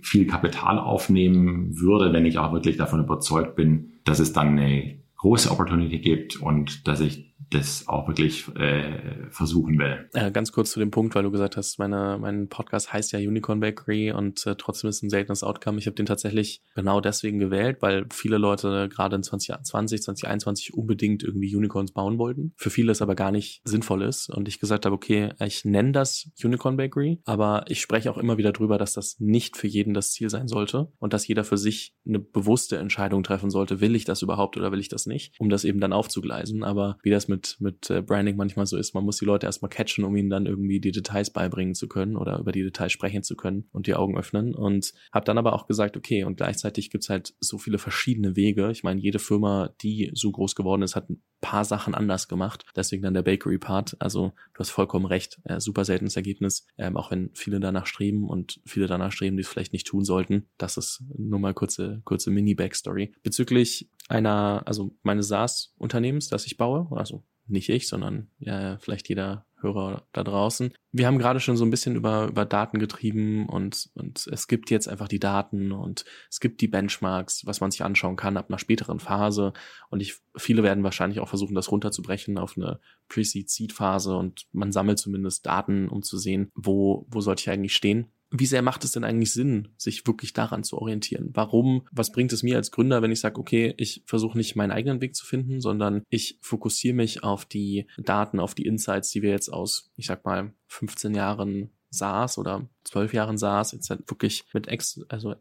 viel 0.01 0.27
Kapital 0.27 0.79
aufnehmen 0.79 1.79
würde, 1.79 2.13
wenn 2.13 2.27
ich 2.27 2.39
auch 2.39 2.53
wirklich 2.53 2.77
davon 2.77 3.01
überzeugt 3.01 3.55
bin, 3.55 3.93
dass 4.05 4.19
es 4.19 4.33
dann 4.33 4.59
eine 4.59 4.97
große 5.17 5.51
Opportunity 5.51 5.99
gibt 5.99 6.37
und 6.37 6.89
dass 6.89 7.01
ich 7.01 7.32
das 7.53 7.89
auch 7.89 8.09
wirklich 8.09 8.49
äh, 8.57 9.29
versuchen 9.31 9.79
will. 9.79 10.09
Äh, 10.13 10.31
ganz 10.31 10.53
kurz 10.53 10.73
zu 10.73 10.81
dem 10.81 10.91
Punkt, 10.91 11.15
weil 11.15 11.23
du 11.23 11.31
gesagt 11.31 11.57
hast, 11.57 11.79
meine, 11.79 12.19
mein 12.21 12.49
Podcast 12.49 12.93
heißt 12.93 13.13
ja 13.13 13.19
Unicorn 13.19 13.61
Bakery 13.61 14.13
und 14.13 14.47
äh, 14.47 14.57
trotzdem 14.57 14.91
ist 14.91 15.03
ein 15.03 15.11
seltenes 15.11 15.43
Outcome. 15.43 15.79
Ich 15.79 15.87
habe 15.87 15.95
den 15.95 16.07
tatsächlich 16.07 16.63
genau 16.75 17.01
deswegen 17.01 17.39
gewählt, 17.39 17.79
weil 17.81 18.07
viele 18.13 18.39
Leute 18.39 18.89
gerade 18.89 19.17
in 19.17 19.23
2020, 19.23 20.03
2021 20.03 20.75
unbedingt 20.75 21.23
irgendwie 21.23 21.55
Unicorns 21.55 21.93
bauen 21.93 22.19
wollten. 22.19 22.53
Für 22.57 22.71
viele 22.71 22.93
es 22.93 23.03
aber 23.03 23.15
gar 23.15 23.33
nicht 23.33 23.61
sinnvoll 23.65 24.03
ist 24.03 24.31
und 24.31 24.49
ich 24.49 24.61
gesagt 24.61 24.87
habe, 24.87 24.95
okay, 24.95 25.31
ich 25.41 25.65
nenne 25.65 25.93
das 25.93 26.31
Unicorn 26.43 26.77
Bakery, 26.77 27.21
aber 27.25 27.65
ich 27.69 27.81
spreche 27.81 28.11
auch 28.11 28.19
immer 28.19 28.39
wieder 28.39 28.53
drüber, 28.53 28.79
dass 28.79 28.93
das 28.93 29.17
nicht 29.19 29.57
für 29.57 29.67
jeden 29.67 29.95
das 29.95 30.13
Ziel 30.13 30.31
sein 30.31 30.49
sollte 30.49 30.93
und 30.99 31.13
dass 31.13 31.27
jeder 31.27 31.45
für 31.45 31.59
sich 31.59 31.95
eine 32.07 32.19
bewusste 32.19 32.79
Entscheidung 32.79 33.23
treffen 33.23 33.51
sollte, 33.51 33.81
will 33.81 33.95
ich 33.95 34.05
das 34.05 34.23
überhaupt 34.23 34.57
oder 34.57 34.73
will 34.73 34.81
ich 34.81 34.89
das 34.89 35.07
nicht, 35.07 35.35
um 35.39 35.49
das 35.49 35.65
eben 35.65 35.81
dann 35.81 35.93
aufzugleisen. 35.93 36.63
Aber 36.65 36.99
wie 37.03 37.11
das 37.11 37.29
mit 37.29 37.42
mit, 37.43 37.57
mit 37.61 37.91
äh, 37.91 38.03
Branding 38.03 38.37
manchmal 38.37 38.67
so 38.67 38.77
ist. 38.77 38.95
Man 38.95 39.05
muss 39.05 39.19
die 39.19 39.25
Leute 39.25 39.47
erstmal 39.47 39.69
catchen, 39.69 40.05
um 40.05 40.15
ihnen 40.17 40.31
dann 40.31 40.47
irgendwie 40.47 40.81
die 40.81 40.93
Details 40.93 41.31
beibringen 41.31 41.75
zu 41.75 41.89
können 41.89 42.17
oder 42.17 42.39
über 42.39 42.53
die 42.53 42.63
Details 42.63 42.93
sprechen 42.93 43.23
zu 43.23 43.37
können 43.37 43.69
und 43.73 43.87
die 43.87 43.95
Augen 43.95 44.17
öffnen. 44.17 44.55
Und 44.55 44.93
habe 45.13 45.25
dann 45.25 45.39
aber 45.39 45.53
auch 45.55 45.67
gesagt, 45.67 45.97
okay, 45.97 46.25
und 46.25 46.37
gleichzeitig 46.37 46.91
gibt's 46.91 47.09
halt 47.09 47.35
so 47.41 47.59
viele 47.59 47.79
verschiedene 47.79 48.37
Wege. 48.37 48.71
Ich 48.71 48.83
meine, 48.83 49.01
jede 49.01 49.19
Firma, 49.19 49.71
die 49.83 50.11
so 50.15 50.31
groß 50.31 50.55
geworden 50.55 50.83
ist, 50.83 50.97
hat 50.97 51.11
ein 51.11 51.23
paar 51.41 51.65
Sachen 51.65 51.95
anders 51.95 52.29
gemacht. 52.29 52.65
Deswegen 52.77 53.03
dann 53.03 53.15
der 53.15 53.23
Bakery-Part. 53.23 53.97
Also 53.99 54.33
du 54.55 54.61
hast 54.61 54.71
vollkommen 54.71 55.07
recht. 55.07 55.41
Äh, 55.45 55.61
super 55.61 55.85
seltenes 55.85 56.17
Ergebnis. 56.17 56.67
Ähm, 56.79 56.97
auch 56.97 57.11
wenn 57.11 57.31
viele 57.35 57.61
danach 57.61 57.87
streben 57.87 58.29
und 58.29 58.61
viele 58.65 58.87
danach 58.87 59.13
streben, 59.13 59.37
die 59.37 59.43
es 59.43 59.49
vielleicht 59.49 59.73
nicht 59.73 59.87
tun 59.87 60.05
sollten. 60.05 60.47
Das 60.59 60.77
ist 60.77 61.03
nur 61.17 61.41
mal 61.41 61.55
kurze, 61.55 62.01
kurze 62.05 62.31
Mini-Backstory. 62.31 63.13
Bezüglich 63.23 63.91
einer, 64.09 64.63
also 64.67 64.95
meines 65.03 65.29
SaaS-Unternehmens, 65.29 66.29
das 66.29 66.47
ich 66.47 66.57
baue, 66.57 66.89
also 66.93 67.25
nicht 67.47 67.69
ich, 67.69 67.89
sondern 67.89 68.31
ja, 68.39 68.79
vielleicht 68.79 69.09
jeder 69.09 69.47
Hörer 69.61 70.07
da 70.13 70.25
draußen. 70.25 70.75
Wir 70.91 71.07
haben 71.07 71.19
gerade 71.19 71.41
schon 71.41 71.57
so 71.57 71.65
ein 71.65 71.71
bisschen 71.71 71.95
über, 71.95 72.27
über 72.27 72.45
Daten 72.45 72.79
getrieben 72.79 73.49
und, 73.49 73.91
und 73.95 74.27
es 74.27 74.49
gibt 74.49 74.71
jetzt 74.71 74.89
einfach 74.89 75.09
die 75.09 75.21
Daten 75.21 75.73
und 75.73 76.05
es 76.31 76.41
gibt 76.41 76.61
die 76.61 76.69
Benchmarks, 76.69 77.47
was 77.47 77.61
man 77.61 77.71
sich 77.71 77.85
anschauen 77.85 78.17
kann 78.17 78.37
ab 78.37 78.47
einer 78.49 78.59
späteren 78.59 78.99
Phase. 78.99 79.53
Und 79.91 80.01
ich, 80.01 80.17
viele 80.37 80.63
werden 80.63 80.85
wahrscheinlich 80.85 81.21
auch 81.21 81.29
versuchen, 81.29 81.55
das 81.55 81.71
runterzubrechen 81.71 82.39
auf 82.39 82.57
eine 82.57 82.81
Pre-Seed-Seed-Phase 83.09 84.17
und 84.17 84.47
man 84.53 84.73
sammelt 84.73 84.99
zumindest 84.99 85.47
Daten, 85.47 85.89
um 85.89 86.03
zu 86.03 86.19
sehen, 86.19 86.51
wo, 86.55 87.07
wo 87.09 87.21
sollte 87.21 87.43
ich 87.43 87.51
eigentlich 87.51 87.75
stehen 87.75 88.11
wie 88.33 88.47
sehr 88.47 88.63
macht 88.63 88.83
es 88.85 88.93
denn 88.93 89.05
eigentlich 89.05 89.33
Sinn, 89.33 89.69
sich 89.77 90.07
wirklich 90.07 90.33
daran 90.33 90.65
zu 90.65 90.79
orientieren? 90.79 91.31
Warum, 91.35 91.87
was 91.93 92.13
bringt 92.13 92.33
es 92.33 92.43
mir 92.43 92.57
als 92.57 92.71
Gründer, 92.71 93.03
wenn 93.03 93.13
ich 93.13 93.21
sage, 93.21 93.39
okay, 93.39 93.75
ich 93.77 94.03
versuche 94.07 94.39
nicht 94.39 94.57
meinen 94.57 94.71
eigenen 94.71 95.01
Weg 95.01 95.15
zu 95.15 95.27
finden, 95.27 95.61
sondern 95.61 96.03
ich 96.09 96.39
fokussiere 96.41 96.95
mich 96.95 97.23
auf 97.23 97.45
die 97.45 97.87
Daten, 97.99 98.41
auf 98.41 98.55
die 98.55 98.67
Insights, 98.67 99.11
die 99.11 99.23
wir 99.23 99.31
jetzt 99.31 99.51
aus, 99.51 99.93
ich 99.97 100.07
sag 100.07 100.25
mal, 100.25 100.55
15 100.69 101.15
Jahren 101.15 101.71
saß 101.93 102.39
oder 102.39 102.69
zwölf 102.85 103.15
Jahren 103.15 103.39
saß, 103.39 103.73
jetzt 103.73 103.91
halt 103.91 104.11
wirklich 104.11 104.45
mit 104.53 104.69
ex, 104.69 105.01
also 105.09 105.35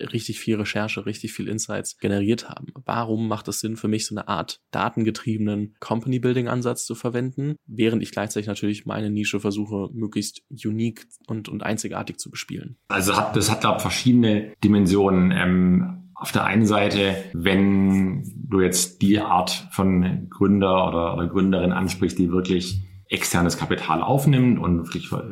richtig 0.00 0.40
viel 0.40 0.56
Recherche, 0.56 1.06
richtig 1.06 1.32
viel 1.32 1.48
Insights 1.48 1.98
generiert 1.98 2.48
haben. 2.48 2.68
Warum 2.84 3.28
macht 3.28 3.48
es 3.48 3.60
Sinn 3.60 3.76
für 3.76 3.88
mich, 3.88 4.06
so 4.06 4.14
eine 4.14 4.28
Art 4.28 4.60
datengetriebenen 4.70 5.76
Company-Building-Ansatz 5.80 6.84
zu 6.86 6.94
verwenden, 6.94 7.56
während 7.66 8.02
ich 8.02 8.10
gleichzeitig 8.10 8.48
natürlich 8.48 8.86
meine 8.86 9.10
Nische 9.10 9.40
versuche, 9.40 9.88
möglichst 9.92 10.42
unique 10.50 11.06
und, 11.26 11.48
und 11.48 11.62
einzigartig 11.62 12.18
zu 12.18 12.30
bespielen? 12.30 12.76
Also 12.88 13.16
hat, 13.16 13.36
das 13.36 13.50
hat, 13.50 13.60
glaube 13.60 13.80
verschiedene 13.80 14.52
Dimensionen. 14.64 15.30
Ähm 15.30 15.94
auf 16.20 16.32
der 16.32 16.44
einen 16.44 16.66
Seite, 16.66 17.16
wenn 17.32 18.24
du 18.34 18.60
jetzt 18.60 19.02
die 19.02 19.20
Art 19.20 19.68
von 19.70 20.26
Gründer 20.28 20.88
oder, 20.88 21.14
oder 21.14 21.28
Gründerin 21.28 21.70
ansprichst, 21.70 22.18
die 22.18 22.32
wirklich 22.32 22.87
externes 23.10 23.56
Kapital 23.56 24.02
aufnimmt 24.02 24.58
und 24.58 24.86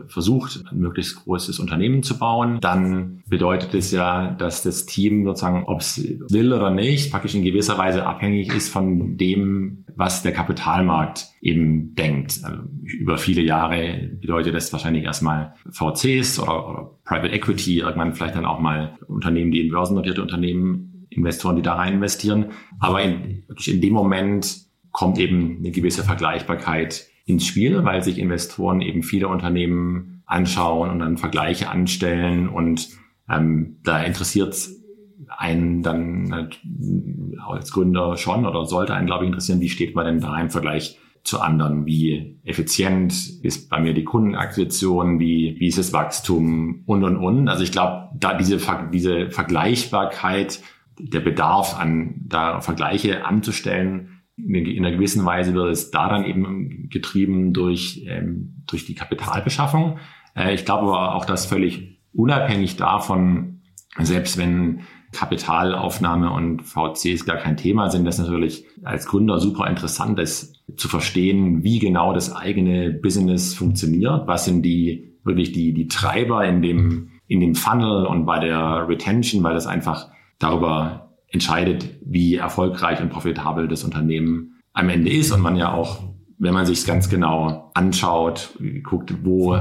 versucht, 0.08 0.64
ein 0.70 0.78
möglichst 0.78 1.16
großes 1.24 1.58
Unternehmen 1.58 2.02
zu 2.02 2.18
bauen, 2.18 2.58
dann 2.60 3.22
bedeutet 3.28 3.74
es 3.74 3.90
ja, 3.90 4.30
dass 4.30 4.62
das 4.62 4.86
Team 4.86 5.24
sozusagen, 5.24 5.64
ob 5.64 5.80
es 5.80 6.02
will 6.30 6.52
oder 6.52 6.70
nicht, 6.70 7.10
praktisch 7.10 7.34
in 7.34 7.44
gewisser 7.44 7.76
Weise 7.76 8.06
abhängig 8.06 8.54
ist 8.54 8.70
von 8.70 9.18
dem, 9.18 9.84
was 9.94 10.22
der 10.22 10.32
Kapitalmarkt 10.32 11.26
eben 11.42 11.94
denkt. 11.94 12.40
Also 12.42 12.62
über 12.82 13.18
viele 13.18 13.42
Jahre 13.42 14.10
bedeutet 14.20 14.54
das 14.54 14.72
wahrscheinlich 14.72 15.04
erstmal 15.04 15.54
VCs 15.70 16.40
oder, 16.40 16.68
oder 16.68 16.90
Private 17.04 17.32
Equity, 17.32 17.80
irgendwann 17.80 18.14
vielleicht 18.14 18.36
dann 18.36 18.46
auch 18.46 18.58
mal 18.58 18.96
Unternehmen, 19.06 19.50
die 19.50 19.60
in 19.60 19.70
börsennotierte 19.70 20.22
Unternehmen, 20.22 21.06
Investoren, 21.10 21.56
die 21.56 21.62
da 21.62 21.74
rein 21.74 21.94
investieren. 21.94 22.46
Aber 22.78 23.02
in, 23.02 23.44
in 23.66 23.80
dem 23.80 23.92
Moment 23.92 24.66
kommt 24.92 25.18
eben 25.18 25.58
eine 25.58 25.70
gewisse 25.72 26.04
Vergleichbarkeit 26.04 27.06
ins 27.26 27.44
Spiel, 27.44 27.84
weil 27.84 28.02
sich 28.02 28.18
Investoren 28.18 28.80
eben 28.80 29.02
viele 29.02 29.28
Unternehmen 29.28 30.22
anschauen 30.26 30.90
und 30.90 31.00
dann 31.00 31.18
Vergleiche 31.18 31.68
anstellen 31.68 32.48
und 32.48 32.88
ähm, 33.28 33.76
da 33.82 34.02
interessiert 34.02 34.56
einen 35.28 35.82
dann 35.82 36.50
als 37.46 37.72
Gründer 37.72 38.16
schon 38.16 38.46
oder 38.46 38.64
sollte 38.64 38.94
einen, 38.94 39.06
glaube 39.06 39.24
ich, 39.24 39.28
interessieren, 39.28 39.60
wie 39.60 39.68
steht 39.68 39.94
man 39.94 40.06
denn 40.06 40.20
da 40.20 40.40
im 40.40 40.50
Vergleich 40.50 40.98
zu 41.24 41.40
anderen? 41.40 41.84
Wie 41.86 42.38
effizient 42.44 43.12
ist 43.42 43.68
bei 43.68 43.80
mir 43.80 43.92
die 43.92 44.04
Kundenakquisition? 44.04 45.18
Wie, 45.18 45.56
wie 45.58 45.66
ist 45.66 45.78
das 45.78 45.92
Wachstum? 45.92 46.82
Und, 46.86 47.02
und, 47.02 47.16
und. 47.16 47.48
Also 47.48 47.64
ich 47.64 47.72
glaube, 47.72 48.10
da 48.14 48.34
diese, 48.34 48.58
diese 48.92 49.30
Vergleichbarkeit, 49.30 50.60
der 50.98 51.20
Bedarf 51.20 51.78
an, 51.78 52.14
da 52.26 52.60
Vergleiche 52.60 53.26
anzustellen, 53.26 54.15
in 54.36 54.84
einer 54.84 54.94
gewissen 54.94 55.24
Weise 55.24 55.54
wird 55.54 55.72
es 55.72 55.90
da 55.90 56.08
dann 56.08 56.24
eben 56.24 56.88
getrieben 56.90 57.52
durch, 57.52 58.04
ähm, 58.06 58.62
durch 58.66 58.84
die 58.84 58.94
Kapitalbeschaffung. 58.94 59.98
Äh, 60.34 60.54
ich 60.54 60.64
glaube 60.64 60.86
aber 60.86 61.14
auch, 61.14 61.24
dass 61.24 61.46
völlig 61.46 62.00
unabhängig 62.12 62.76
davon, 62.76 63.62
selbst 63.98 64.36
wenn 64.36 64.80
Kapitalaufnahme 65.12 66.30
und 66.30 66.62
VCs 66.62 67.24
gar 67.24 67.36
kein 67.36 67.56
Thema 67.56 67.90
sind, 67.90 68.04
das 68.04 68.18
natürlich 68.18 68.64
als 68.82 69.06
Gründer 69.06 69.40
super 69.40 69.66
interessant 69.66 70.18
ist, 70.18 70.62
zu 70.76 70.88
verstehen, 70.88 71.62
wie 71.64 71.78
genau 71.78 72.12
das 72.12 72.34
eigene 72.34 72.90
Business 72.90 73.54
funktioniert, 73.54 74.26
was 74.26 74.44
sind 74.44 74.62
die 74.62 75.14
wirklich 75.24 75.52
die, 75.52 75.72
die 75.72 75.88
Treiber 75.88 76.44
in 76.44 76.60
dem, 76.60 77.10
in 77.26 77.40
dem 77.40 77.54
Funnel 77.54 78.06
und 78.06 78.26
bei 78.26 78.38
der 78.40 78.86
Retention, 78.88 79.42
weil 79.42 79.54
das 79.54 79.66
einfach 79.66 80.10
darüber 80.38 81.05
entscheidet, 81.36 81.98
wie 82.04 82.36
erfolgreich 82.36 83.00
und 83.00 83.10
profitabel 83.10 83.68
das 83.68 83.84
Unternehmen 83.84 84.60
am 84.72 84.88
Ende 84.88 85.10
ist 85.10 85.32
und 85.32 85.40
man 85.40 85.56
ja 85.56 85.72
auch, 85.72 86.02
wenn 86.38 86.54
man 86.54 86.66
sich 86.66 86.78
es 86.78 86.86
ganz 86.86 87.08
genau 87.08 87.70
anschaut, 87.74 88.58
guckt, 88.82 89.14
wo 89.22 89.56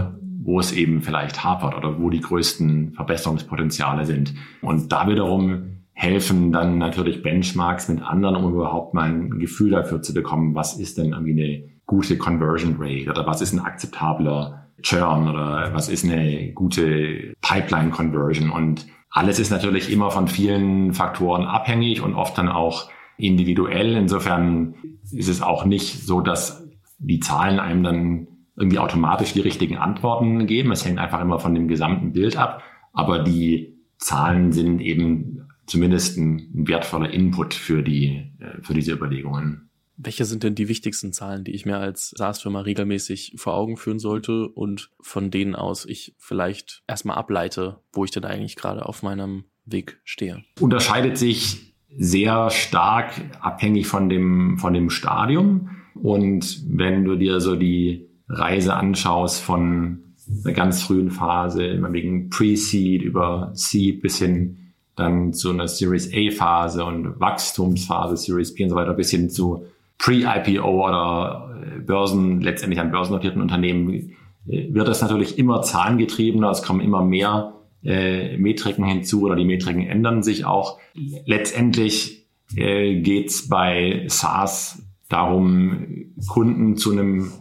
wo 0.46 0.60
es 0.60 0.72
eben 0.72 1.02
vielleicht 1.02 1.44
hapert 1.44 1.76
oder 1.76 2.00
wo 2.00 2.12
die 2.12 2.22
größten 2.22 2.94
Verbesserungspotenziale 2.94 4.06
sind. 4.06 4.36
Und 4.62 4.92
da 4.92 5.08
wiederum 5.08 5.82
helfen 5.92 6.52
dann 6.52 6.78
natürlich 6.78 7.24
Benchmarks 7.24 7.90
mit 7.90 8.02
anderen, 8.04 8.36
um 8.36 8.54
überhaupt 8.54 8.94
mal 8.94 9.10
ein 9.10 9.40
Gefühl 9.40 9.72
dafür 9.72 10.04
zu 10.04 10.14
bekommen, 10.14 10.54
was 10.54 10.78
ist 10.78 11.00
denn 11.00 11.14
irgendwie 11.14 11.32
eine 11.32 11.64
gute 11.88 12.18
Conversion 12.18 12.76
Rate 12.78 13.10
oder 13.10 13.26
was 13.26 13.42
ist 13.42 13.54
ein 13.54 13.60
akzeptabler 13.60 14.68
Churn 14.84 15.28
oder 15.30 15.72
was 15.74 15.90
ist 15.90 16.06
eine 16.06 16.52
gute 16.54 17.34
Pipeline 17.42 17.90
Conversion 17.90 18.52
und 18.52 18.86
alles 19.10 19.40
ist 19.40 19.50
natürlich 19.50 19.92
immer 19.92 20.12
von 20.12 20.28
vielen 20.28 20.94
Faktoren 20.94 21.46
abhängig 21.46 22.02
und 22.02 22.16
oft 22.16 22.38
dann 22.38 22.50
auch 22.50 22.90
individuell. 23.18 23.96
Insofern 23.96 24.76
ist 25.12 25.30
es 25.30 25.42
auch 25.42 25.66
nicht 25.66 26.06
so, 26.06 26.22
dass 26.22 26.68
die 27.00 27.20
Zahlen 27.20 27.60
einem 27.60 27.84
dann 27.84 28.28
irgendwie 28.58 28.80
automatisch 28.80 29.34
die 29.34 29.42
richtigen 29.42 29.78
Antworten 29.78 30.48
geben. 30.48 30.72
Es 30.72 30.86
hängt 30.86 31.00
einfach 31.00 31.22
immer 31.22 31.40
von 31.40 31.54
dem 31.54 31.68
gesamten 31.68 32.14
Bild 32.14 32.38
ab. 32.38 32.64
Aber 32.94 33.20
die 33.20 33.78
Zahlen 33.98 34.52
sind 34.52 34.82
eben 34.82 35.48
zumindest 35.66 36.18
ein 36.18 36.50
wertvoller 36.54 37.10
Input 37.10 37.54
für 37.54 37.84
die, 37.84 38.32
äh, 38.40 38.62
für 38.62 38.74
diese 38.74 38.94
Überlegungen. 38.94 39.70
Welche 39.98 40.26
sind 40.26 40.44
denn 40.44 40.56
die 40.56 40.68
wichtigsten 40.68 41.14
Zahlen, 41.14 41.44
die 41.44 41.52
ich 41.52 41.66
mir 41.66 41.78
als 41.78 42.10
SaaS-Firma 42.16 42.62
regelmäßig 42.62 43.34
vor 43.38 43.54
Augen 43.54 43.78
führen 43.78 44.00
sollte 44.00 44.50
und 44.50 44.92
von 45.00 45.32
denen 45.32 45.56
aus 45.56 45.86
ich 45.86 46.16
vielleicht 46.18 46.84
erstmal 46.88 47.18
ableite, 47.18 47.80
wo 47.94 48.04
ich 48.04 48.12
denn 48.12 48.26
eigentlich 48.26 48.56
gerade 48.56 48.86
auf 48.86 49.04
meinem 49.04 49.46
Weg 49.66 50.00
stehe? 50.04 50.44
Unterscheidet 50.60 51.18
sich 51.18 51.74
sehr 51.98 52.50
stark 52.50 53.14
abhängig 53.40 53.88
von 53.88 54.10
dem, 54.10 54.58
von 54.58 54.74
dem 54.74 54.90
Stadium. 54.90 55.70
Und 55.96 56.64
wenn 56.68 57.06
du 57.06 57.16
dir 57.16 57.40
so 57.40 57.56
die 57.56 58.10
Reise 58.28 58.74
anschaust 58.74 59.42
von 59.42 60.16
einer 60.44 60.54
ganz 60.54 60.84
frühen 60.84 61.12
Phase, 61.12 61.66
immer 61.66 61.94
wegen 61.94 62.30
Pre-Seed 62.30 63.02
über 63.02 63.52
Seed 63.54 64.02
bis 64.02 64.18
hin 64.18 64.74
dann 64.96 65.34
zu 65.34 65.52
einer 65.52 65.68
Series 65.68 66.12
A 66.14 66.32
Phase 66.32 66.84
und 66.84 67.20
Wachstumsphase, 67.20 68.18
Series 68.18 68.54
B 68.54 68.64
und 68.64 68.70
so 68.70 68.76
weiter, 68.76 68.94
bis 68.94 69.12
hin 69.12 69.30
zu 69.30 69.66
Pre-IPO 69.98 70.86
oder 70.86 71.56
äh, 71.62 71.80
Börsen, 71.80 72.42
letztendlich 72.42 72.80
an 72.80 72.92
börsennotierten 72.92 73.42
Unternehmen, 73.42 74.16
äh, 74.48 74.74
wird 74.74 74.88
das 74.88 75.02
natürlich 75.02 75.38
immer 75.38 75.62
zahlengetriebener. 75.62 76.50
Es 76.50 76.64
kommen 76.64 76.82
immer 76.82 77.04
mehr 77.04 77.54
äh, 77.84 78.38
Metriken 78.38 78.86
hinzu 78.86 79.24
oder 79.24 79.36
die 79.36 79.46
Metriken 79.46 79.88
ändern 79.88 80.24
sich 80.24 80.46
auch. 80.46 80.80
Letztendlich 81.26 82.28
äh, 82.56 83.00
geht 83.02 83.30
es 83.30 83.48
bei 83.48 84.06
SaaS 84.08 84.84
darum, 85.10 86.14
Kunden 86.28 86.78
zu 86.78 86.92
einem 86.92 87.32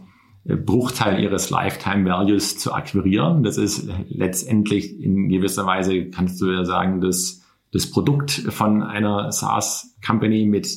äh, 0.45 0.55
Bruchteil 0.55 1.21
ihres 1.21 1.49
Lifetime 1.49 2.05
Values 2.05 2.57
zu 2.57 2.73
akquirieren. 2.73 3.43
Das 3.43 3.57
ist 3.57 3.89
letztendlich 4.07 4.99
in 5.01 5.29
gewisser 5.29 5.65
Weise, 5.65 6.09
kannst 6.09 6.39
du 6.41 6.51
ja 6.51 6.63
sagen, 6.63 7.01
dass 7.01 7.44
das 7.71 7.89
Produkt 7.89 8.31
von 8.31 8.83
einer 8.83 9.31
SaaS-Company, 9.31 10.45
mit 10.45 10.67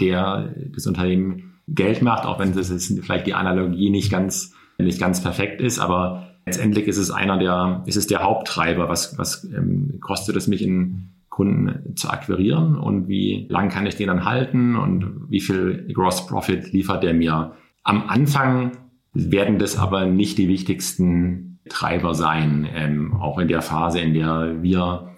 der 0.00 0.54
das 0.74 0.86
Unternehmen 0.86 1.54
Geld 1.68 2.02
macht, 2.02 2.26
auch 2.26 2.38
wenn 2.38 2.54
das 2.54 2.70
ist 2.70 3.00
vielleicht 3.04 3.26
die 3.26 3.34
Analogie 3.34 3.90
nicht 3.90 4.10
ganz, 4.10 4.54
nicht 4.78 5.00
ganz 5.00 5.22
perfekt 5.22 5.60
ist, 5.60 5.78
aber 5.78 6.28
letztendlich 6.44 6.86
ist 6.86 6.98
es 6.98 7.10
einer 7.10 7.38
der, 7.38 7.82
ist 7.86 7.96
es 7.96 8.06
der 8.06 8.22
Haupttreiber, 8.22 8.88
was, 8.88 9.16
was 9.18 9.44
ähm, 9.44 9.98
kostet 10.00 10.36
es 10.36 10.48
mich 10.48 10.62
in 10.62 11.12
Kunden 11.28 11.96
zu 11.96 12.10
akquirieren 12.10 12.76
und 12.76 13.08
wie 13.08 13.46
lang 13.48 13.70
kann 13.70 13.86
ich 13.86 13.96
den 13.96 14.08
dann 14.08 14.24
halten 14.24 14.76
und 14.76 15.30
wie 15.30 15.40
viel 15.40 15.88
Gross 15.94 16.26
Profit 16.26 16.72
liefert 16.72 17.02
der 17.02 17.14
mir. 17.14 17.52
Am 17.84 18.08
Anfang 18.08 18.72
werden 19.14 19.58
das 19.58 19.78
aber 19.78 20.04
nicht 20.04 20.36
die 20.36 20.48
wichtigsten 20.48 21.60
Treiber 21.68 22.14
sein, 22.14 22.68
ähm, 22.74 23.14
auch 23.14 23.38
in 23.38 23.48
der 23.48 23.62
Phase, 23.62 24.00
in 24.00 24.14
der 24.14 24.62
wir 24.62 25.11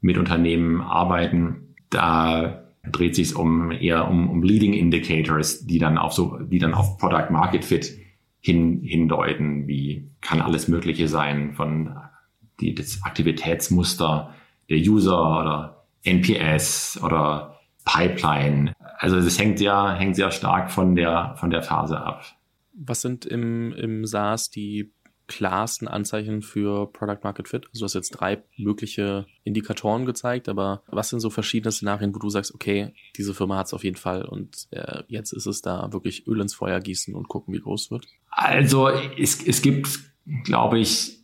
mit 0.00 0.18
Unternehmen 0.18 0.80
arbeiten, 0.80 1.74
da 1.90 2.64
dreht 2.90 3.14
sich 3.14 3.34
um 3.34 3.70
eher 3.70 4.08
um, 4.08 4.30
um 4.30 4.42
Leading 4.42 4.72
Indicators, 4.72 5.66
die 5.66 5.78
dann 5.78 5.98
auf 5.98 6.12
so, 6.12 6.38
die 6.38 6.58
dann 6.58 6.74
auf 6.74 6.98
Product 6.98 7.30
Market 7.30 7.64
Fit 7.64 7.98
hin, 8.40 8.80
hindeuten, 8.82 9.66
wie 9.66 10.10
kann 10.20 10.40
alles 10.40 10.68
Mögliche 10.68 11.08
sein 11.08 11.52
von 11.54 11.96
die, 12.60 12.74
das 12.74 13.02
Aktivitätsmuster 13.02 14.34
der 14.68 14.78
User 14.78 15.40
oder 15.40 15.86
NPS 16.02 17.00
oder 17.02 17.58
Pipeline. 17.84 18.74
Also 18.98 19.16
es 19.16 19.38
hängt 19.38 19.58
sehr, 19.58 19.94
hängt 19.94 20.16
sehr 20.16 20.30
stark 20.30 20.70
von 20.70 20.94
der, 20.94 21.34
von 21.38 21.50
der 21.50 21.62
Phase 21.62 22.00
ab. 22.00 22.24
Was 22.72 23.00
sind 23.00 23.24
im, 23.24 23.72
im 23.72 24.06
SaaS 24.06 24.50
die 24.50 24.92
klarsten 25.28 25.86
Anzeichen 25.86 26.42
für 26.42 26.90
Product 26.92 27.18
Market 27.22 27.48
Fit? 27.48 27.66
Also 27.66 27.80
du 27.80 27.84
hast 27.84 27.94
jetzt 27.94 28.10
drei 28.10 28.42
mögliche 28.56 29.26
Indikatoren 29.44 30.06
gezeigt, 30.06 30.48
aber 30.48 30.82
was 30.88 31.10
sind 31.10 31.20
so 31.20 31.30
verschiedene 31.30 31.70
Szenarien, 31.70 32.14
wo 32.14 32.18
du 32.18 32.30
sagst, 32.30 32.54
okay, 32.54 32.94
diese 33.16 33.34
Firma 33.34 33.56
hat 33.56 33.66
es 33.66 33.74
auf 33.74 33.84
jeden 33.84 33.96
Fall 33.96 34.24
und 34.24 34.66
äh, 34.70 35.04
jetzt 35.06 35.32
ist 35.32 35.46
es 35.46 35.62
da 35.62 35.92
wirklich 35.92 36.26
Öl 36.26 36.40
ins 36.40 36.54
Feuer 36.54 36.80
gießen 36.80 37.14
und 37.14 37.28
gucken, 37.28 37.54
wie 37.54 37.60
groß 37.60 37.90
wird? 37.90 38.06
Also 38.30 38.88
es, 38.88 39.46
es 39.46 39.62
gibt, 39.62 40.00
glaube 40.44 40.78
ich, 40.78 41.18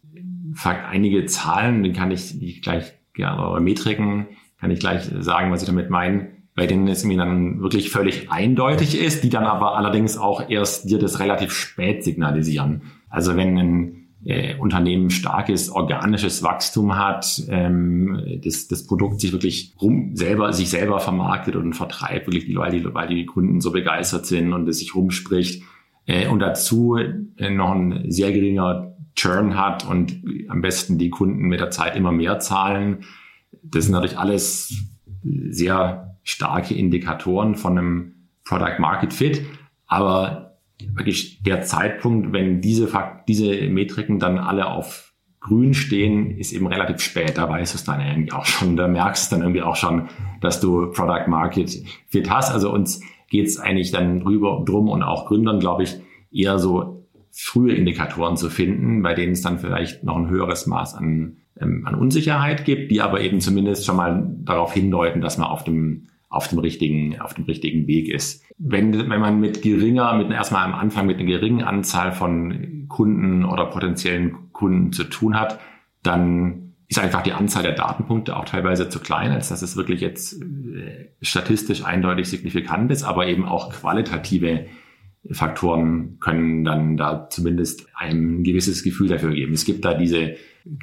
einige 0.63 1.25
Zahlen, 1.27 1.83
die 1.83 1.93
kann 1.93 2.13
ich 2.13 2.39
die 2.39 2.61
gleich 2.61 2.93
gerne, 3.15 3.49
oder 3.49 3.61
Metriken, 3.61 4.29
kann 4.61 4.71
ich 4.71 4.79
gleich 4.79 5.11
sagen, 5.21 5.51
was 5.51 5.63
ich 5.63 5.67
damit 5.67 5.91
meine 5.91 6.35
bei 6.55 6.67
denen 6.67 6.87
es 6.87 7.05
mir 7.05 7.17
dann 7.17 7.61
wirklich 7.61 7.91
völlig 7.91 8.31
eindeutig 8.31 9.01
ist, 9.01 9.25
die 9.25 9.29
dann 9.29 9.45
aber 9.45 9.77
allerdings 9.77 10.17
auch 10.17 10.49
erst 10.49 10.89
dir 10.89 10.99
das 10.99 11.19
relativ 11.19 11.53
spät 11.53 12.05
signalisieren. 12.05 12.83
Also 13.15 13.37
wenn 13.37 13.57
ein 13.57 14.09
äh, 14.25 14.57
Unternehmen 14.57 15.11
starkes 15.11 15.71
organisches 15.71 16.43
Wachstum 16.43 16.97
hat, 16.97 17.41
ähm, 17.49 18.41
das, 18.43 18.67
das 18.67 18.87
Produkt 18.89 19.21
sich 19.21 19.33
wirklich 19.33 19.73
rum, 19.81 20.17
selber, 20.17 20.53
sich 20.53 20.69
selber 20.69 20.99
vermarktet 20.99 21.55
und 21.55 21.75
vertreibt, 21.75 22.27
wirklich, 22.27 22.57
weil 22.57 22.73
die, 22.73 22.93
weil 22.93 23.07
die 23.07 23.25
Kunden 23.25 23.61
so 23.61 23.71
begeistert 23.71 24.27
sind 24.27 24.53
und 24.53 24.69
es 24.69 24.81
sich 24.81 24.97
rumspricht, 24.97 25.63
äh, 26.07 26.27
und 26.27 26.41
dazu 26.41 26.97
äh, 26.97 27.51
noch 27.51 27.73
ein 27.73 28.11
sehr 28.11 28.33
geringer 28.33 28.97
Churn 29.15 29.57
hat 29.57 29.87
und 29.87 30.21
am 30.49 30.61
besten 30.61 30.99
die 30.99 31.11
Kunden 31.11 31.43
mit 31.43 31.61
der 31.61 31.71
Zeit 31.71 31.95
immer 31.95 32.11
mehr 32.11 32.41
zahlen. 32.41 33.05
Das 33.63 33.85
sind 33.85 33.93
natürlich 33.93 34.19
alles 34.19 34.75
sehr 35.23 36.17
starke 36.25 36.75
Indikatoren 36.75 37.55
von 37.55 37.79
einem 37.79 38.15
Product 38.45 38.81
Market 38.81 39.13
Fit. 39.13 39.47
Aber 39.87 40.54
wirklich 40.95 41.43
der 41.43 41.63
Zeitpunkt, 41.63 42.33
wenn 42.33 42.61
diese, 42.61 42.89
Fakt, 42.89 43.29
diese 43.29 43.69
Metriken 43.69 44.19
dann 44.19 44.39
alle 44.39 44.67
auf 44.67 45.15
grün 45.41 45.75
stehen, 45.75 46.39
ist 46.39 46.53
eben 46.53 46.67
relativ 46.67 47.01
spät. 47.01 47.37
Da 47.37 47.49
weißt 47.49 47.75
du 47.75 47.77
es 47.77 47.85
dann 47.85 48.01
irgendwie 48.01 48.33
auch 48.33 48.47
schon. 48.47 48.77
Da 48.77 48.89
merkst 48.89 49.31
du 49.31 49.37
dann 49.37 49.43
irgendwie 49.43 49.63
auch 49.63 49.77
schon, 49.77 50.09
dass 50.41 50.61
du 50.61 50.91
Product 50.91 51.29
Market 51.29 51.83
Fit 52.09 52.31
hast. 52.31 52.51
Also 52.51 52.73
uns 52.73 53.01
geht 53.29 53.47
es 53.47 53.59
eigentlich 53.59 53.91
dann 53.91 54.21
drüber 54.21 54.63
drum 54.65 54.89
und 54.89 55.03
auch 55.03 55.27
Gründern, 55.27 55.61
glaube 55.61 55.83
ich, 55.83 55.97
eher 56.33 56.59
so 56.59 57.07
frühe 57.31 57.75
Indikatoren 57.75 58.37
zu 58.37 58.49
finden, 58.49 59.03
bei 59.03 59.15
denen 59.15 59.33
es 59.33 59.43
dann 59.43 59.59
vielleicht 59.59 60.05
noch 60.05 60.17
ein 60.17 60.31
höheres 60.31 60.67
Maß 60.67 60.95
an, 60.95 61.39
ähm, 61.61 61.85
an 61.85 61.95
Unsicherheit 61.95 62.65
gibt, 62.65 62.91
die 62.91 63.03
aber 63.03 63.21
eben 63.21 63.41
zumindest 63.41 63.85
schon 63.85 63.97
mal 63.97 64.35
darauf 64.45 64.73
hindeuten, 64.73 65.21
dass 65.21 65.37
man 65.37 65.49
auf 65.49 65.65
dem 65.65 66.09
auf 66.35 66.49
dem 66.49 66.59
richtigen, 66.59 67.21
auf 67.21 67.35
dem 67.35 67.45
richtigen 67.45 67.87
Weg 67.87 68.09
ist. 68.09 68.45
Wenn, 68.59 68.93
wenn 69.09 69.21
man 69.21 69.41
mit 69.41 69.63
geringer, 69.63 70.15
mit 70.15 70.31
erstmal 70.31 70.65
am 70.65 70.75
Anfang 70.75 71.07
mit 71.07 71.19
einer 71.19 71.27
geringen 71.27 71.63
Anzahl 71.63 72.13
von 72.13 72.87
Kunden 72.89 73.45
oder 73.45 73.67
potenziellen 73.67 74.53
Kunden 74.53 74.93
zu 74.93 75.05
tun 75.05 75.39
hat, 75.39 75.61
dann 76.03 76.75
ist 76.89 76.99
einfach 76.99 77.23
die 77.23 77.33
Anzahl 77.33 77.63
der 77.63 77.73
Datenpunkte 77.73 78.37
auch 78.37 78.45
teilweise 78.45 78.89
zu 78.89 78.99
klein, 79.01 79.31
als 79.31 79.49
dass 79.49 79.63
es 79.63 79.77
wirklich 79.77 80.01
jetzt 80.01 80.43
äh, 80.43 81.11
statistisch 81.23 81.85
eindeutig 81.85 82.29
signifikant 82.29 82.91
ist, 82.91 83.05
aber 83.05 83.27
eben 83.27 83.45
auch 83.47 83.71
qualitative 83.71 84.67
Faktoren 85.31 86.19
können 86.21 86.65
dann 86.65 86.97
da 86.97 87.29
zumindest 87.31 87.87
ein 87.95 88.43
gewisses 88.43 88.83
Gefühl 88.83 89.09
dafür 89.09 89.33
geben. 89.33 89.55
Es 89.55 89.65
gibt 89.65 89.85
da 89.85 89.95
diese 89.95 90.37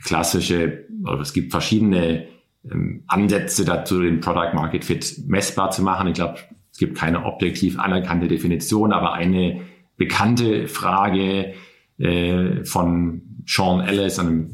klassische, 0.04 0.86
oder 1.04 1.20
es 1.20 1.34
gibt 1.34 1.52
verschiedene 1.52 2.26
ähm, 2.69 3.04
Ansätze 3.08 3.65
dazu, 3.65 4.02
den 4.02 4.19
Product 4.19 4.54
Market 4.54 4.86
Fit 4.86 5.24
messbar 5.28 5.71
zu 5.71 5.82
machen. 5.82 6.08
Ich 6.08 6.15
glaube, 6.15 6.38
es 6.71 6.78
gibt 6.78 6.97
keine 6.97 7.26
objektiv 7.26 7.80
anerkannte 7.80 8.28
Definition, 8.28 8.93
aber 8.93 9.13
eine 9.13 9.62
bekannte 9.97 10.67
Frage 10.67 11.54
äh, 11.97 12.63
von 12.63 13.21
Sean 13.45 13.82
Ellis, 13.82 14.19
einem, 14.19 14.52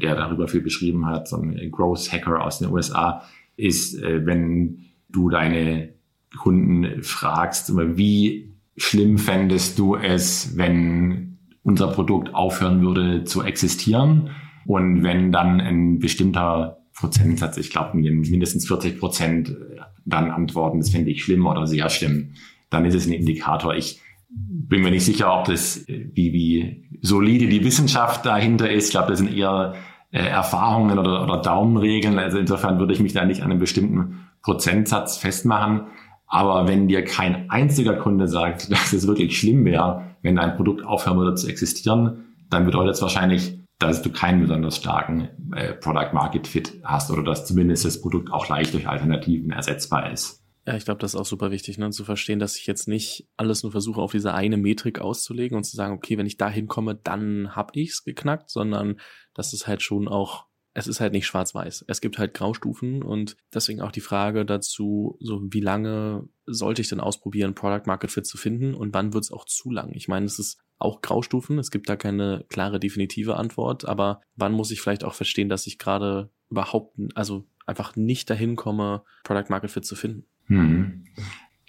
der 0.00 0.14
darüber 0.16 0.48
viel 0.48 0.60
beschrieben 0.60 1.06
hat, 1.06 1.28
so 1.28 1.36
ein 1.36 1.70
Growth 1.70 2.12
Hacker 2.12 2.44
aus 2.44 2.58
den 2.58 2.70
USA, 2.70 3.22
ist, 3.56 4.00
äh, 4.02 4.24
wenn 4.24 4.84
du 5.08 5.30
deine 5.30 5.90
Kunden 6.36 7.02
fragst, 7.02 7.72
wie 7.96 8.54
schlimm 8.76 9.18
fändest 9.18 9.78
du 9.78 9.96
es, 9.96 10.56
wenn 10.56 11.38
unser 11.62 11.88
Produkt 11.88 12.34
aufhören 12.34 12.82
würde 12.82 13.24
zu 13.24 13.42
existieren? 13.42 14.30
Und 14.66 15.02
wenn 15.02 15.32
dann 15.32 15.60
ein 15.60 15.98
bestimmter 15.98 16.77
Prozentsatz, 16.98 17.56
ich 17.56 17.70
glaube 17.70 17.96
mindestens 17.96 18.66
40 18.66 18.98
Prozent 18.98 19.56
dann 20.04 20.30
antworten, 20.30 20.78
das 20.78 20.90
finde 20.90 21.10
ich 21.10 21.22
schlimm 21.22 21.46
oder 21.46 21.66
sehr 21.66 21.88
schlimm, 21.90 22.34
dann 22.70 22.84
ist 22.84 22.94
es 22.94 23.06
ein 23.06 23.12
Indikator. 23.12 23.74
Ich 23.74 24.00
bin 24.30 24.82
mir 24.82 24.90
nicht 24.90 25.04
sicher, 25.04 25.32
ob 25.32 25.46
das, 25.46 25.84
wie, 25.86 26.32
wie 26.32 26.84
solide 27.00 27.46
die 27.46 27.64
Wissenschaft 27.64 28.26
dahinter 28.26 28.70
ist. 28.70 28.86
Ich 28.86 28.90
glaube, 28.90 29.10
das 29.10 29.18
sind 29.18 29.34
eher 29.34 29.74
äh, 30.10 30.18
Erfahrungen 30.18 30.98
oder, 30.98 31.22
oder 31.22 31.40
Daumenregeln. 31.40 32.18
Also 32.18 32.38
insofern 32.38 32.78
würde 32.78 32.92
ich 32.92 33.00
mich 33.00 33.12
da 33.12 33.24
nicht 33.24 33.42
an 33.42 33.50
einem 33.50 33.60
bestimmten 33.60 34.28
Prozentsatz 34.42 35.16
festmachen. 35.16 35.86
Aber 36.26 36.68
wenn 36.68 36.88
dir 36.88 37.04
kein 37.04 37.48
einziger 37.50 37.94
Kunde 37.94 38.28
sagt, 38.28 38.70
dass 38.72 38.92
es 38.92 39.06
wirklich 39.06 39.38
schlimm 39.38 39.64
wäre, 39.64 40.16
wenn 40.22 40.36
dein 40.36 40.56
Produkt 40.56 40.84
aufhören 40.84 41.18
würde 41.18 41.34
zu 41.34 41.48
existieren, 41.48 42.24
dann 42.50 42.64
bedeutet 42.64 42.94
es 42.94 43.02
wahrscheinlich, 43.02 43.58
dass 43.78 44.02
du 44.02 44.10
keinen 44.10 44.40
besonders 44.40 44.76
starken 44.76 45.28
äh, 45.54 45.72
Product 45.74 46.12
Market 46.12 46.46
Fit 46.46 46.80
hast 46.82 47.10
oder 47.10 47.22
dass 47.22 47.46
zumindest 47.46 47.84
das 47.84 48.00
Produkt 48.00 48.32
auch 48.32 48.48
leicht 48.48 48.74
durch 48.74 48.88
Alternativen 48.88 49.50
ersetzbar 49.50 50.10
ist. 50.10 50.42
Ja, 50.66 50.76
ich 50.76 50.84
glaube, 50.84 51.00
das 51.00 51.14
ist 51.14 51.20
auch 51.20 51.24
super 51.24 51.50
wichtig, 51.50 51.78
ne, 51.78 51.88
zu 51.90 52.04
verstehen, 52.04 52.38
dass 52.38 52.56
ich 52.56 52.66
jetzt 52.66 52.88
nicht 52.88 53.26
alles 53.38 53.62
nur 53.62 53.72
versuche, 53.72 54.02
auf 54.02 54.12
diese 54.12 54.34
eine 54.34 54.58
Metrik 54.58 54.98
auszulegen 54.98 55.56
und 55.56 55.64
zu 55.64 55.76
sagen, 55.76 55.94
okay, 55.94 56.18
wenn 56.18 56.26
ich 56.26 56.36
da 56.36 56.50
hinkomme, 56.50 56.94
dann 56.94 57.56
hab 57.56 57.74
ich's 57.74 58.04
geknackt, 58.04 58.50
sondern 58.50 59.00
dass 59.32 59.54
es 59.54 59.66
halt 59.66 59.80
schon 59.80 60.08
auch, 60.08 60.44
es 60.78 60.86
ist 60.86 61.00
halt 61.00 61.12
nicht 61.12 61.26
schwarz-weiß. 61.26 61.84
Es 61.88 62.00
gibt 62.00 62.18
halt 62.18 62.34
Graustufen 62.34 63.02
und 63.02 63.36
deswegen 63.52 63.80
auch 63.80 63.92
die 63.92 64.00
Frage 64.00 64.44
dazu, 64.44 65.16
so 65.20 65.40
wie 65.50 65.60
lange 65.60 66.28
sollte 66.46 66.80
ich 66.82 66.88
denn 66.88 67.00
ausprobieren, 67.00 67.54
Product 67.54 67.86
Market 67.86 68.10
Fit 68.10 68.26
zu 68.26 68.38
finden 68.38 68.74
und 68.74 68.94
wann 68.94 69.12
wird's 69.12 69.32
auch 69.32 69.44
zu 69.44 69.70
lang? 69.70 69.92
Ich 69.94 70.08
meine, 70.08 70.26
es 70.26 70.38
ist 70.38 70.58
auch 70.78 71.00
Graustufen. 71.00 71.58
Es 71.58 71.70
gibt 71.70 71.88
da 71.88 71.96
keine 71.96 72.44
klare 72.48 72.78
definitive 72.78 73.36
Antwort, 73.36 73.86
aber 73.86 74.20
wann 74.36 74.52
muss 74.52 74.70
ich 74.70 74.80
vielleicht 74.80 75.04
auch 75.04 75.14
verstehen, 75.14 75.48
dass 75.48 75.66
ich 75.66 75.78
gerade 75.78 76.30
überhaupt, 76.50 76.96
also 77.14 77.46
einfach 77.66 77.96
nicht 77.96 78.30
dahin 78.30 78.56
komme, 78.56 79.02
Product 79.24 79.50
Market 79.50 79.70
Fit 79.70 79.84
zu 79.84 79.96
finden? 79.96 80.24
Hm. 80.46 81.04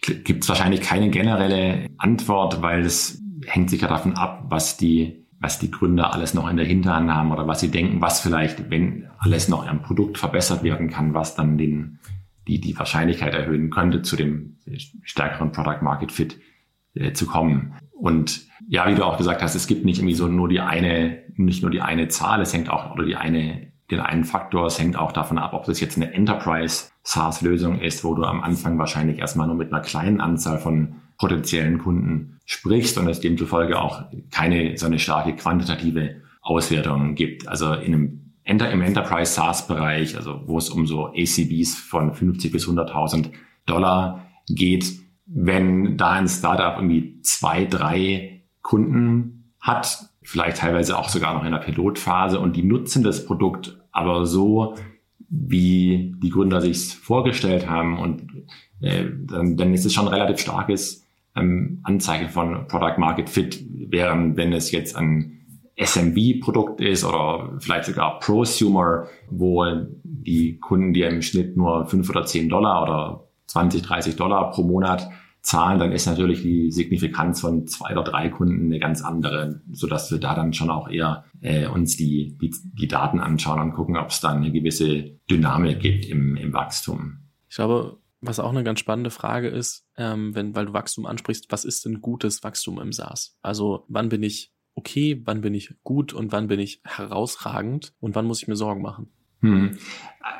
Gibt 0.02 0.44
es 0.44 0.50
wahrscheinlich 0.50 0.82
keine 0.82 1.10
generelle 1.10 1.90
Antwort, 1.98 2.62
weil 2.62 2.86
es 2.86 3.22
hängt 3.46 3.70
sich 3.70 3.82
ja 3.82 3.88
davon 3.88 4.14
ab, 4.14 4.46
was 4.50 4.78
die, 4.78 5.19
was 5.40 5.60
die 5.60 5.72
Gründer 5.72 6.14
alles 6.14 6.34
noch 6.34 6.50
in 6.50 6.58
der 6.58 6.66
Hinterhand 6.66 7.10
haben 7.12 7.32
oder 7.32 7.48
was 7.48 7.62
sie 7.62 7.72
denken, 7.72 8.02
was 8.02 8.20
vielleicht, 8.20 8.70
wenn 8.70 9.08
alles 9.20 9.48
noch 9.48 9.68
am 9.68 9.82
Produkt 9.82 10.18
verbessert 10.18 10.64
werden 10.64 10.90
kann, 10.90 11.14
was 11.14 11.36
dann 11.36 11.58
den, 11.58 12.00
die, 12.48 12.60
die 12.60 12.78
Wahrscheinlichkeit 12.78 13.34
erhöhen 13.34 13.70
könnte, 13.70 14.02
zu 14.02 14.16
dem 14.16 14.58
stärkeren 15.04 15.52
Product 15.52 15.82
Market 15.82 16.12
Fit 16.12 16.40
äh, 16.94 17.14
zu 17.14 17.26
kommen. 17.26 17.74
Und 17.92 18.48
ja, 18.68 18.88
wie 18.90 18.96
du 18.96 19.04
auch 19.04 19.18
gesagt 19.18 19.42
hast, 19.42 19.56
es 19.56 19.68
gibt 19.68 19.86
nicht 19.86 20.00
irgendwie 20.00 20.16
so 20.16 20.28
nur 20.28 20.50
die 20.50 20.60
eine, 20.60 21.24
nicht 21.36 21.62
nur 21.62 21.72
die 21.72 21.82
eine 21.82 22.10
Zahl, 22.10 22.42
es 22.42 22.54
hängt 22.54 22.70
auch, 22.70 22.94
oder 22.94 23.06
die 23.06 23.16
eine, 23.16 23.72
den 23.92 24.00
einen 24.02 24.26
Faktor, 24.26 24.68
es 24.68 24.80
hängt 24.80 24.98
auch 24.98 25.12
davon 25.12 25.38
ab, 25.38 25.54
ob 25.54 25.66
das 25.66 25.80
jetzt 25.80 25.98
eine 25.98 26.14
Enterprise 26.14 26.90
SaaS-Lösung 27.04 27.80
ist, 27.80 28.04
wo 28.04 28.14
du 28.14 28.24
am 28.24 28.44
Anfang 28.44 28.78
wahrscheinlich 28.78 29.20
erstmal 29.20 29.48
nur 29.48 29.56
mit 29.56 29.72
einer 29.72 29.82
kleinen 29.82 30.22
Anzahl 30.22 30.60
von 30.60 30.96
potenziellen 31.18 31.80
Kunden 31.80 32.39
sprichst 32.50 32.98
und 32.98 33.08
es 33.08 33.20
demzufolge 33.20 33.80
auch 33.80 34.06
keine 34.32 34.76
so 34.76 34.88
eine 34.88 34.98
starke 34.98 35.36
quantitative 35.36 36.16
Auswertung 36.42 37.14
gibt. 37.14 37.48
Also 37.48 37.74
in 37.74 37.94
einem 37.94 38.32
Enter, 38.44 38.72
im 38.72 38.82
Enterprise 38.82 39.34
SaaS-Bereich, 39.34 40.18
also 40.18 40.42
wo 40.48 40.58
es 40.58 40.72
um 40.72 40.88
so 40.88 41.10
ACBs 41.10 41.76
von 41.76 42.12
50 42.12 42.52
bis 42.52 42.68
100.000 42.68 43.30
Dollar 43.68 44.26
geht, 44.48 44.92
wenn 45.28 45.96
da 45.96 46.14
ein 46.14 46.28
Startup 46.28 46.76
irgendwie 46.78 47.22
zwei, 47.22 47.66
drei 47.66 48.42
Kunden 48.64 49.54
hat, 49.60 50.10
vielleicht 50.24 50.58
teilweise 50.58 50.98
auch 50.98 51.10
sogar 51.10 51.36
noch 51.36 51.46
in 51.46 51.52
der 51.52 51.60
Pilotphase 51.60 52.40
und 52.40 52.56
die 52.56 52.64
nutzen 52.64 53.04
das 53.04 53.28
Produkt 53.28 53.78
aber 53.92 54.26
so, 54.26 54.74
wie 55.30 56.16
die 56.18 56.30
Gründer 56.32 56.62
sich 56.62 56.96
vorgestellt 56.96 57.70
haben 57.70 58.00
und 58.00 58.24
äh, 58.82 59.06
dann, 59.28 59.56
dann 59.56 59.72
ist 59.72 59.86
es 59.86 59.94
schon 59.94 60.08
ein 60.08 60.14
relativ 60.16 60.40
starkes 60.40 61.06
ähm, 61.36 61.80
Anzeichen 61.84 62.30
von 62.30 62.68
Product 62.68 62.98
Market 62.98 63.30
Fit, 63.30 63.64
während 63.70 64.38
wenn 64.38 64.54
es 64.54 64.72
jetzt 64.72 64.96
ein 64.96 65.40
SMB-Produkt 65.76 66.82
ist 66.82 67.06
oder 67.06 67.58
vielleicht 67.60 67.86
sogar 67.86 68.20
Prosumer, 68.20 69.08
wo 69.30 69.66
die 70.04 70.60
Kunden 70.60 70.94
dir 70.94 71.10
im 71.10 71.22
Schnitt 71.22 71.56
nur 71.56 71.86
fünf 71.86 72.10
oder 72.10 72.26
zehn 72.26 72.50
Dollar 72.50 72.84
oder 72.84 73.30
20, 73.48 73.82
30 73.82 74.16
Dollar 74.16 74.52
pro 74.52 74.64
Monat 74.64 75.10
zahlen, 75.42 75.80
dann 75.80 75.94
ist 75.94 76.06
natürlich 76.06 76.42
die 76.42 76.70
Signifikanz 76.70 77.40
von 77.40 77.66
zwei 77.66 77.94
oder 77.94 78.04
drei 78.04 78.30
Kunden 78.30 78.66
eine 78.66 78.80
ganz 78.80 79.02
andere, 79.02 79.62
so 79.72 79.88
dass 79.88 80.12
wir 80.12 80.20
da 80.20 80.36
dann 80.36 80.54
schon 80.54 80.70
auch 80.70 80.90
eher 80.90 81.24
äh, 81.40 81.68
uns 81.68 81.96
die, 81.96 82.38
die, 82.42 82.54
die 82.78 82.88
Daten 82.88 83.22
anschauen 83.22 83.62
und 83.62 83.74
gucken, 83.74 83.96
ob 83.96 84.10
es 84.10 84.20
dann 84.20 84.38
eine 84.38 84.52
gewisse 84.52 85.18
Dynamik 85.32 85.80
gibt 85.80 86.06
im, 86.06 86.36
im 86.36 86.52
Wachstum. 86.52 87.20
Ich 87.48 87.56
glaube, 87.56 87.98
was 88.22 88.40
auch 88.40 88.52
eine 88.52 88.64
ganz 88.64 88.80
spannende 88.80 89.12
Frage 89.12 89.48
ist, 89.48 89.86
ähm, 89.98 90.36
wenn, 90.36 90.56
weil 90.56 90.66
du 90.66 90.74
Wachstum 90.74 91.06
ansprichst, 91.06 91.46
was 91.50 91.66
ist 91.66 91.86
denn 91.86 92.02
gutes 92.02 92.44
Wachstum 92.44 92.80
im 92.80 92.92
SaaS? 92.92 93.38
Also 93.42 93.86
wann 93.88 94.10
bin 94.10 94.24
ich 94.24 94.52
okay, 94.76 95.22
wann 95.26 95.42
bin 95.42 95.54
ich 95.54 95.76
gut 95.84 96.14
und 96.14 96.32
wann 96.32 96.48
bin 96.48 96.60
ich 96.60 96.82
herausragend 96.86 97.94
und 98.00 98.16
wann 98.16 98.26
muss 98.26 98.42
ich 98.42 98.48
mir 98.48 98.56
Sorgen 98.56 98.82
machen? 98.82 99.08
Hm. 99.42 99.78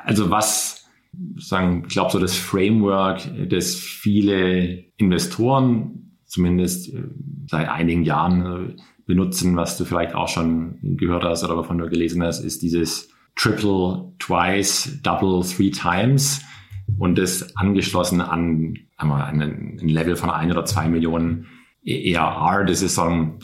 Also 0.04 0.30
was 0.30 0.88
sagen, 1.36 1.84
ich 1.86 1.92
glaube, 1.92 2.12
so 2.12 2.18
das 2.18 2.36
Framework, 2.36 3.20
das 3.48 3.74
viele 3.74 4.84
Investoren 4.96 6.16
zumindest 6.24 6.94
äh, 6.94 7.02
seit 7.48 7.68
einigen 7.68 8.04
Jahren 8.04 8.70
äh, 8.70 8.76
benutzen, 9.06 9.56
was 9.56 9.76
du 9.76 9.84
vielleicht 9.84 10.14
auch 10.14 10.28
schon 10.28 10.78
gehört 10.96 11.24
hast 11.24 11.42
oder 11.42 11.56
wovon 11.56 11.78
du 11.78 11.88
gelesen 11.88 12.22
hast, 12.22 12.40
ist 12.40 12.62
dieses 12.62 13.10
Triple, 13.34 14.12
Twice, 14.18 15.00
Double, 15.02 15.42
Three 15.42 15.70
Times 15.70 16.42
und 16.98 17.18
das 17.18 17.56
angeschlossen 17.56 18.20
an 18.20 18.74
einmal 18.96 19.22
ein 19.22 19.78
Level 19.78 20.16
von 20.16 20.30
ein 20.30 20.50
oder 20.50 20.64
zwei 20.64 20.88
Millionen 20.88 21.46
ERR. 21.84 22.64
Das 22.64 22.82
ist 22.82 22.94
so 22.94 23.02
ein, 23.02 23.38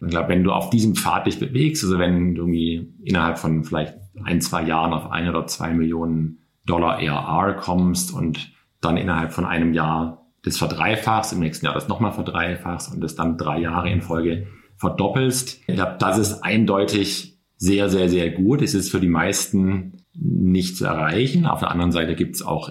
ich 0.00 0.08
glaube, 0.08 0.28
wenn 0.28 0.44
du 0.44 0.52
auf 0.52 0.70
diesem 0.70 0.94
Pfad 0.94 1.26
dich 1.26 1.38
bewegst, 1.38 1.82
also 1.84 1.98
wenn 1.98 2.34
du 2.34 2.42
irgendwie 2.42 2.92
innerhalb 3.02 3.38
von 3.38 3.64
vielleicht 3.64 3.94
ein, 4.24 4.40
zwei 4.40 4.62
Jahren 4.62 4.92
auf 4.92 5.10
ein 5.10 5.28
oder 5.28 5.46
zwei 5.46 5.72
Millionen 5.72 6.38
Dollar 6.66 7.00
ERR 7.00 7.54
kommst 7.54 8.12
und 8.12 8.52
dann 8.80 8.96
innerhalb 8.96 9.32
von 9.32 9.44
einem 9.44 9.72
Jahr 9.72 10.26
das 10.42 10.58
verdreifachst, 10.58 11.32
im 11.32 11.40
nächsten 11.40 11.66
Jahr 11.66 11.74
das 11.74 11.88
nochmal 11.88 12.12
verdreifachst 12.12 12.92
und 12.92 13.00
das 13.00 13.14
dann 13.14 13.36
drei 13.36 13.60
Jahre 13.60 13.90
in 13.90 14.02
Folge 14.02 14.46
verdoppelst. 14.76 15.60
Ich 15.66 15.74
glaube, 15.74 15.96
das 15.98 16.18
ist 16.18 16.44
eindeutig 16.44 17.38
sehr, 17.56 17.88
sehr, 17.88 18.08
sehr 18.08 18.30
gut. 18.30 18.62
Es 18.62 18.74
ist 18.74 18.90
für 18.90 19.00
die 19.00 19.08
meisten 19.08 20.04
nicht 20.14 20.76
zu 20.76 20.84
erreichen. 20.84 21.46
Auf 21.46 21.60
der 21.60 21.70
anderen 21.70 21.92
Seite 21.92 22.14
gibt 22.14 22.36
es 22.36 22.42
auch 22.42 22.70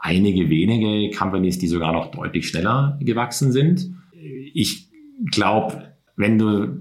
einige 0.00 0.50
wenige 0.50 1.16
Companies, 1.16 1.58
die 1.58 1.68
sogar 1.68 1.92
noch 1.92 2.10
deutlich 2.10 2.48
schneller 2.48 2.98
gewachsen 3.00 3.52
sind. 3.52 3.90
Ich 4.54 4.88
glaube, 5.30 5.94
wenn 6.16 6.38
du 6.38 6.80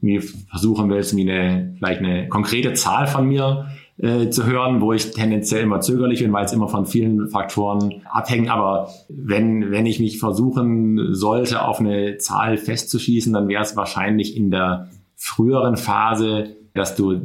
mir 0.00 0.22
versuchen 0.22 0.90
willst, 0.90 1.14
mir 1.14 1.32
eine, 1.32 1.74
vielleicht 1.76 2.00
eine 2.00 2.28
konkrete 2.28 2.72
Zahl 2.72 3.06
von 3.06 3.28
mir 3.28 3.66
äh, 3.98 4.30
zu 4.30 4.46
hören, 4.46 4.80
wo 4.80 4.92
ich 4.92 5.12
tendenziell 5.12 5.62
immer 5.62 5.80
zögerlich 5.80 6.20
bin, 6.20 6.32
weil 6.32 6.44
es 6.44 6.52
immer 6.52 6.68
von 6.68 6.86
vielen 6.86 7.28
Faktoren 7.28 8.02
abhängt. 8.10 8.50
Aber 8.50 8.90
wenn, 9.08 9.70
wenn 9.70 9.86
ich 9.86 10.00
mich 10.00 10.18
versuchen 10.18 11.14
sollte, 11.14 11.62
auf 11.62 11.78
eine 11.78 12.18
Zahl 12.18 12.56
festzuschießen, 12.56 13.32
dann 13.32 13.48
wäre 13.48 13.62
es 13.62 13.76
wahrscheinlich 13.76 14.36
in 14.36 14.50
der 14.50 14.88
früheren 15.14 15.76
Phase, 15.76 16.56
dass 16.74 16.96
du 16.96 17.22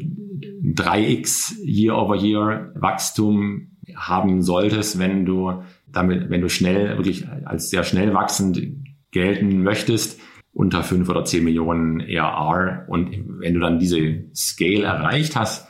3x 0.63 1.63
Year-over-Year 1.63 2.73
Wachstum 2.75 3.76
haben 3.95 4.41
solltest, 4.41 4.99
wenn 4.99 5.25
du 5.25 5.63
damit, 5.87 6.29
wenn 6.29 6.41
du 6.41 6.49
schnell, 6.49 6.97
wirklich 6.97 7.27
als 7.45 7.69
sehr 7.69 7.83
schnell 7.83 8.13
wachsend 8.13 8.61
gelten 9.11 9.63
möchtest, 9.63 10.19
unter 10.51 10.83
fünf 10.83 11.07
oder 11.09 11.23
zehn 11.23 11.43
Millionen 11.43 11.99
ERR. 11.99 12.85
Und 12.87 13.11
wenn 13.39 13.53
du 13.53 13.59
dann 13.59 13.79
diese 13.79 14.25
Scale 14.33 14.83
erreicht 14.83 15.35
hast, 15.35 15.67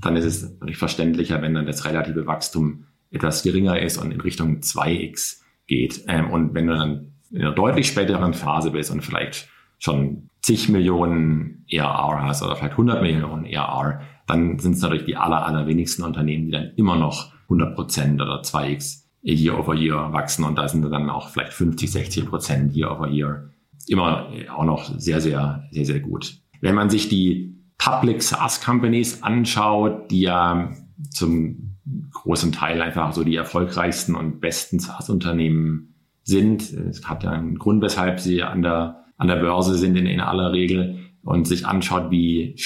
dann 0.00 0.16
ist 0.16 0.24
es 0.24 0.42
natürlich 0.42 0.76
verständlicher, 0.76 1.40
wenn 1.40 1.54
dann 1.54 1.66
das 1.66 1.84
relative 1.84 2.26
Wachstum 2.26 2.86
etwas 3.10 3.42
geringer 3.42 3.80
ist 3.80 3.96
und 3.96 4.10
in 4.10 4.20
Richtung 4.20 4.58
2x 4.58 5.40
geht. 5.66 6.04
Ähm, 6.08 6.30
und 6.30 6.54
wenn 6.54 6.66
du 6.66 6.74
dann 6.74 7.12
in 7.30 7.42
einer 7.42 7.52
deutlich 7.52 7.86
späteren 7.86 8.34
Phase 8.34 8.72
bist 8.72 8.90
und 8.90 9.02
vielleicht 9.02 9.48
schon 9.78 10.30
zig 10.42 10.68
Millionen 10.68 11.64
ERR 11.68 12.22
hast 12.22 12.42
oder 12.42 12.56
vielleicht 12.56 12.72
100 12.72 13.02
Millionen 13.02 13.44
ERR, 13.44 14.00
dann 14.26 14.58
sind 14.58 14.72
es 14.72 14.82
natürlich 14.82 15.04
die 15.04 15.16
aller, 15.16 15.46
allerwenigsten 15.46 16.02
Unternehmen, 16.04 16.46
die 16.46 16.52
dann 16.52 16.72
immer 16.76 16.96
noch 16.96 17.33
100 17.44 17.74
Prozent 17.74 18.20
oder 18.20 18.42
2x 18.42 19.04
Year 19.22 19.58
over 19.58 19.74
Year 19.74 20.12
wachsen 20.12 20.44
und 20.44 20.56
da 20.56 20.68
sind 20.68 20.82
dann 20.90 21.08
auch 21.08 21.30
vielleicht 21.30 21.54
50, 21.54 21.90
60 21.90 22.26
Prozent 22.26 22.76
Year 22.76 22.90
over 22.90 23.08
Year 23.08 23.50
immer 23.88 24.28
auch 24.54 24.64
noch 24.64 24.98
sehr, 24.98 25.20
sehr, 25.20 25.64
sehr, 25.70 25.84
sehr 25.84 26.00
gut. 26.00 26.38
Wenn 26.60 26.74
man 26.74 26.90
sich 26.90 27.08
die 27.08 27.54
Public 27.78 28.22
SaaS 28.22 28.60
Companies 28.62 29.22
anschaut, 29.22 30.10
die 30.10 30.22
ja 30.22 30.72
zum 31.10 31.76
großen 32.12 32.52
Teil 32.52 32.80
einfach 32.80 33.12
so 33.12 33.24
die 33.24 33.36
erfolgreichsten 33.36 34.14
und 34.14 34.40
besten 34.40 34.78
SaaS 34.78 35.10
Unternehmen 35.10 35.94
sind, 36.22 36.62
es 36.72 37.06
hat 37.06 37.24
ja 37.24 37.30
einen 37.30 37.58
Grund, 37.58 37.82
weshalb 37.82 38.20
sie 38.20 38.42
an 38.42 38.62
der, 38.62 39.04
an 39.18 39.28
der 39.28 39.36
Börse 39.36 39.76
sind 39.76 39.96
in, 39.96 40.06
in 40.06 40.20
aller 40.20 40.52
Regel 40.52 40.98
und 41.22 41.46
sich 41.46 41.66
anschaut, 41.66 42.10
wie, 42.10 42.56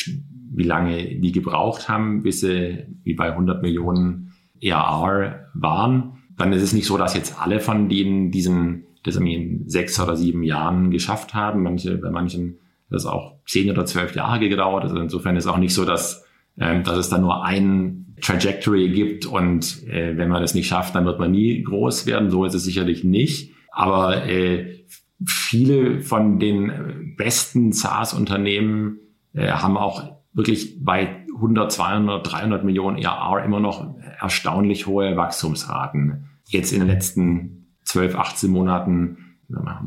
wie 0.53 0.63
lange 0.63 1.19
die 1.19 1.33
gebraucht 1.33 1.89
haben, 1.89 2.23
bis 2.23 2.41
sie 2.41 2.87
wie 3.03 3.15
bei 3.15 3.33
100 3.33 3.63
Millionen 3.63 4.28
ERR 4.61 5.47
waren, 5.55 6.19
dann 6.37 6.53
ist 6.53 6.63
es 6.63 6.73
nicht 6.73 6.87
so, 6.87 6.97
dass 6.97 7.15
jetzt 7.15 7.41
alle 7.41 7.61
von 7.61 7.89
denen 7.89 8.31
diesen, 8.31 8.85
das 9.03 9.17
in 9.17 9.69
sechs 9.69 9.99
oder 10.01 10.17
sieben 10.17 10.43
Jahren 10.43 10.91
geschafft 10.91 11.35
haben. 11.35 11.63
Manche, 11.63 11.99
bei 11.99 12.11
manchen 12.11 12.59
hat 12.91 12.97
es 12.97 13.07
auch 13.07 13.35
zehn 13.47 13.71
oder 13.71 13.85
zwölf 13.87 14.15
Jahre 14.15 14.49
gedauert. 14.49 14.85
Also 14.85 14.97
insofern 14.97 15.37
ist 15.37 15.47
auch 15.47 15.59
nicht 15.59 15.75
so, 15.75 15.85
dass, 15.85 16.25
äh, 16.57 16.81
dass 16.83 16.97
es 16.97 17.09
da 17.09 17.19
nur 17.19 17.45
ein 17.45 18.15
Trajectory 18.21 18.89
gibt 18.89 19.27
und 19.27 19.87
äh, 19.89 20.17
wenn 20.17 20.29
man 20.29 20.43
das 20.43 20.55
nicht 20.55 20.67
schafft, 20.67 20.95
dann 20.95 21.05
wird 21.05 21.19
man 21.19 21.31
nie 21.31 21.63
groß 21.63 22.07
werden. 22.07 22.31
So 22.31 22.45
ist 22.45 22.55
es 22.55 22.65
sicherlich 22.65 23.05
nicht. 23.05 23.53
Aber 23.71 24.27
äh, 24.27 24.85
viele 25.25 26.01
von 26.01 26.39
den 26.39 27.15
besten 27.17 27.73
SaaS-Unternehmen 27.73 28.99
äh, 29.35 29.49
haben 29.49 29.77
auch 29.77 30.19
wirklich 30.33 30.85
bei 30.85 31.18
100, 31.39 31.73
200, 31.73 32.33
300 32.33 32.65
Millionen 32.65 32.99
ERR 32.99 33.45
immer 33.45 33.61
noch 33.61 33.95
erstaunlich 34.21 34.87
hohe 34.87 35.17
Wachstumsraten. 35.17 36.29
Jetzt 36.47 36.73
in 36.73 36.81
den 36.81 36.89
letzten 36.89 37.75
12, 37.85 38.17
18 38.17 38.51
Monaten 38.51 39.19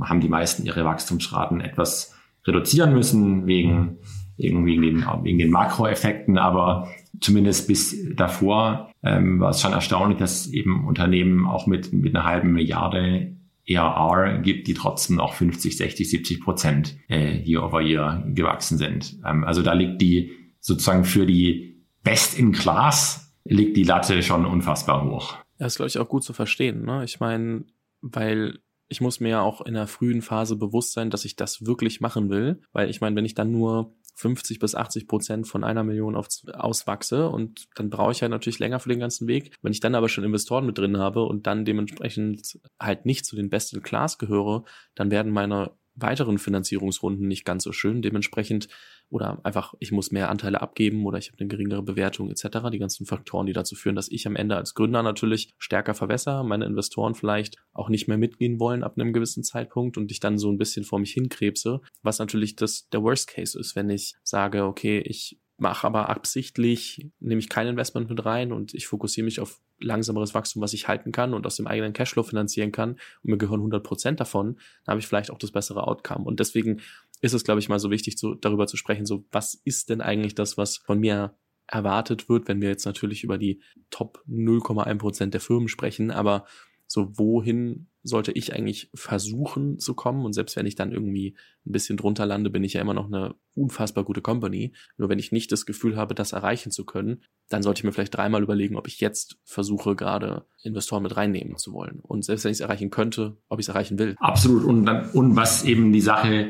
haben 0.02 0.22
die 0.22 0.30
meisten 0.30 0.66
ihre 0.66 0.86
Wachstumsraten 0.86 1.62
etwas 1.62 2.16
reduzieren 2.46 2.94
müssen 2.94 3.46
wegen, 3.46 3.98
irgendwie 4.38 4.80
den, 4.80 5.06
wegen 5.24 5.38
den 5.38 5.52
Makroeffekten, 5.52 6.38
aber 6.38 6.88
zumindest 7.20 7.68
bis 7.68 7.96
davor 8.16 8.92
ähm, 9.04 9.40
war 9.40 9.52
es 9.52 9.62
schon 9.62 9.74
erstaunlich, 9.74 10.18
dass 10.18 10.48
eben 10.48 10.88
Unternehmen 10.88 11.46
auch 11.46 11.68
mit, 11.68 11.94
mit 11.94 12.16
einer 12.16 12.26
halben 12.26 12.54
Milliarde 12.54 13.36
ERR 13.68 14.40
gibt, 14.40 14.68
die 14.68 14.74
trotzdem 14.74 15.18
noch 15.18 15.34
50, 15.34 15.78
60, 15.78 16.10
70 16.10 16.42
Prozent 16.42 16.98
äh, 17.10 17.38
year 17.44 17.64
over 17.64 17.82
year 17.82 18.24
gewachsen 18.28 18.78
sind. 18.78 19.20
Ähm, 19.26 19.44
also 19.44 19.62
da 19.62 19.74
liegt 19.74 20.02
die 20.02 20.32
sozusagen 20.62 21.04
für 21.04 21.26
die 21.26 21.86
Best 22.04 22.38
in 22.38 22.54
Class 22.54 23.34
liegt 23.44 23.76
die 23.76 23.84
Latte 23.84 24.24
schon 24.24 24.46
unfassbar 24.46 25.04
hoch. 25.04 25.36
Das 25.58 25.74
ist, 25.74 25.78
glaube 25.78 25.90
ich, 25.90 26.00
auch 26.00 26.08
gut 26.08 26.24
zu 26.24 26.34
verstehen. 26.34 26.86
Ne? 26.86 27.04
Ich 27.04 27.20
meine, 27.20 27.66
weil 28.02 28.60
ich 28.88 29.02
muss 29.02 29.20
mir 29.20 29.30
ja 29.30 29.42
auch 29.42 29.62
in 29.62 29.74
der 29.74 29.88
frühen 29.88 30.22
Phase 30.22 30.56
bewusst 30.56 30.94
sein, 30.94 31.10
dass 31.10 31.26
ich 31.26 31.36
das 31.36 31.66
wirklich 31.66 32.02
machen 32.02 32.30
will. 32.30 32.62
Weil 32.72 32.90
ich 32.90 33.02
meine, 33.02 33.16
wenn 33.16 33.26
ich 33.26 33.36
dann 33.36 33.52
nur 33.52 33.96
50 34.16 34.60
bis 34.60 34.76
80 34.76 35.08
Prozent 35.08 35.48
von 35.48 35.64
einer 35.64 35.84
Million 35.84 36.16
auf, 36.16 36.28
auswachse 36.54 37.30
und 37.30 37.68
dann 37.76 37.90
brauche 37.90 38.12
ich 38.12 38.20
ja 38.20 38.24
halt 38.24 38.32
natürlich 38.32 38.60
länger 38.60 38.80
für 38.80 38.90
den 38.90 39.00
ganzen 39.00 39.28
Weg. 39.28 39.56
Wenn 39.62 39.72
ich 39.72 39.80
dann 39.80 39.96
aber 39.96 40.10
schon 40.10 40.24
Investoren 40.24 40.66
mit 40.66 40.78
drin 40.78 40.98
habe 40.98 41.24
und 41.24 41.48
dann 41.48 41.66
dementsprechend 41.66 42.60
halt 42.80 43.06
nicht 43.06 43.26
zu 43.26 43.36
den 43.36 43.50
besten 43.50 43.82
Class 43.82 44.18
gehöre, 44.18 44.64
dann 44.94 45.10
werden 45.10 45.32
meine 45.32 45.72
weiteren 46.02 46.38
Finanzierungsrunden 46.38 47.28
nicht 47.28 47.46
ganz 47.46 47.64
so 47.64 47.72
schön. 47.72 48.02
Dementsprechend 48.02 48.68
oder 49.10 49.40
einfach, 49.44 49.74
ich 49.80 49.92
muss 49.92 50.12
mehr 50.12 50.30
Anteile 50.30 50.62
abgeben 50.62 51.06
oder 51.06 51.18
ich 51.18 51.28
habe 51.28 51.40
eine 51.40 51.50
geringere 51.50 51.84
Bewertung 51.84 52.32
etc. 52.32 52.70
Die 52.72 52.80
ganzen 52.80 53.06
Faktoren, 53.06 53.46
die 53.46 53.54
dazu 53.54 53.76
führen, 53.76 53.96
dass 53.96 54.10
ich 54.10 54.26
am 54.26 54.38
Ende 54.38 54.56
als 54.56 54.74
Gründer 54.74 55.04
natürlich 55.04 55.54
stärker 55.58 55.94
verwässer, 55.94 56.44
meine 56.44 56.66
Investoren 56.66 57.14
vielleicht 57.14 57.58
auch 57.74 57.90
nicht 57.90 58.08
mehr 58.08 58.18
mitgehen 58.18 58.60
wollen 58.60 58.84
ab 58.84 58.98
einem 58.98 59.12
gewissen 59.12 59.44
Zeitpunkt 59.44 59.98
und 59.98 60.12
ich 60.12 60.22
dann 60.22 60.38
so 60.38 60.50
ein 60.50 60.58
bisschen 60.58 60.86
vor 60.86 61.00
mich 61.00 61.12
hinkrebse, 61.12 61.82
was 62.02 62.20
natürlich 62.20 62.56
das 62.56 62.88
der 62.90 63.04
Worst 63.04 63.28
Case 63.28 63.60
ist, 63.60 63.76
wenn 63.76 63.90
ich 63.90 64.16
sage, 64.24 64.64
okay, 64.64 65.00
ich 65.00 65.38
mache 65.62 65.86
aber 65.86 66.10
absichtlich, 66.10 67.08
nehme 67.20 67.40
ich 67.40 67.48
kein 67.48 67.68
Investment 67.68 68.10
mit 68.10 68.26
rein 68.26 68.52
und 68.52 68.74
ich 68.74 68.88
fokussiere 68.88 69.26
mich 69.26 69.40
auf 69.40 69.62
langsameres 69.80 70.34
Wachstum, 70.34 70.62
was 70.62 70.74
ich 70.74 70.88
halten 70.88 71.12
kann 71.12 71.36
und 71.36 71.46
aus 71.46 71.56
dem 71.56 71.68
eigenen 71.68 71.94
Cashflow 71.94 72.24
finanzieren 72.24 72.72
kann 72.72 72.94
und 73.22 73.30
mir 73.30 73.38
gehören 73.38 73.60
100 73.60 73.84
Prozent 73.84 74.20
davon, 74.20 74.56
dann 74.84 74.94
habe 74.94 75.00
ich 75.00 75.08
vielleicht 75.08 75.30
auch 75.30 75.38
das 75.38 75.52
bessere 75.52 75.88
Outcome. 75.88 76.26
Und 76.26 76.40
deswegen 76.40 76.82
ist 77.22 77.34
es, 77.34 77.44
glaube 77.44 77.60
ich, 77.60 77.70
mal 77.70 77.78
so 77.78 77.92
wichtig, 77.92 78.18
zu, 78.18 78.34
darüber 78.34 78.66
zu 78.66 78.76
sprechen, 78.76 79.06
so 79.06 79.24
was 79.32 79.54
ist 79.54 79.90
denn 79.90 80.02
eigentlich 80.02 80.34
das, 80.34 80.58
was 80.58 80.78
von 80.78 81.00
mir 81.00 81.36
erwartet 81.68 82.28
wird, 82.28 82.48
wenn 82.48 82.60
wir 82.60 82.70
jetzt 82.70 82.86
natürlich 82.86 83.24
über 83.24 83.38
die 83.38 83.62
Top 83.92 84.24
0,1 84.28 84.98
Prozent 84.98 85.34
der 85.36 85.42
Firmen 85.42 85.68
sprechen, 85.68 86.10
aber 86.10 86.46
so 86.92 87.18
wohin 87.18 87.88
sollte 88.04 88.34
ich 88.34 88.54
eigentlich 88.54 88.90
versuchen 88.94 89.80
zu 89.80 89.94
kommen 89.94 90.26
und 90.26 90.34
selbst 90.34 90.58
wenn 90.58 90.66
ich 90.66 90.76
dann 90.76 90.92
irgendwie 90.92 91.38
ein 91.66 91.72
bisschen 91.72 91.96
drunter 91.96 92.26
lande, 92.26 92.50
bin 92.50 92.66
ich 92.66 92.74
ja 92.74 92.82
immer 92.82 92.94
noch 92.94 93.06
eine 93.06 93.36
unfassbar 93.56 94.04
gute 94.04 94.22
Company. 94.22 94.74
Nur 94.98 95.08
wenn 95.08 95.18
ich 95.18 95.32
nicht 95.32 95.54
das 95.54 95.66
Gefühl 95.66 95.96
habe, 95.96 96.16
das 96.16 96.34
erreichen 96.34 96.70
zu 96.70 96.84
können, 96.84 97.24
dann 97.48 97.64
sollte 97.64 97.80
ich 97.80 97.84
mir 97.86 97.94
vielleicht 97.94 98.14
dreimal 98.14 98.44
überlegen, 98.44 98.76
ob 98.76 98.90
ich 98.90 99.00
jetzt 99.00 99.38
versuche, 99.46 99.96
gerade 99.96 100.46
Investoren 100.64 101.04
mit 101.04 101.16
reinnehmen 101.16 101.56
zu 101.56 101.72
wollen. 101.72 102.02
Und 102.02 102.26
selbst 102.26 102.44
wenn 102.44 102.52
ich 102.52 102.58
es 102.58 102.62
erreichen 102.62 102.90
könnte, 102.90 103.38
ob 103.48 103.60
ich 103.60 103.68
es 103.68 103.70
erreichen 103.70 103.98
will. 103.98 104.16
Absolut. 104.20 104.66
Und, 104.66 104.90
und 105.14 105.38
was 105.38 105.64
eben 105.64 105.94
die 105.94 106.02
Sache 106.02 106.50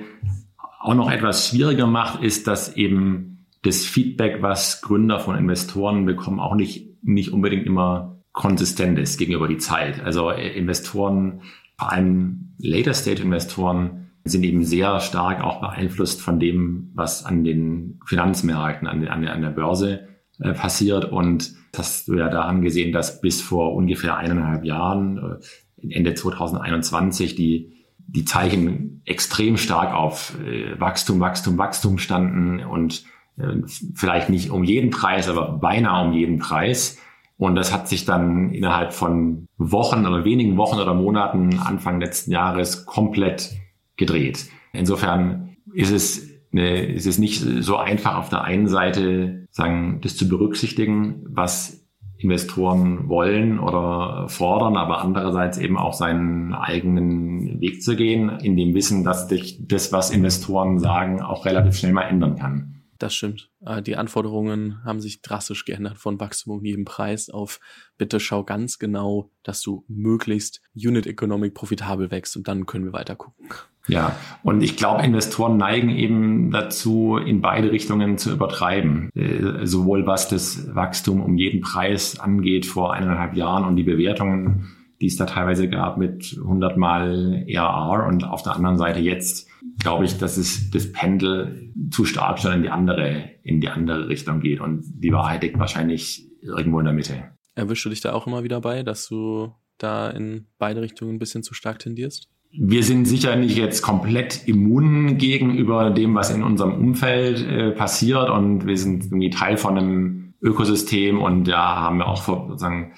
auch 0.80 0.96
noch 0.96 1.12
etwas 1.12 1.50
schwieriger 1.50 1.86
macht, 1.86 2.24
ist, 2.24 2.48
dass 2.48 2.76
eben 2.76 3.46
das 3.62 3.86
Feedback, 3.86 4.42
was 4.42 4.82
Gründer 4.82 5.20
von 5.20 5.38
Investoren 5.38 6.08
bekommen, 6.08 6.40
auch 6.40 6.56
nicht, 6.56 7.04
nicht 7.04 7.32
unbedingt 7.32 7.68
immer 7.68 8.21
konsistent 8.34 8.98
ist 9.00 9.18
gegenüber 9.18 9.48
die 9.48 9.58
Zeit. 9.58 10.04
Also 10.04 10.32
äh, 10.32 10.58
Investoren, 10.58 11.42
vor 11.78 11.92
allem 11.92 12.54
Later 12.60 12.94
Stage 12.94 13.24
Investoren, 13.24 14.12
sind 14.24 14.44
eben 14.44 14.64
sehr 14.64 15.00
stark 15.00 15.44
auch 15.44 15.62
beeinflusst 15.62 16.22
von 16.22 16.40
dem, 16.40 16.92
was 16.94 17.26
an 17.26 17.44
den 17.44 18.00
Finanzmärkten, 18.06 18.88
an, 18.88 19.08
an, 19.08 19.28
an 19.28 19.42
der 19.42 19.50
Börse 19.50 20.08
äh, 20.40 20.54
passiert. 20.54 21.06
Und 21.06 21.54
das 21.72 21.80
hast 21.80 22.08
du 22.08 22.16
ja 22.16 22.30
daran 22.30 22.62
gesehen, 22.62 22.92
dass 22.92 23.22
bis 23.22 23.42
vor 23.42 23.74
ungefähr 23.74 24.18
eineinhalb 24.18 24.64
Jahren, 24.64 25.18
äh, 25.18 25.94
Ende 25.94 26.14
2021, 26.14 27.36
die, 27.36 27.74
die 27.98 28.26
Zeichen 28.26 29.02
extrem 29.06 29.58
stark 29.58 29.94
auf 29.94 30.38
äh, 30.46 30.80
Wachstum, 30.80 31.20
Wachstum, 31.20 31.58
Wachstum 31.58 31.98
standen 31.98 32.64
und 32.64 33.04
äh, 33.38 33.62
vielleicht 33.96 34.30
nicht 34.30 34.52
um 34.52 34.64
jeden 34.64 34.92
Preis, 34.92 35.28
aber 35.28 35.54
beinahe 35.54 36.06
um 36.06 36.14
jeden 36.14 36.38
Preis. 36.38 37.00
Und 37.42 37.56
das 37.56 37.74
hat 37.74 37.88
sich 37.88 38.06
dann 38.06 38.52
innerhalb 38.52 38.94
von 38.94 39.48
Wochen 39.58 40.06
oder 40.06 40.24
wenigen 40.26 40.58
Wochen 40.58 40.80
oder 40.80 40.94
Monaten 40.94 41.58
Anfang 41.58 42.00
letzten 42.00 42.32
Jahres 42.32 42.86
komplett 42.86 43.54
gedreht. 43.98 44.46
Insofern 44.74 45.56
ist 45.74 45.92
es, 45.92 46.30
eine, 46.54 46.84
ist 46.84 47.08
es 47.08 47.18
nicht 47.18 47.40
so 47.40 47.78
einfach 47.78 48.16
auf 48.16 48.30
der 48.30 48.44
einen 48.44 48.68
Seite 48.68 49.48
sagen, 49.50 50.02
das 50.04 50.18
zu 50.18 50.30
berücksichtigen, 50.30 51.26
was 51.30 51.84
Investoren 52.20 53.10
wollen 53.10 53.58
oder 53.58 54.30
fordern, 54.30 54.78
aber 54.78 55.02
andererseits 55.02 55.58
eben 55.58 55.80
auch 55.80 55.94
seinen 55.94 56.54
eigenen 56.54 57.60
Weg 57.60 57.82
zu 57.82 57.96
gehen, 57.96 58.30
in 58.30 58.56
dem 58.56 58.76
Wissen, 58.76 59.04
dass 59.04 59.28
sich 59.28 59.66
das, 59.68 59.92
was 59.92 60.12
Investoren 60.12 60.78
sagen, 60.78 61.24
auch 61.24 61.48
relativ 61.48 61.76
schnell 61.76 61.94
mal 61.94 62.04
ändern 62.04 62.36
kann. 62.36 62.81
Das 63.02 63.16
stimmt. 63.16 63.50
Äh, 63.66 63.82
die 63.82 63.96
Anforderungen 63.96 64.84
haben 64.86 65.02
sich 65.02 65.24
drastisch 65.24 65.66
geändert 65.66 65.98
von 65.98 66.20
Wachstum 66.20 66.60
um 66.60 66.64
jeden 66.64 66.86
Preis 66.86 67.32
auf 67.32 67.60
bitte 67.98 68.20
schau 68.20 68.44
ganz 68.44 68.78
genau, 68.78 69.32
dass 69.42 69.64
du 69.64 69.84
möglichst 69.88 70.62
Unit 70.76 71.08
Economic 71.08 71.56
profitabel 71.56 72.12
wächst 72.12 72.38
und 72.38 72.48
dann 72.48 72.68
können 72.68 72.86
wir 72.86 72.94
weiter 72.94 73.16
gucken. 73.16 73.48
Ja, 73.88 74.16
und 74.44 74.62
ich 74.62 74.78
glaube, 74.78 75.04
Investoren 75.04 75.58
neigen 75.58 75.90
eben 75.90 76.52
dazu, 76.52 77.18
in 77.18 77.42
beide 77.42 77.72
Richtungen 77.72 78.20
zu 78.20 78.32
übertreiben. 78.32 79.10
Äh, 79.16 79.66
sowohl 79.66 80.06
was 80.06 80.28
das 80.28 80.76
Wachstum 80.76 81.22
um 81.22 81.40
jeden 81.40 81.62
Preis 81.62 82.20
angeht 82.20 82.68
vor 82.68 82.94
eineinhalb 82.94 83.34
Jahren 83.36 83.66
und 83.66 83.78
die 83.78 83.84
Bewertungen, 83.84 84.68
die 85.02 85.08
es 85.08 85.16
da 85.16 85.26
teilweise 85.26 85.68
gab 85.68 85.98
mit 85.98 86.38
100 86.40 86.78
mal 86.78 87.46
ERR 87.48 88.06
und 88.06 88.26
auf 88.26 88.44
der 88.44 88.56
anderen 88.56 88.78
Seite 88.78 89.00
jetzt 89.00 89.51
glaube 89.80 90.06
ich, 90.06 90.18
dass 90.18 90.38
es 90.38 90.70
das 90.72 90.92
Pendel 90.92 91.72
zu 91.92 92.06
stark 92.06 92.40
schon 92.40 92.54
in 92.54 92.64
die 92.64 92.70
andere, 92.70 93.30
in 93.44 93.62
die 93.62 93.70
andere 93.70 94.08
Richtung 94.08 94.40
geht 94.40 94.60
und 94.60 94.84
die 94.86 95.12
Wahrheit 95.12 95.44
liegt 95.44 95.60
wahrscheinlich 95.60 96.28
irgendwo 96.42 96.80
in 96.80 96.86
der 96.86 96.94
Mitte. 96.94 97.24
Erwischst 97.56 97.86
du 97.86 97.90
dich 97.90 98.02
da 98.02 98.14
auch 98.14 98.28
immer 98.28 98.44
wieder 98.44 98.62
bei, 98.62 98.84
dass 98.84 99.08
du 99.08 99.54
da 99.78 100.10
in 100.10 100.48
beide 100.58 100.82
Richtungen 100.82 101.16
ein 101.16 101.20
bisschen 101.20 101.44
zu 101.44 101.54
stark 101.54 101.80
tendierst? 101.80 102.30
Wir 102.54 102.84
sind 102.84 103.06
sicher 103.06 103.36
nicht 103.38 103.58
jetzt 103.58 103.82
komplett 103.82 104.48
immun 104.48 105.18
gegenüber 105.18 105.90
dem, 105.90 106.16
was 106.16 106.32
in 106.32 106.44
unserem 106.44 106.74
Umfeld 106.74 107.46
äh, 107.48 107.72
passiert 107.72 108.30
und 108.30 108.68
wir 108.68 108.78
sind 108.78 109.06
irgendwie 109.06 109.30
Teil 109.30 109.58
von 109.58 109.78
einem 109.78 110.34
Ökosystem 110.42 111.22
und 111.22 111.48
ja, 111.48 111.78
haben 111.80 112.00
wir 112.00 112.08
auch 112.08 112.24
sozusagen 112.24 112.94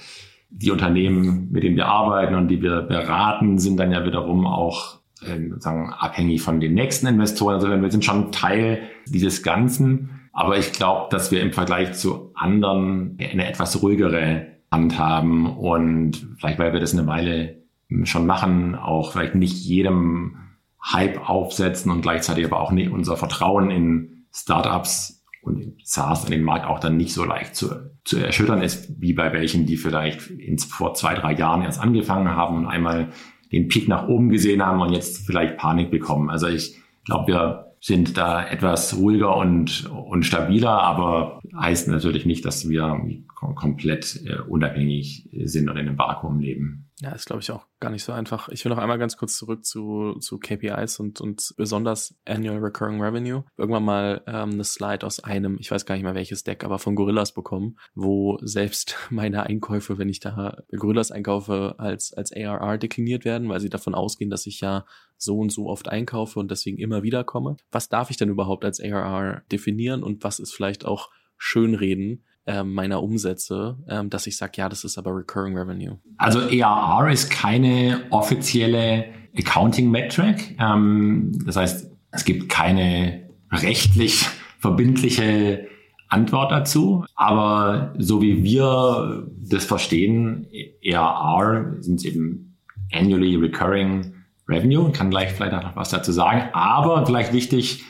die 0.49 0.71
Unternehmen, 0.71 1.49
mit 1.51 1.63
denen 1.63 1.75
wir 1.75 1.87
arbeiten 1.87 2.35
und 2.35 2.47
die 2.47 2.61
wir 2.61 2.81
beraten, 2.81 3.59
sind 3.59 3.77
dann 3.77 3.91
ja 3.91 4.05
wiederum 4.05 4.45
auch 4.45 4.99
äh, 5.21 5.49
sozusagen 5.49 5.91
abhängig 5.91 6.41
von 6.41 6.59
den 6.59 6.73
nächsten 6.73 7.07
Investoren. 7.07 7.55
Also 7.55 7.69
wir 7.69 7.91
sind 7.91 8.05
schon 8.05 8.31
Teil 8.31 8.89
dieses 9.07 9.43
Ganzen. 9.43 10.21
Aber 10.33 10.57
ich 10.57 10.71
glaube, 10.71 11.09
dass 11.11 11.31
wir 11.31 11.41
im 11.41 11.53
Vergleich 11.53 11.93
zu 11.93 12.31
anderen 12.33 13.17
eine 13.19 13.47
etwas 13.47 13.83
ruhigere 13.83 14.47
Hand 14.71 14.97
haben 14.97 15.55
und 15.55 16.27
vielleicht, 16.39 16.57
weil 16.57 16.73
wir 16.73 16.79
das 16.79 16.93
eine 16.93 17.05
Weile 17.05 17.63
schon 18.03 18.25
machen, 18.25 18.73
auch 18.73 19.11
vielleicht 19.11 19.35
nicht 19.35 19.63
jedem 19.63 20.37
Hype 20.83 21.29
aufsetzen 21.29 21.91
und 21.91 22.01
gleichzeitig 22.01 22.45
aber 22.45 22.59
auch 22.59 22.71
nicht 22.71 22.91
unser 22.91 23.15
Vertrauen 23.15 23.69
in 23.69 24.25
Startups 24.33 25.23
und 25.43 25.75
SaaS 25.83 26.23
und 26.23 26.31
den 26.31 26.43
Markt 26.43 26.65
auch 26.65 26.79
dann 26.79 26.97
nicht 26.97 27.13
so 27.13 27.23
leicht 27.23 27.55
zu, 27.55 27.67
zu 28.03 28.17
erschüttern 28.17 28.61
ist, 28.61 28.99
wie 28.99 29.13
bei 29.13 29.31
welchen, 29.31 29.65
die 29.65 29.77
vielleicht 29.77 30.29
ins, 30.29 30.65
vor 30.65 30.93
zwei, 30.95 31.13
drei 31.13 31.33
Jahren 31.33 31.61
erst 31.61 31.79
angefangen 31.79 32.29
haben 32.29 32.57
und 32.57 32.65
einmal 32.65 33.09
den 33.53 33.67
Peak 33.67 33.87
nach 33.87 34.07
oben 34.07 34.29
gesehen 34.29 34.65
haben 34.65 34.81
und 34.81 34.91
jetzt 34.91 35.25
vielleicht 35.25 35.57
Panik 35.57 35.91
bekommen. 35.91 36.29
Also 36.29 36.47
ich 36.47 36.75
glaube, 37.05 37.31
wir 37.31 37.73
sind 37.79 38.17
da 38.17 38.45
etwas 38.45 38.97
ruhiger 38.97 39.35
und, 39.37 39.89
und 39.91 40.23
stabiler, 40.23 40.81
aber 40.81 41.39
heißt 41.55 41.87
natürlich 41.87 42.25
nicht, 42.25 42.45
dass 42.45 42.67
wir 42.67 42.99
komplett 43.33 44.21
äh, 44.25 44.39
unabhängig 44.47 45.29
sind 45.45 45.69
oder 45.69 45.79
in 45.79 45.87
einem 45.87 45.97
Vakuum 45.97 46.39
leben. 46.39 46.89
Ja, 46.99 47.11
ist 47.11 47.25
glaube 47.25 47.41
ich 47.41 47.51
auch 47.51 47.65
gar 47.79 47.89
nicht 47.89 48.03
so 48.03 48.13
einfach. 48.13 48.47
Ich 48.49 48.63
will 48.63 48.69
noch 48.69 48.77
einmal 48.77 48.97
ganz 48.97 49.17
kurz 49.17 49.37
zurück 49.37 49.65
zu, 49.65 50.13
zu 50.19 50.39
KPIs 50.39 50.99
und, 50.99 51.19
und 51.19 51.53
besonders 51.57 52.15
Annual 52.25 52.59
Recurring 52.59 53.01
Revenue. 53.01 53.43
Irgendwann 53.57 53.83
mal 53.83 54.21
ähm, 54.25 54.51
eine 54.51 54.63
Slide 54.63 55.05
aus 55.05 55.19
einem, 55.19 55.57
ich 55.59 55.69
weiß 55.69 55.85
gar 55.85 55.95
nicht 55.95 56.03
mehr 56.03 56.15
welches 56.15 56.43
Deck, 56.43 56.63
aber 56.63 56.79
von 56.79 56.95
Gorillas 56.95 57.33
bekommen, 57.33 57.77
wo 57.93 58.37
selbst 58.41 58.95
meine 59.09 59.43
Einkäufe, 59.43 59.97
wenn 59.97 60.09
ich 60.09 60.21
da 60.21 60.57
Gorillas 60.71 61.11
einkaufe, 61.11 61.75
als, 61.77 62.13
als 62.13 62.31
ARR 62.31 62.77
dekliniert 62.77 63.25
werden, 63.25 63.49
weil 63.49 63.59
sie 63.59 63.69
davon 63.69 63.95
ausgehen, 63.95 64.29
dass 64.29 64.45
ich 64.45 64.61
ja 64.61 64.85
so 65.17 65.37
und 65.39 65.51
so 65.51 65.67
oft 65.67 65.89
einkaufe 65.89 66.39
und 66.39 66.51
deswegen 66.51 66.77
immer 66.77 67.03
wieder 67.03 67.23
komme. 67.23 67.57
Was 67.71 67.89
darf 67.89 68.11
ich 68.11 68.17
denn 68.17 68.29
überhaupt 68.29 68.63
als 68.63 68.79
ARR 68.79 69.41
definieren 69.51 70.03
und 70.03 70.23
was 70.23 70.39
ist 70.39 70.53
vielleicht 70.53 70.85
auch 70.85 71.09
Schönreden? 71.43 72.23
ähm, 72.45 72.73
meiner 72.73 73.01
Umsätze, 73.01 73.77
ähm, 73.87 74.09
dass 74.09 74.27
ich 74.27 74.37
sage, 74.37 74.53
ja, 74.57 74.69
das 74.69 74.83
ist 74.83 74.97
aber 74.97 75.15
Recurring 75.15 75.57
Revenue. 75.57 75.99
Also 76.17 76.39
ERR 76.41 77.09
ist 77.11 77.29
keine 77.29 78.01
offizielle 78.09 79.05
Accounting 79.37 79.89
Metric. 79.89 80.55
Ähm, 80.59 81.31
das 81.45 81.55
heißt, 81.55 81.89
es 82.11 82.25
gibt 82.25 82.49
keine 82.49 83.29
rechtlich 83.51 84.25
verbindliche 84.59 85.67
Antwort 86.09 86.51
dazu. 86.51 87.05
Aber 87.15 87.93
so 87.97 88.21
wie 88.21 88.43
wir 88.43 89.27
das 89.37 89.65
verstehen, 89.65 90.47
ERR 90.81 91.77
sind 91.79 92.03
eben 92.05 92.57
Annually 92.91 93.37
Recurring 93.37 94.13
Revenue. 94.47 94.91
Kann 94.91 95.09
gleich 95.09 95.31
vielleicht 95.31 95.53
noch 95.53 95.75
was 95.75 95.89
dazu 95.89 96.11
sagen. 96.11 96.49
Aber 96.53 97.05
vielleicht 97.05 97.31
wichtig 97.31 97.83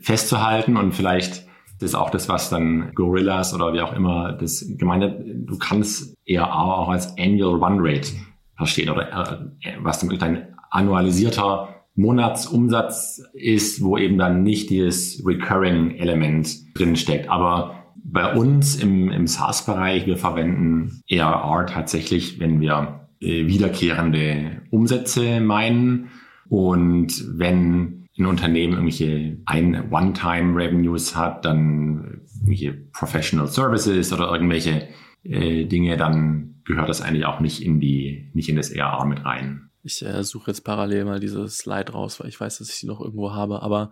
festzuhalten 0.00 0.76
und 0.76 0.92
vielleicht 0.92 1.49
das 1.80 1.90
ist 1.90 1.94
auch 1.94 2.10
das, 2.10 2.28
was 2.28 2.50
dann 2.50 2.92
Gorillas 2.94 3.54
oder 3.54 3.72
wie 3.72 3.80
auch 3.80 3.94
immer 3.94 4.32
das 4.32 4.66
gemeint 4.76 5.02
hat. 5.02 5.20
Du 5.24 5.56
kannst 5.56 6.14
eher 6.26 6.54
auch 6.54 6.90
als 6.90 7.16
Annual 7.18 7.54
Run 7.54 7.78
Rate 7.80 8.12
verstehen 8.54 8.90
oder 8.90 9.50
äh, 9.62 9.72
was 9.80 10.00
dann 10.00 10.10
ein 10.20 10.48
annualisierter 10.70 11.68
Monatsumsatz 11.94 13.22
ist, 13.32 13.82
wo 13.82 13.96
eben 13.96 14.18
dann 14.18 14.42
nicht 14.42 14.68
dieses 14.68 15.24
Recurring 15.26 15.92
Element 15.92 16.54
drinsteckt. 16.78 17.30
Aber 17.30 17.84
bei 18.04 18.34
uns 18.34 18.76
im, 18.76 19.10
im 19.10 19.26
SaaS-Bereich, 19.26 20.06
wir 20.06 20.18
verwenden 20.18 21.02
ARR 21.10 21.66
tatsächlich, 21.66 22.40
wenn 22.40 22.60
wir 22.60 23.08
äh, 23.20 23.46
wiederkehrende 23.46 24.62
Umsätze 24.70 25.40
meinen. 25.40 26.10
Und 26.48 27.24
wenn 27.38 27.99
ein 28.18 28.26
Unternehmen 28.26 28.74
irgendwelche 28.74 29.38
ein 29.46 29.90
One-Time-Revenues 29.90 31.16
hat, 31.16 31.44
dann 31.44 32.22
irgendwelche 32.34 32.72
Professional 32.92 33.46
Services 33.46 34.12
oder 34.12 34.30
irgendwelche 34.32 34.88
äh, 35.22 35.64
Dinge, 35.64 35.96
dann 35.96 36.62
gehört 36.64 36.88
das 36.88 37.00
eigentlich 37.00 37.26
auch 37.26 37.40
nicht 37.40 37.62
in 37.62 37.80
die, 37.80 38.30
nicht 38.34 38.48
in 38.48 38.56
das 38.56 38.70
ERA 38.70 39.04
mit 39.04 39.24
rein. 39.24 39.70
Ich 39.82 40.04
äh, 40.04 40.22
suche 40.22 40.50
jetzt 40.50 40.64
parallel 40.64 41.04
mal 41.04 41.20
diese 41.20 41.48
Slide 41.48 41.92
raus, 41.92 42.20
weil 42.20 42.28
ich 42.28 42.40
weiß, 42.40 42.58
dass 42.58 42.68
ich 42.68 42.76
sie 42.76 42.86
noch 42.86 43.00
irgendwo 43.00 43.32
habe, 43.32 43.62
aber 43.62 43.90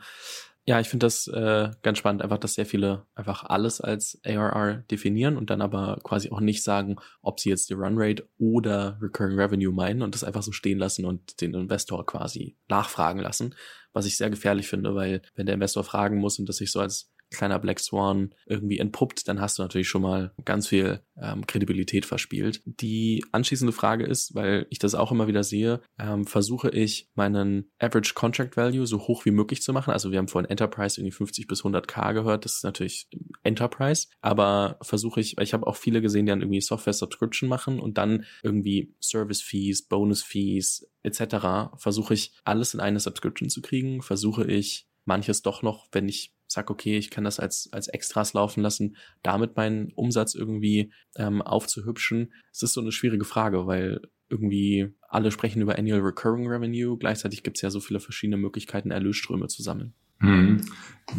ja, 0.68 0.78
ich 0.80 0.88
finde 0.88 1.06
das 1.06 1.26
äh, 1.28 1.70
ganz 1.80 1.96
spannend, 1.96 2.20
einfach, 2.20 2.36
dass 2.36 2.52
sehr 2.52 2.66
viele 2.66 3.06
einfach 3.14 3.42
alles 3.44 3.80
als 3.80 4.20
ARR 4.22 4.84
definieren 4.90 5.38
und 5.38 5.48
dann 5.48 5.62
aber 5.62 5.98
quasi 6.02 6.30
auch 6.30 6.40
nicht 6.40 6.62
sagen, 6.62 6.96
ob 7.22 7.40
sie 7.40 7.48
jetzt 7.48 7.70
die 7.70 7.74
Runrate 7.74 8.28
oder 8.36 8.98
Recurring 9.00 9.38
Revenue 9.38 9.72
meinen 9.72 10.02
und 10.02 10.14
das 10.14 10.24
einfach 10.24 10.42
so 10.42 10.52
stehen 10.52 10.78
lassen 10.78 11.06
und 11.06 11.40
den 11.40 11.54
Investor 11.54 12.04
quasi 12.04 12.58
nachfragen 12.68 13.20
lassen, 13.20 13.54
was 13.92 14.06
ich 14.06 14.16
sehr 14.16 14.30
gefährlich 14.30 14.68
finde, 14.68 14.94
weil 14.94 15.22
wenn 15.34 15.46
der 15.46 15.54
Investor 15.54 15.84
fragen 15.84 16.18
muss 16.18 16.38
und 16.38 16.48
das 16.48 16.56
sich 16.56 16.72
so 16.72 16.80
als 16.80 17.10
kleiner 17.30 17.58
Black 17.58 17.80
Swan 17.80 18.34
irgendwie 18.46 18.78
entpuppt, 18.78 19.28
dann 19.28 19.40
hast 19.40 19.58
du 19.58 19.62
natürlich 19.62 19.88
schon 19.88 20.02
mal 20.02 20.32
ganz 20.44 20.68
viel 20.68 21.00
ähm, 21.20 21.46
Kredibilität 21.46 22.06
verspielt. 22.06 22.62
Die 22.64 23.24
anschließende 23.32 23.72
Frage 23.72 24.04
ist, 24.04 24.34
weil 24.34 24.66
ich 24.70 24.78
das 24.78 24.94
auch 24.94 25.12
immer 25.12 25.28
wieder 25.28 25.44
sehe, 25.44 25.80
ähm, 25.98 26.26
versuche 26.26 26.70
ich 26.70 27.08
meinen 27.14 27.70
Average 27.78 28.14
Contract 28.14 28.56
Value 28.56 28.86
so 28.86 29.00
hoch 29.06 29.24
wie 29.24 29.30
möglich 29.30 29.62
zu 29.62 29.72
machen. 29.72 29.92
Also 29.92 30.10
wir 30.10 30.18
haben 30.18 30.28
vorhin 30.28 30.50
Enterprise 30.50 31.00
irgendwie 31.00 31.12
50 31.12 31.46
bis 31.46 31.62
100k 31.62 32.14
gehört, 32.14 32.44
das 32.44 32.56
ist 32.56 32.64
natürlich 32.64 33.08
Enterprise, 33.42 34.08
aber 34.20 34.78
versuche 34.82 35.20
ich, 35.20 35.36
weil 35.36 35.44
ich 35.44 35.54
habe 35.54 35.66
auch 35.66 35.76
viele 35.76 36.00
gesehen, 36.00 36.26
die 36.26 36.30
dann 36.30 36.40
irgendwie 36.40 36.60
Software 36.60 36.92
Subscription 36.92 37.48
machen 37.48 37.80
und 37.80 37.98
dann 37.98 38.24
irgendwie 38.42 38.94
Service 39.00 39.42
Fees, 39.42 39.82
Bonus 39.82 40.22
Fees 40.22 40.90
etc. 41.02 41.72
Versuche 41.76 42.14
ich 42.14 42.32
alles 42.44 42.74
in 42.74 42.80
eine 42.80 43.00
Subscription 43.00 43.48
zu 43.48 43.62
kriegen, 43.62 44.02
versuche 44.02 44.46
ich 44.46 44.88
manches 45.04 45.42
doch 45.42 45.62
noch, 45.62 45.88
wenn 45.92 46.08
ich 46.08 46.34
sag, 46.48 46.70
okay, 46.70 46.96
ich 46.96 47.10
kann 47.10 47.24
das 47.24 47.38
als, 47.38 47.68
als 47.72 47.88
Extras 47.88 48.32
laufen 48.32 48.62
lassen, 48.62 48.96
damit 49.22 49.56
meinen 49.56 49.92
Umsatz 49.92 50.34
irgendwie 50.34 50.92
ähm, 51.16 51.42
aufzuhübschen. 51.42 52.32
Es 52.52 52.62
ist 52.62 52.72
so 52.72 52.80
eine 52.80 52.92
schwierige 52.92 53.24
Frage, 53.24 53.66
weil 53.66 54.00
irgendwie 54.30 54.88
alle 55.08 55.30
sprechen 55.30 55.62
über 55.62 55.78
Annual 55.78 56.00
Recurring 56.00 56.46
Revenue. 56.46 56.96
Gleichzeitig 56.98 57.42
gibt 57.42 57.58
es 57.58 57.62
ja 57.62 57.70
so 57.70 57.80
viele 57.80 58.00
verschiedene 58.00 58.36
Möglichkeiten, 58.36 58.90
Erlösströme 58.90 59.48
zu 59.48 59.62
sammeln. 59.62 59.94
Hm. 60.20 60.60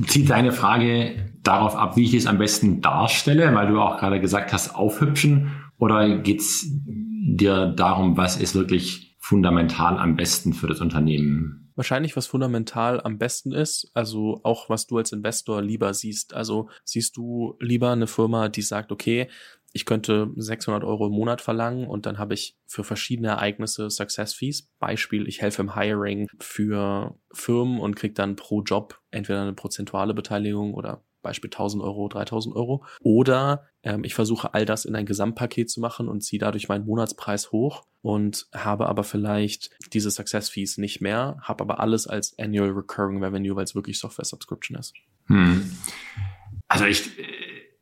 Zieht 0.08 0.30
deine 0.30 0.52
Frage 0.52 1.34
darauf 1.42 1.76
ab, 1.76 1.96
wie 1.96 2.04
ich 2.04 2.14
es 2.14 2.26
am 2.26 2.38
besten 2.38 2.82
darstelle, 2.82 3.54
weil 3.56 3.68
du 3.68 3.80
auch 3.80 3.98
gerade 3.98 4.20
gesagt 4.20 4.52
hast, 4.52 4.76
aufhübschen? 4.76 5.52
Oder 5.78 6.20
geht's 6.20 6.68
dir 6.86 7.68
darum, 7.68 8.18
was 8.18 8.38
ist 8.38 8.56
wirklich 8.56 9.16
fundamental 9.20 9.98
am 9.98 10.16
besten 10.16 10.54
für 10.54 10.68
das 10.68 10.82
Unternehmen? 10.82 11.69
Wahrscheinlich 11.80 12.18
was 12.18 12.28
fundamental 12.28 13.00
am 13.00 13.18
besten 13.18 13.54
ist, 13.54 13.90
also 13.94 14.42
auch 14.44 14.70
was 14.70 14.86
du 14.86 14.98
als 14.98 15.14
Investor 15.14 15.62
lieber 15.62 15.94
siehst. 15.94 16.34
Also 16.34 16.70
siehst 16.84 17.16
du 17.16 17.56
lieber 17.62 17.92
eine 17.92 18.06
Firma, 18.06 18.50
die 18.50 18.64
sagt, 18.64 18.92
okay, 18.92 19.30
ich 19.72 19.86
könnte 19.86 20.30
600 20.36 20.84
Euro 20.84 21.08
im 21.08 21.14
Monat 21.14 21.40
verlangen 21.40 21.88
und 21.88 22.06
dann 22.06 22.18
habe 22.18 22.34
ich 22.34 22.58
für 22.68 22.84
verschiedene 22.84 23.30
Ereignisse 23.30 23.90
Success 23.90 24.34
Fees. 24.34 24.68
Beispiel, 24.80 25.26
ich 25.30 25.42
helfe 25.42 25.62
im 25.62 25.74
Hiring 25.74 26.28
für 26.38 27.16
Firmen 27.32 27.80
und 27.80 27.96
kriege 27.96 28.14
dann 28.14 28.36
pro 28.36 28.62
Job 28.62 29.00
entweder 29.10 29.42
eine 29.42 29.54
prozentuale 29.54 30.14
Beteiligung 30.14 30.74
oder 30.74 31.06
Beispiel 31.22 31.50
1000 31.50 31.84
Euro, 31.84 32.08
3000 32.08 32.56
Euro. 32.56 32.84
Oder 33.02 33.68
ähm, 33.84 34.04
ich 34.04 34.14
versuche 34.14 34.54
all 34.54 34.66
das 34.66 34.86
in 34.86 34.96
ein 34.96 35.06
Gesamtpaket 35.06 35.70
zu 35.70 35.80
machen 35.80 36.08
und 36.08 36.22
ziehe 36.22 36.40
dadurch 36.40 36.68
meinen 36.68 36.86
Monatspreis 36.86 37.52
hoch 37.52 37.84
und 38.02 38.48
habe 38.54 38.88
aber 38.88 39.04
vielleicht 39.04 39.72
diese 39.94 40.12
Success 40.12 40.50
Fees 40.50 40.78
nicht 40.78 41.02
mehr, 41.02 41.38
habe 41.42 41.64
aber 41.64 41.80
alles 41.80 42.08
als 42.08 42.38
Annual 42.40 42.70
Recurring 42.70 43.24
Revenue, 43.24 43.56
weil 43.56 43.64
es 43.64 43.76
wirklich 43.76 44.00
Software 44.00 44.26
Subscription 44.26 44.78
ist. 44.78 44.94
Hm. 45.28 45.72
Also 46.68 46.86
ich, 46.86 47.10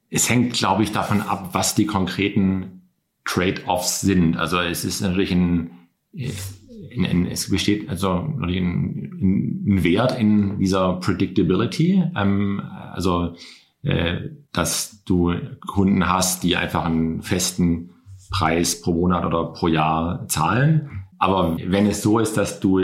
es 0.10 0.30
hängt, 0.30 0.54
glaube 0.54 0.84
ich, 0.84 0.92
davon 0.92 1.22
ab, 1.22 1.50
was 1.54 1.76
die 1.76 1.86
konkreten 1.86 2.90
Trade-offs 3.26 4.02
sind. 4.02 4.38
Also 4.38 4.60
es 4.60 4.86
ist 4.86 5.02
natürlich 5.02 5.32
ein, 5.32 5.72
in, 6.14 7.04
in, 7.04 7.26
es 7.28 7.50
besteht 7.50 7.90
also 7.90 8.12
ein, 8.12 9.66
ein 9.68 9.84
Wert 9.84 10.18
in 10.18 10.58
dieser 10.60 10.94
Predictability. 11.00 12.04
Ähm, 12.16 12.62
also 12.98 13.36
äh, 13.84 14.32
dass 14.52 15.04
du 15.06 15.34
Kunden 15.66 16.10
hast, 16.10 16.44
die 16.44 16.58
einfach 16.58 16.84
einen 16.84 17.22
festen 17.22 17.92
Preis 18.30 18.82
pro 18.82 18.92
Monat 18.92 19.26
oder 19.26 19.46
pro 19.54 19.68
Jahr 19.68 20.28
zahlen. 20.28 21.06
Aber 21.18 21.58
wenn 21.64 21.86
es 21.86 22.02
so 22.02 22.20
ist, 22.20 22.36
dass 22.36 22.60
du 22.60 22.82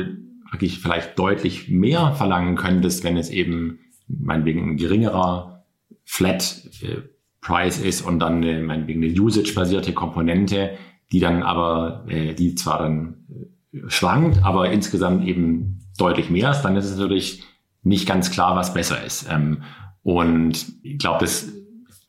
wirklich 0.51 0.80
vielleicht 0.80 1.20
deutlich 1.20 1.68
mehr 1.68 2.14
verlangen 2.14 2.55
könntest, 2.55 3.03
wenn 3.03 3.18
es 3.18 3.30
eben 3.30 3.80
meinetwegen 4.07 4.70
ein 4.70 4.78
geringerer 4.78 5.66
Flat 6.05 6.70
äh, 6.82 7.01
Price 7.41 7.80
ist 7.80 8.01
und 8.01 8.20
dann 8.20 8.41
äh, 8.43 8.61
meinetwegen 8.61 9.03
eine 9.03 9.14
Usage-basierte 9.14 9.93
Komponente, 9.93 10.78
die 11.11 11.20
dann 11.20 11.43
aber, 11.43 12.05
äh, 12.07 12.34
die 12.34 12.55
zwar 12.55 12.80
dann 12.80 13.26
äh, 13.74 13.80
schwankt, 13.88 14.43
aber 14.43 14.72
insgesamt 14.72 15.28
eben 15.28 15.89
deutlich 15.97 16.30
mehr 16.30 16.51
ist, 16.51 16.61
dann 16.61 16.76
ist 16.76 16.86
es 16.86 16.97
natürlich 16.97 17.43
nicht 17.84 18.07
ganz 18.07 18.32
klar, 18.32 18.55
was 18.55 18.74
besser 18.74 19.03
ist. 19.03 19.28
Ähm, 19.30 19.64
und 20.04 20.66
ich 20.84 20.97
glaube, 20.97 21.20
das, 21.22 21.51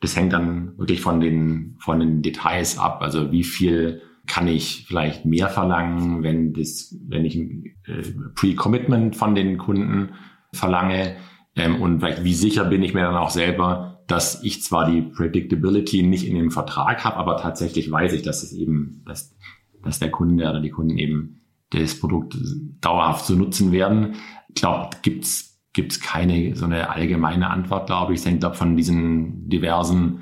das 0.01 0.15
hängt 0.15 0.33
dann 0.33 0.77
wirklich 0.77 1.01
von 1.01 1.19
den, 1.19 1.77
von 1.79 1.99
den 1.99 2.21
Details 2.21 2.77
ab. 2.77 3.01
Also 3.01 3.31
wie 3.31 3.43
viel 3.43 4.01
kann 4.27 4.47
ich 4.47 4.85
vielleicht 4.87 5.25
mehr 5.25 5.49
verlangen, 5.49 6.23
wenn 6.23 6.53
das, 6.53 6.95
wenn 7.07 7.25
ich 7.25 7.35
ein 7.35 7.75
äh, 7.85 8.03
Pre-Commitment 8.35 9.15
von 9.15 9.35
den 9.35 9.57
Kunden 9.57 10.09
verlange 10.51 11.15
ähm, 11.55 11.81
und 11.81 11.99
vielleicht 11.99 12.23
wie 12.23 12.33
sicher 12.33 12.65
bin 12.65 12.83
ich 12.83 12.93
mir 12.93 13.03
dann 13.03 13.15
auch 13.15 13.29
selber, 13.29 14.03
dass 14.07 14.43
ich 14.43 14.61
zwar 14.63 14.89
die 14.89 15.01
Predictability 15.01 16.03
nicht 16.03 16.27
in 16.27 16.35
dem 16.35 16.51
Vertrag 16.51 17.03
habe, 17.03 17.17
aber 17.17 17.37
tatsächlich 17.37 17.89
weiß 17.89 18.13
ich, 18.13 18.21
dass 18.21 18.43
es 18.43 18.53
eben, 18.53 19.03
dass, 19.05 19.35
dass 19.83 19.99
der 19.99 20.11
Kunde 20.11 20.49
oder 20.49 20.59
die 20.59 20.69
Kunden 20.69 20.97
eben 20.97 21.41
das 21.71 21.99
Produkt 21.99 22.37
dauerhaft 22.81 23.25
zu 23.25 23.35
nutzen 23.35 23.71
werden. 23.71 24.15
Ich 24.49 24.55
glaube, 24.55 24.89
gibt's 25.01 25.54
gibt's 25.75 25.99
keine 25.99 26.55
so 26.55 26.65
eine 26.65 26.89
allgemeine 26.89 27.49
Antwort, 27.51 27.87
glaube 27.87 28.13
ich. 28.13 28.21
Es 28.21 28.25
hängt 28.25 28.43
von 28.55 28.75
diesen 28.75 29.47
diversen 29.49 30.21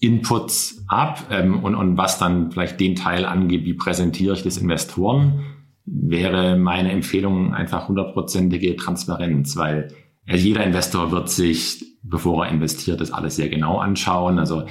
Inputs 0.00 0.84
ab 0.88 1.26
ähm, 1.30 1.62
und, 1.62 1.74
und 1.74 1.96
was 1.96 2.18
dann 2.18 2.50
vielleicht 2.50 2.80
den 2.80 2.96
Teil 2.96 3.24
angeht, 3.24 3.64
wie 3.64 3.74
präsentiere 3.74 4.34
ich 4.34 4.42
das 4.42 4.56
Investoren, 4.56 5.44
wäre 5.84 6.56
meine 6.56 6.90
Empfehlung 6.90 7.54
einfach 7.54 7.88
hundertprozentige 7.88 8.76
Transparenz, 8.76 9.56
weil 9.56 9.88
also 10.26 10.46
jeder 10.46 10.64
Investor 10.64 11.10
wird 11.10 11.28
sich, 11.28 11.84
bevor 12.02 12.46
er 12.46 12.52
investiert, 12.52 13.00
das 13.00 13.12
alles 13.12 13.36
sehr 13.36 13.50
genau 13.50 13.78
anschauen. 13.78 14.38
Also 14.38 14.64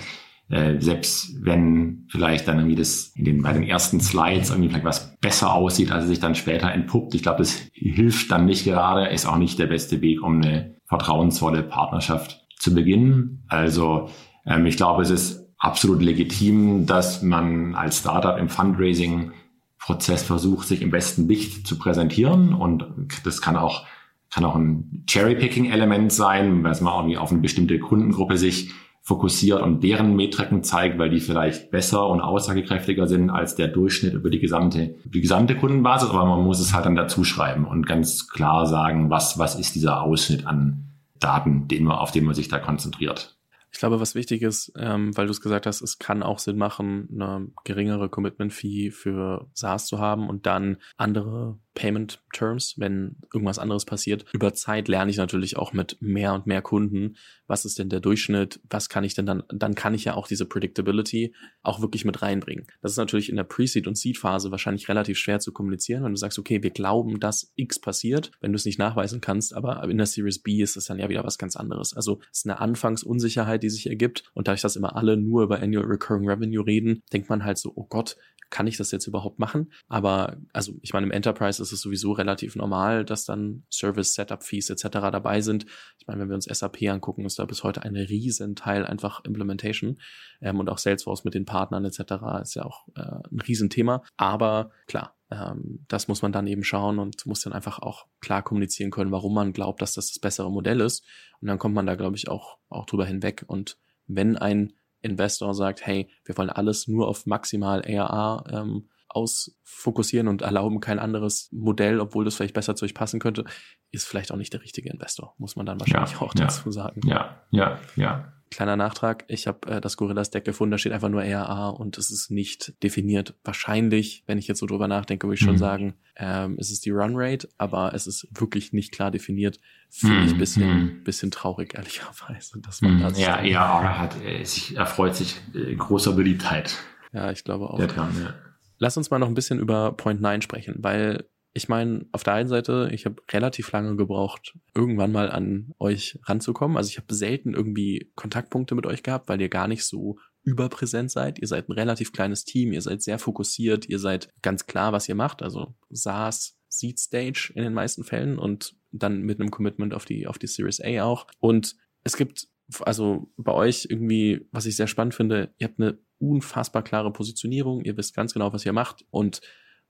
äh, 0.49 0.79
selbst 0.79 1.33
wenn 1.41 2.05
vielleicht 2.09 2.47
dann 2.47 2.57
irgendwie 2.57 2.75
das 2.75 3.11
in 3.15 3.25
den, 3.25 3.41
bei 3.41 3.53
den 3.53 3.63
ersten 3.63 3.99
Slides 3.99 4.49
irgendwie 4.49 4.69
vielleicht 4.69 4.85
was 4.85 5.17
besser 5.17 5.53
aussieht, 5.53 5.91
als 5.91 6.03
es 6.03 6.09
sich 6.09 6.19
dann 6.19 6.35
später 6.35 6.71
entpuppt. 6.71 7.15
Ich 7.15 7.23
glaube, 7.23 7.39
das 7.39 7.59
hilft 7.73 8.31
dann 8.31 8.45
nicht 8.45 8.65
gerade, 8.65 9.07
ist 9.07 9.25
auch 9.25 9.37
nicht 9.37 9.57
der 9.59 9.67
beste 9.67 10.01
Weg, 10.01 10.21
um 10.21 10.41
eine 10.41 10.75
vertrauensvolle 10.85 11.63
Partnerschaft 11.63 12.45
zu 12.57 12.73
beginnen. 12.73 13.43
Also 13.47 14.09
ähm, 14.45 14.65
ich 14.65 14.77
glaube, 14.77 15.01
es 15.01 15.09
ist 15.09 15.47
absolut 15.57 16.01
legitim, 16.01 16.85
dass 16.85 17.21
man 17.21 17.73
als 17.75 17.99
Startup 17.99 18.37
im 18.37 18.49
Fundraising 18.49 19.31
Prozess 19.79 20.23
versucht, 20.23 20.67
sich 20.67 20.81
im 20.81 20.91
besten 20.91 21.27
Licht 21.27 21.67
zu 21.67 21.77
präsentieren. 21.77 22.53
Und 22.53 22.85
das 23.23 23.41
kann 23.41 23.57
auch 23.57 23.85
kann 24.33 24.45
auch 24.45 24.55
ein 24.55 25.03
Cherry-Picking-Element 25.05 26.11
sein, 26.11 26.63
weil 26.63 26.75
man 26.81 26.93
irgendwie 26.95 27.17
auf 27.17 27.31
eine 27.31 27.41
bestimmte 27.41 27.77
Kundengruppe 27.77 28.37
sich 28.37 28.71
fokussiert 29.05 29.61
und 29.61 29.83
deren 29.83 30.15
Metriken 30.15 30.63
zeigt, 30.63 30.97
weil 30.97 31.09
die 31.09 31.19
vielleicht 31.19 31.71
besser 31.71 32.07
und 32.07 32.21
aussagekräftiger 32.21 33.05
sind 33.05 33.29
als 33.29 33.55
der 33.55 33.67
Durchschnitt 33.67 34.13
über 34.13 34.29
die 34.29 34.39
gesamte, 34.39 34.95
die 35.03 35.19
gesamte 35.19 35.57
Kundenbasis. 35.57 36.09
Aber 36.09 36.25
man 36.25 36.41
muss 36.41 36.61
es 36.61 36.73
halt 36.73 36.85
dann 36.85 36.95
dazu 36.95 37.25
schreiben 37.25 37.65
und 37.65 37.85
ganz 37.85 38.29
klar 38.29 38.65
sagen, 38.65 39.09
was, 39.09 39.37
was 39.37 39.59
ist 39.59 39.75
dieser 39.75 40.01
Ausschnitt 40.01 40.47
an 40.47 40.85
Daten, 41.19 41.67
den 41.67 41.83
man, 41.83 41.97
auf 41.97 42.11
den 42.11 42.23
man 42.23 42.33
sich 42.33 42.47
da 42.47 42.59
konzentriert. 42.59 43.37
Ich 43.73 43.79
glaube, 43.79 43.99
was 43.99 44.15
wichtig 44.15 44.41
ist, 44.41 44.71
ähm, 44.77 45.17
weil 45.17 45.25
du 45.25 45.31
es 45.31 45.41
gesagt 45.41 45.65
hast, 45.65 45.81
es 45.81 45.97
kann 45.97 46.23
auch 46.23 46.39
Sinn 46.39 46.57
machen, 46.57 47.09
eine 47.11 47.47
geringere 47.65 48.07
Commitment-Fee 48.07 48.91
für 48.91 49.47
SaaS 49.53 49.87
zu 49.87 49.99
haben 49.99 50.29
und 50.29 50.45
dann 50.45 50.77
andere 50.95 51.57
Payment 51.73 52.21
Terms, 52.33 52.75
wenn 52.77 53.17
irgendwas 53.33 53.59
anderes 53.59 53.85
passiert. 53.85 54.25
Über 54.33 54.53
Zeit 54.53 54.87
lerne 54.87 55.11
ich 55.11 55.17
natürlich 55.17 55.57
auch 55.57 55.73
mit 55.73 55.97
mehr 56.01 56.33
und 56.33 56.47
mehr 56.47 56.61
Kunden, 56.61 57.15
was 57.47 57.65
ist 57.65 57.79
denn 57.79 57.89
der 57.89 57.99
Durchschnitt, 57.99 58.59
was 58.69 58.89
kann 58.89 59.03
ich 59.03 59.13
denn 59.13 59.25
dann, 59.25 59.43
dann 59.49 59.75
kann 59.75 59.93
ich 59.93 60.05
ja 60.05 60.15
auch 60.15 60.27
diese 60.27 60.45
Predictability 60.45 61.33
auch 61.61 61.81
wirklich 61.81 62.05
mit 62.05 62.21
reinbringen. 62.21 62.67
Das 62.81 62.91
ist 62.91 62.97
natürlich 62.97 63.29
in 63.29 63.35
der 63.35 63.43
Pre-Seed 63.43 63.87
und 63.87 63.97
Seed-Phase 63.97 64.51
wahrscheinlich 64.51 64.87
relativ 64.89 65.17
schwer 65.17 65.39
zu 65.39 65.51
kommunizieren, 65.51 66.03
wenn 66.03 66.11
du 66.11 66.17
sagst, 66.17 66.39
okay, 66.39 66.63
wir 66.63 66.71
glauben, 66.71 67.19
dass 67.19 67.51
X 67.55 67.79
passiert, 67.79 68.31
wenn 68.41 68.51
du 68.51 68.55
es 68.55 68.65
nicht 68.65 68.79
nachweisen 68.79 69.21
kannst, 69.21 69.53
aber 69.53 69.83
in 69.83 69.97
der 69.97 70.07
Series 70.07 70.39
B 70.39 70.61
ist 70.61 70.77
es 70.77 70.85
dann 70.85 70.99
ja 70.99 71.09
wieder 71.09 71.23
was 71.23 71.37
ganz 71.37 71.55
anderes. 71.55 71.93
Also 71.93 72.19
es 72.31 72.39
ist 72.39 72.45
eine 72.45 72.59
Anfangsunsicherheit, 72.59 73.63
die 73.63 73.69
sich 73.69 73.87
ergibt 73.87 74.23
und 74.33 74.47
dadurch, 74.47 74.61
dass 74.61 74.75
immer 74.75 74.95
alle 74.95 75.17
nur 75.17 75.43
über 75.43 75.59
Annual 75.59 75.85
Recurring 75.85 76.27
Revenue 76.27 76.65
reden, 76.65 77.03
denkt 77.11 77.29
man 77.29 77.43
halt 77.43 77.57
so, 77.57 77.71
oh 77.75 77.85
Gott, 77.85 78.17
kann 78.53 78.67
ich 78.67 78.77
das 78.77 78.91
jetzt 78.91 79.07
überhaupt 79.07 79.39
machen? 79.39 79.73
Aber 79.87 80.37
also 80.53 80.73
ich 80.83 80.93
meine, 80.93 81.07
im 81.07 81.11
Enterprise 81.11 81.59
ist 81.59 81.71
es 81.71 81.81
sowieso 81.81 82.11
relativ 82.11 82.55
normal, 82.55 83.03
dass 83.03 83.25
dann 83.25 83.65
Service 83.71 84.13
Setup 84.13 84.43
Fees 84.43 84.69
etc. 84.69 84.89
dabei 85.11 85.41
sind. 85.41 85.65
Ich 85.97 86.05
meine, 86.05 86.21
wenn 86.21 86.29
wir 86.29 86.35
uns 86.35 86.45
SAP 86.45 86.83
angucken, 86.83 87.25
ist 87.25 87.39
da 87.39 87.45
bis 87.45 87.63
heute 87.63 87.81
ein 87.81 87.95
Riesenteil 87.95 88.85
einfach 88.85 89.25
Implementation 89.25 89.99
ähm, 90.39 90.59
und 90.59 90.69
auch 90.69 90.77
Salesforce 90.77 91.23
mit 91.23 91.33
den 91.33 91.45
Partnern 91.45 91.83
etc. 91.83 91.99
ist 92.43 92.53
ja 92.53 92.63
auch 92.63 92.87
äh, 92.95 93.01
ein 93.01 93.41
Riesenthema. 93.41 94.03
Aber 94.17 94.69
klar, 94.85 95.15
ähm, 95.31 95.83
das 95.87 96.07
muss 96.07 96.21
man 96.21 96.31
dann 96.31 96.45
eben 96.45 96.63
schauen 96.63 96.99
und 96.99 97.25
muss 97.25 97.41
dann 97.41 97.53
einfach 97.53 97.79
auch 97.79 98.05
klar 98.21 98.43
kommunizieren 98.43 98.91
können, 98.91 99.11
warum 99.11 99.33
man 99.33 99.53
glaubt, 99.53 99.81
dass 99.81 99.93
das 99.93 100.09
das 100.09 100.19
bessere 100.19 100.51
Modell 100.51 100.79
ist. 100.79 101.03
Und 101.41 101.47
dann 101.47 101.57
kommt 101.57 101.73
man 101.73 101.87
da, 101.87 101.95
glaube 101.95 102.17
ich, 102.17 102.29
auch, 102.29 102.59
auch 102.69 102.85
drüber 102.85 103.07
hinweg. 103.07 103.45
Und 103.47 103.79
wenn 104.05 104.37
ein 104.37 104.73
Investor 105.03 105.53
sagt, 105.53 105.85
hey, 105.85 106.09
wir 106.25 106.37
wollen 106.37 106.49
alles 106.49 106.87
nur 106.87 107.07
auf 107.07 107.25
maximal 107.25 107.83
ARA 107.85 108.43
ähm, 108.51 108.89
ausfokussieren 109.15 110.27
und 110.27 110.41
erlauben 110.41 110.79
kein 110.79 110.99
anderes 110.99 111.49
Modell, 111.51 111.99
obwohl 111.99 112.25
das 112.25 112.35
vielleicht 112.35 112.53
besser 112.53 112.75
zu 112.75 112.85
euch 112.85 112.93
passen 112.93 113.19
könnte, 113.19 113.45
ist 113.91 114.07
vielleicht 114.07 114.31
auch 114.31 114.37
nicht 114.37 114.53
der 114.53 114.61
richtige 114.61 114.89
Investor, 114.89 115.35
muss 115.37 115.55
man 115.55 115.65
dann 115.65 115.79
wahrscheinlich 115.79 116.13
ja, 116.13 116.21
auch 116.21 116.33
ja, 116.35 116.45
dazu 116.45 116.71
sagen. 116.71 117.01
Ja, 117.05 117.41
ja, 117.51 117.79
ja. 117.95 118.33
Kleiner 118.53 118.75
Nachtrag, 118.75 119.25
ich 119.29 119.47
habe 119.47 119.67
äh, 119.67 119.81
das 119.81 119.97
Gorillas 119.97 120.29
Deck 120.29 120.45
gefunden, 120.45 120.71
da 120.71 120.77
steht 120.77 120.91
einfach 120.91 121.09
nur 121.09 121.23
RA 121.23 121.69
und 121.69 121.97
es 121.97 122.11
ist 122.11 122.29
nicht 122.29 122.83
definiert. 122.83 123.33
Wahrscheinlich, 123.43 124.23
wenn 124.27 124.37
ich 124.37 124.47
jetzt 124.47 124.59
so 124.59 124.67
drüber 124.67 124.87
nachdenke, 124.87 125.25
würde 125.25 125.35
ich 125.35 125.39
schon 125.39 125.55
mhm. 125.55 125.59
sagen, 125.59 125.93
ähm, 126.15 126.57
es 126.59 126.69
ist 126.69 126.85
die 126.85 126.91
Runrate, 126.91 127.49
aber 127.57 127.95
es 127.95 128.05
ist 128.05 128.27
wirklich 128.29 128.71
nicht 128.71 128.91
klar 128.91 129.09
definiert. 129.09 129.59
Finde 129.89 130.17
mhm. 130.17 130.27
ich 130.27 130.37
bisschen, 130.37 130.69
mhm. 130.69 131.03
bisschen 131.03 131.31
traurig, 131.31 131.73
ehrlicherweise, 131.73 132.61
dass 132.61 132.81
man 132.81 132.97
mhm. 132.97 132.99
das. 132.99 133.19
Ja, 133.19 133.37
ERA 133.37 133.97
hat, 133.97 134.23
äh, 134.23 134.43
sich, 134.43 134.77
erfreut 134.77 135.15
sich 135.15 135.41
äh, 135.55 135.73
großer 135.75 136.13
Beliebtheit. 136.13 136.77
Ja, 137.11 137.31
ich 137.31 137.43
glaube 137.43 137.71
auch. 137.71 137.77
Der 137.77 137.87
Term, 137.87 138.11
ja. 138.21 138.35
Lass 138.83 138.97
uns 138.97 139.09
mal 139.09 139.17
noch 139.17 139.29
ein 139.29 139.33
bisschen 139.33 139.59
über 139.59 139.93
Point 139.93 140.19
9 140.19 140.41
sprechen, 140.41 140.75
weil 140.79 141.29
ich 141.53 141.69
meine, 141.69 142.05
auf 142.11 142.23
der 142.23 142.33
einen 142.33 142.49
Seite, 142.49 142.89
ich 142.91 143.05
habe 143.05 143.21
relativ 143.31 143.71
lange 143.71 143.95
gebraucht, 143.95 144.57
irgendwann 144.75 145.13
mal 145.13 145.31
an 145.31 145.73
euch 145.79 146.19
ranzukommen. 146.25 146.75
Also 146.75 146.89
ich 146.89 146.97
habe 146.97 147.13
selten 147.13 147.53
irgendwie 147.53 148.11
Kontaktpunkte 148.15 148.75
mit 148.75 148.85
euch 148.85 149.01
gehabt, 149.01 149.29
weil 149.29 149.39
ihr 149.39 149.47
gar 149.47 149.69
nicht 149.69 149.85
so 149.85 150.17
überpräsent 150.43 151.11
seid. 151.11 151.39
Ihr 151.39 151.47
seid 151.47 151.69
ein 151.69 151.71
relativ 151.71 152.11
kleines 152.11 152.43
Team, 152.43 152.73
ihr 152.73 152.81
seid 152.81 153.01
sehr 153.01 153.19
fokussiert, 153.19 153.87
ihr 153.87 153.99
seid 153.99 154.33
ganz 154.41 154.65
klar, 154.65 154.91
was 154.91 155.07
ihr 155.07 155.15
macht. 155.15 155.43
Also 155.43 155.75
SaaS, 155.89 156.57
Seed 156.67 156.99
Stage 156.99 157.53
in 157.55 157.63
den 157.63 157.73
meisten 157.73 158.03
Fällen 158.03 158.37
und 158.37 158.75
dann 158.91 159.21
mit 159.21 159.39
einem 159.39 159.49
Commitment 159.49 159.93
auf 159.93 160.03
die, 160.03 160.27
auf 160.27 160.39
die 160.39 160.47
Series 160.47 160.81
A 160.81 161.03
auch. 161.03 161.27
Und 161.39 161.77
es 162.03 162.17
gibt 162.17 162.49
also 162.81 163.31
bei 163.37 163.53
euch 163.53 163.87
irgendwie, 163.89 164.45
was 164.51 164.65
ich 164.65 164.75
sehr 164.75 164.87
spannend 164.87 165.15
finde, 165.15 165.53
ihr 165.57 165.67
habt 165.67 165.79
eine 165.79 165.99
unfassbar 166.23 166.83
klare 166.83 167.11
Positionierung, 167.11 167.81
ihr 167.81 167.97
wisst 167.97 168.15
ganz 168.15 168.33
genau, 168.33 168.53
was 168.53 168.65
ihr 168.65 168.73
macht 168.73 169.05
und 169.09 169.41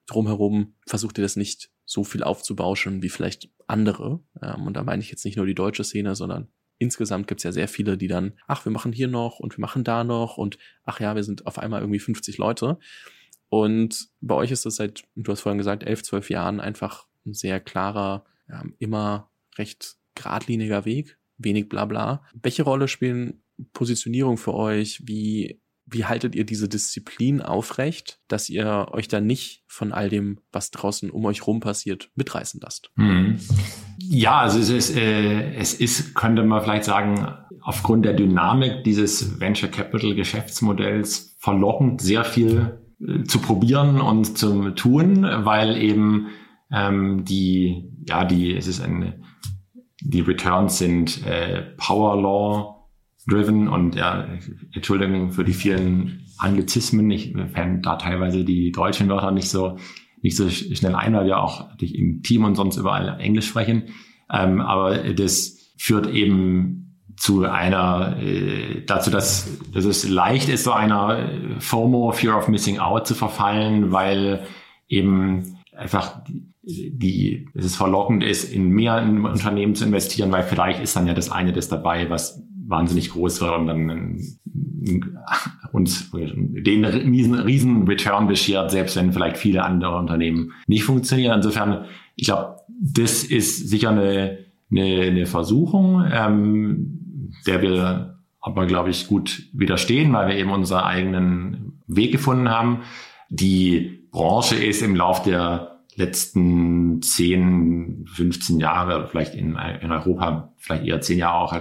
drumherum 0.07 0.75
versucht 0.85 1.17
ihr 1.17 1.23
das 1.23 1.35
nicht 1.35 1.69
so 1.85 2.03
viel 2.03 2.23
aufzubauschen 2.23 3.03
wie 3.03 3.09
vielleicht 3.09 3.49
andere. 3.67 4.19
Ähm, 4.41 4.67
und 4.67 4.73
da 4.73 4.83
meine 4.83 5.01
ich 5.01 5.11
jetzt 5.11 5.25
nicht 5.25 5.37
nur 5.37 5.45
die 5.45 5.55
deutsche 5.55 5.83
Szene, 5.83 6.15
sondern 6.15 6.47
insgesamt 6.77 7.27
gibt 7.27 7.39
es 7.39 7.43
ja 7.43 7.51
sehr 7.51 7.67
viele, 7.67 7.97
die 7.97 8.07
dann, 8.07 8.33
ach, 8.47 8.65
wir 8.65 8.71
machen 8.71 8.91
hier 8.91 9.07
noch 9.07 9.39
und 9.39 9.57
wir 9.57 9.61
machen 9.61 9.83
da 9.83 10.03
noch 10.03 10.37
und 10.37 10.57
ach 10.83 10.99
ja, 10.99 11.15
wir 11.15 11.23
sind 11.23 11.45
auf 11.45 11.59
einmal 11.59 11.81
irgendwie 11.81 11.99
50 11.99 12.37
Leute. 12.37 12.79
Und 13.49 14.09
bei 14.21 14.35
euch 14.35 14.51
ist 14.51 14.65
das 14.65 14.77
seit, 14.77 15.03
du 15.15 15.31
hast 15.31 15.41
vorhin 15.41 15.59
gesagt, 15.59 15.83
elf, 15.83 16.03
zwölf 16.03 16.29
Jahren 16.29 16.59
einfach 16.59 17.07
ein 17.25 17.33
sehr 17.33 17.59
klarer, 17.59 18.25
ähm, 18.49 18.75
immer 18.79 19.29
recht 19.57 19.97
geradliniger 20.15 20.85
Weg, 20.85 21.17
wenig 21.37 21.69
Blabla. 21.69 22.23
Welche 22.33 22.63
Rolle 22.63 22.87
spielen 22.87 23.43
Positionierung 23.73 24.37
für 24.37 24.53
euch? 24.53 25.03
Wie 25.05 25.61
wie 25.93 26.05
haltet 26.05 26.35
ihr 26.35 26.45
diese 26.45 26.67
Disziplin 26.67 27.41
aufrecht, 27.41 28.19
dass 28.27 28.49
ihr 28.49 28.87
euch 28.91 29.07
da 29.07 29.21
nicht 29.21 29.63
von 29.67 29.91
all 29.91 30.09
dem, 30.09 30.39
was 30.51 30.71
draußen 30.71 31.09
um 31.09 31.25
euch 31.25 31.45
rum 31.47 31.59
passiert, 31.59 32.09
mitreißen 32.15 32.59
lasst? 32.61 32.91
Hm. 32.95 33.39
Ja, 33.97 34.39
also 34.39 34.59
es 34.59 34.69
ist, 34.69 34.97
äh, 34.97 35.53
es 35.55 35.73
ist, 35.73 36.15
könnte 36.15 36.43
man 36.43 36.61
vielleicht 36.61 36.83
sagen, 36.83 37.27
aufgrund 37.61 38.05
der 38.05 38.13
Dynamik 38.13 38.83
dieses 38.83 39.39
Venture 39.39 39.69
Capital 39.69 40.15
Geschäftsmodells 40.15 41.35
verlockend, 41.39 42.01
sehr 42.01 42.25
viel 42.25 42.79
äh, 42.99 43.23
zu 43.23 43.39
probieren 43.39 44.01
und 44.01 44.37
zu 44.37 44.71
tun, 44.71 45.23
weil 45.23 45.77
eben 45.77 46.27
ähm, 46.71 47.23
die, 47.23 47.89
ja, 48.07 48.25
die, 48.25 48.55
es 48.55 48.67
ist 48.67 48.81
eine, 48.81 49.21
die 50.01 50.21
Returns 50.21 50.77
sind 50.77 51.25
äh, 51.25 51.61
Power 51.77 52.21
Law 52.21 52.72
driven 53.27 53.67
und 53.67 53.95
ja, 53.95 54.27
Entschuldigung 54.73 55.31
für 55.31 55.43
die 55.43 55.53
vielen 55.53 56.25
Anglizismen. 56.37 57.09
Ich 57.11 57.33
fände 57.53 57.81
da 57.81 57.95
teilweise 57.95 58.43
die 58.43 58.71
deutschen 58.71 59.09
Wörter 59.09 59.31
nicht 59.31 59.49
so 59.49 59.77
nicht 60.21 60.37
so 60.37 60.49
schnell 60.49 60.95
ein, 60.95 61.13
weil 61.13 61.25
wir 61.25 61.39
auch 61.39 61.67
im 61.81 62.23
Team 62.23 62.45
und 62.45 62.55
sonst 62.55 62.77
überall 62.77 63.19
Englisch 63.19 63.47
sprechen. 63.47 63.89
Ähm, 64.31 64.61
aber 64.61 65.13
das 65.13 65.73
führt 65.77 66.07
eben 66.07 66.83
zu 67.17 67.43
einer 67.43 68.17
äh, 68.21 68.83
dazu, 68.85 69.11
dass, 69.11 69.59
dass 69.73 69.85
es 69.85 70.07
leicht 70.07 70.49
ist, 70.49 70.63
so 70.63 70.71
einer 70.71 71.29
FOMO, 71.59 72.13
Fear 72.13 72.37
of 72.37 72.47
Missing 72.47 72.79
Out 72.79 73.05
zu 73.05 73.15
verfallen, 73.15 73.91
weil 73.91 74.47
eben 74.87 75.57
einfach 75.75 76.23
die, 76.63 76.97
die 76.97 77.49
es 77.53 77.75
verlockend 77.75 78.23
ist, 78.23 78.51
in 78.51 78.69
mehr 78.69 79.01
in 79.01 79.25
Unternehmen 79.25 79.75
zu 79.75 79.85
investieren, 79.85 80.31
weil 80.31 80.43
vielleicht 80.43 80.81
ist 80.81 80.95
dann 80.95 81.07
ja 81.07 81.13
das 81.13 81.29
eine 81.29 81.51
das 81.51 81.67
dabei, 81.67 82.09
was 82.09 82.41
wahnsinnig 82.65 83.11
groß 83.11 83.41
wird 83.41 83.57
und 83.57 83.67
dann 83.67 84.19
uns 85.71 86.11
den 86.11 86.85
riesen, 86.85 87.33
riesen 87.35 87.87
Return 87.87 88.27
beschert, 88.27 88.71
selbst 88.71 88.95
wenn 88.95 89.13
vielleicht 89.13 89.37
viele 89.37 89.63
andere 89.63 89.97
Unternehmen 89.97 90.53
nicht 90.67 90.83
funktionieren. 90.83 91.37
Insofern, 91.37 91.85
ich 92.15 92.25
glaube, 92.25 92.57
das 92.79 93.23
ist 93.23 93.69
sicher 93.69 93.89
eine, 93.89 94.39
eine, 94.71 95.01
eine 95.01 95.25
Versuchung, 95.25 96.03
ähm, 96.11 97.31
der 97.47 97.61
wir 97.61 98.19
aber, 98.39 98.65
glaube 98.65 98.89
ich, 98.89 99.07
gut 99.07 99.47
widerstehen, 99.53 100.11
weil 100.13 100.27
wir 100.27 100.35
eben 100.35 100.51
unseren 100.51 100.83
eigenen 100.83 101.81
Weg 101.87 102.11
gefunden 102.11 102.49
haben. 102.49 102.81
Die 103.29 104.07
Branche 104.11 104.55
ist 104.55 104.81
im 104.81 104.95
Lauf 104.95 105.23
der 105.23 105.79
letzten 105.95 107.01
10, 107.01 108.05
15 108.07 108.59
Jahre, 108.59 109.07
vielleicht 109.07 109.35
in, 109.35 109.57
in 109.81 109.91
Europa, 109.91 110.53
vielleicht 110.57 110.85
eher 110.85 111.01
10 111.01 111.19
Jahre 111.19 111.37
auch 111.37 111.53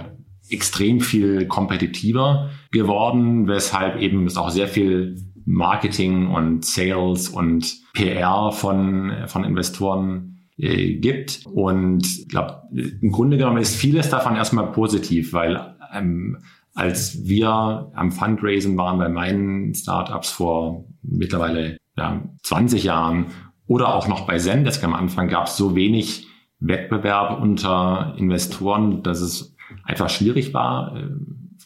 extrem 0.49 0.99
viel 0.99 1.47
kompetitiver 1.47 2.49
geworden, 2.71 3.47
weshalb 3.47 3.99
eben 4.01 4.25
es 4.25 4.37
auch 4.37 4.49
sehr 4.49 4.67
viel 4.67 5.17
Marketing 5.45 6.27
und 6.27 6.65
Sales 6.65 7.29
und 7.29 7.75
PR 7.93 8.51
von, 8.51 9.13
von 9.27 9.43
Investoren 9.43 10.47
äh, 10.57 10.95
gibt. 10.95 11.45
Und 11.45 12.05
ich 12.05 12.27
glaube, 12.29 12.61
im 12.71 13.11
Grunde 13.11 13.37
genommen 13.37 13.57
ist 13.57 13.75
vieles 13.75 14.09
davon 14.09 14.35
erstmal 14.35 14.71
positiv, 14.71 15.33
weil 15.33 15.75
ähm, 15.93 16.37
als 16.73 17.27
wir 17.27 17.91
am 17.93 18.11
Fundraising 18.11 18.77
waren 18.77 18.97
bei 18.97 19.09
meinen 19.09 19.73
Startups 19.75 20.31
vor 20.31 20.85
mittlerweile 21.03 21.77
ja, 21.97 22.23
20 22.43 22.83
Jahren 22.83 23.27
oder 23.67 23.93
auch 23.93 24.07
noch 24.07 24.25
bei 24.25 24.37
Zendesk 24.37 24.83
am 24.83 24.93
Anfang 24.93 25.27
gab 25.27 25.47
es 25.47 25.57
so 25.57 25.75
wenig 25.75 26.27
Wettbewerb 26.59 27.41
unter 27.41 28.15
Investoren, 28.17 29.03
dass 29.03 29.19
es 29.19 29.52
einfach 29.83 30.09
schwierig 30.09 30.53
war, 30.53 30.95
äh, 30.95 31.09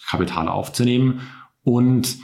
Kapital 0.10 0.47
aufzunehmen. 0.47 1.22
Und 1.64 2.18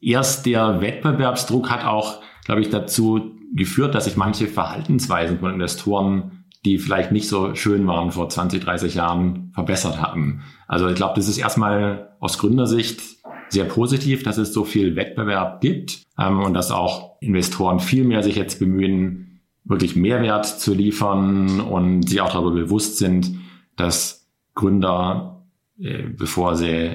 erst 0.00 0.46
der 0.46 0.80
Wettbewerbsdruck 0.80 1.70
hat 1.70 1.84
auch, 1.84 2.20
glaube 2.44 2.60
ich, 2.60 2.70
dazu 2.70 3.36
geführt, 3.54 3.94
dass 3.94 4.04
sich 4.04 4.16
manche 4.16 4.46
Verhaltensweisen 4.46 5.38
von 5.38 5.52
Investoren, 5.52 6.44
die 6.64 6.78
vielleicht 6.78 7.12
nicht 7.12 7.28
so 7.28 7.54
schön 7.54 7.86
waren 7.86 8.10
vor 8.10 8.28
20, 8.28 8.62
30 8.62 8.94
Jahren, 8.94 9.52
verbessert 9.54 10.00
haben. 10.00 10.42
Also 10.66 10.88
ich 10.88 10.96
glaube, 10.96 11.14
das 11.16 11.28
ist 11.28 11.38
erstmal 11.38 12.16
aus 12.20 12.38
Gründersicht 12.38 13.00
sehr 13.48 13.64
positiv, 13.64 14.22
dass 14.22 14.38
es 14.38 14.52
so 14.52 14.64
viel 14.64 14.96
Wettbewerb 14.96 15.60
gibt 15.60 16.02
ähm, 16.18 16.40
und 16.40 16.54
dass 16.54 16.70
auch 16.70 17.20
Investoren 17.20 17.80
viel 17.80 18.04
mehr 18.04 18.22
sich 18.22 18.36
jetzt 18.36 18.58
bemühen, 18.58 19.40
wirklich 19.64 19.96
Mehrwert 19.96 20.46
zu 20.46 20.74
liefern 20.74 21.60
und 21.60 22.08
sich 22.08 22.20
auch 22.20 22.32
darüber 22.32 22.52
bewusst 22.52 22.98
sind, 22.98 23.32
dass 23.76 24.15
Gründer 24.56 25.36
äh, 25.78 26.04
bevor 26.08 26.56
sie 26.56 26.90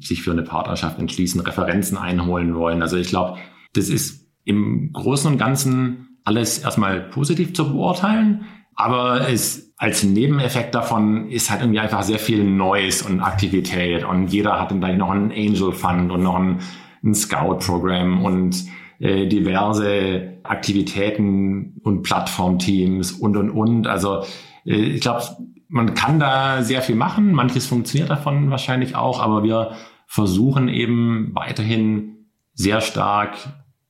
sich 0.00 0.22
für 0.22 0.32
eine 0.32 0.42
Partnerschaft 0.42 0.98
entschließen, 0.98 1.38
Referenzen 1.42 1.98
einholen 1.98 2.54
wollen. 2.54 2.80
Also 2.80 2.96
ich 2.96 3.08
glaube, 3.08 3.38
das 3.74 3.90
ist 3.90 4.26
im 4.44 4.90
Großen 4.94 5.30
und 5.30 5.36
Ganzen 5.36 6.18
alles 6.24 6.58
erstmal 6.58 7.00
positiv 7.02 7.52
zu 7.52 7.70
beurteilen, 7.70 8.46
aber 8.74 9.28
es 9.28 9.74
als 9.76 10.02
Nebeneffekt 10.02 10.74
davon 10.74 11.28
ist 11.28 11.50
halt 11.50 11.60
irgendwie 11.60 11.80
einfach 11.80 12.02
sehr 12.02 12.18
viel 12.18 12.42
Neues 12.42 13.02
und 13.02 13.20
Aktivität 13.20 14.02
und 14.04 14.28
jeder 14.28 14.58
hat 14.58 14.70
dann 14.70 14.80
gleich 14.80 14.96
noch 14.96 15.10
einen 15.10 15.30
Angel 15.30 15.72
Fund 15.72 16.10
und 16.10 16.22
noch 16.22 16.36
ein, 16.36 16.60
ein 17.04 17.14
Scout-Programm 17.14 18.24
und 18.24 18.64
äh, 18.98 19.26
diverse 19.26 20.38
Aktivitäten 20.42 21.78
und 21.82 22.02
Plattformteams 22.02 23.12
und 23.12 23.36
und 23.36 23.50
und. 23.50 23.86
Also 23.86 24.22
äh, 24.64 24.76
ich 24.76 25.02
glaube, 25.02 25.22
man 25.68 25.94
kann 25.94 26.18
da 26.18 26.62
sehr 26.62 26.82
viel 26.82 26.96
machen. 26.96 27.32
Manches 27.32 27.66
funktioniert 27.66 28.10
davon 28.10 28.50
wahrscheinlich 28.50 28.94
auch, 28.94 29.20
aber 29.20 29.42
wir 29.42 29.72
versuchen 30.06 30.68
eben 30.68 31.34
weiterhin 31.34 32.26
sehr 32.54 32.80
stark 32.80 33.36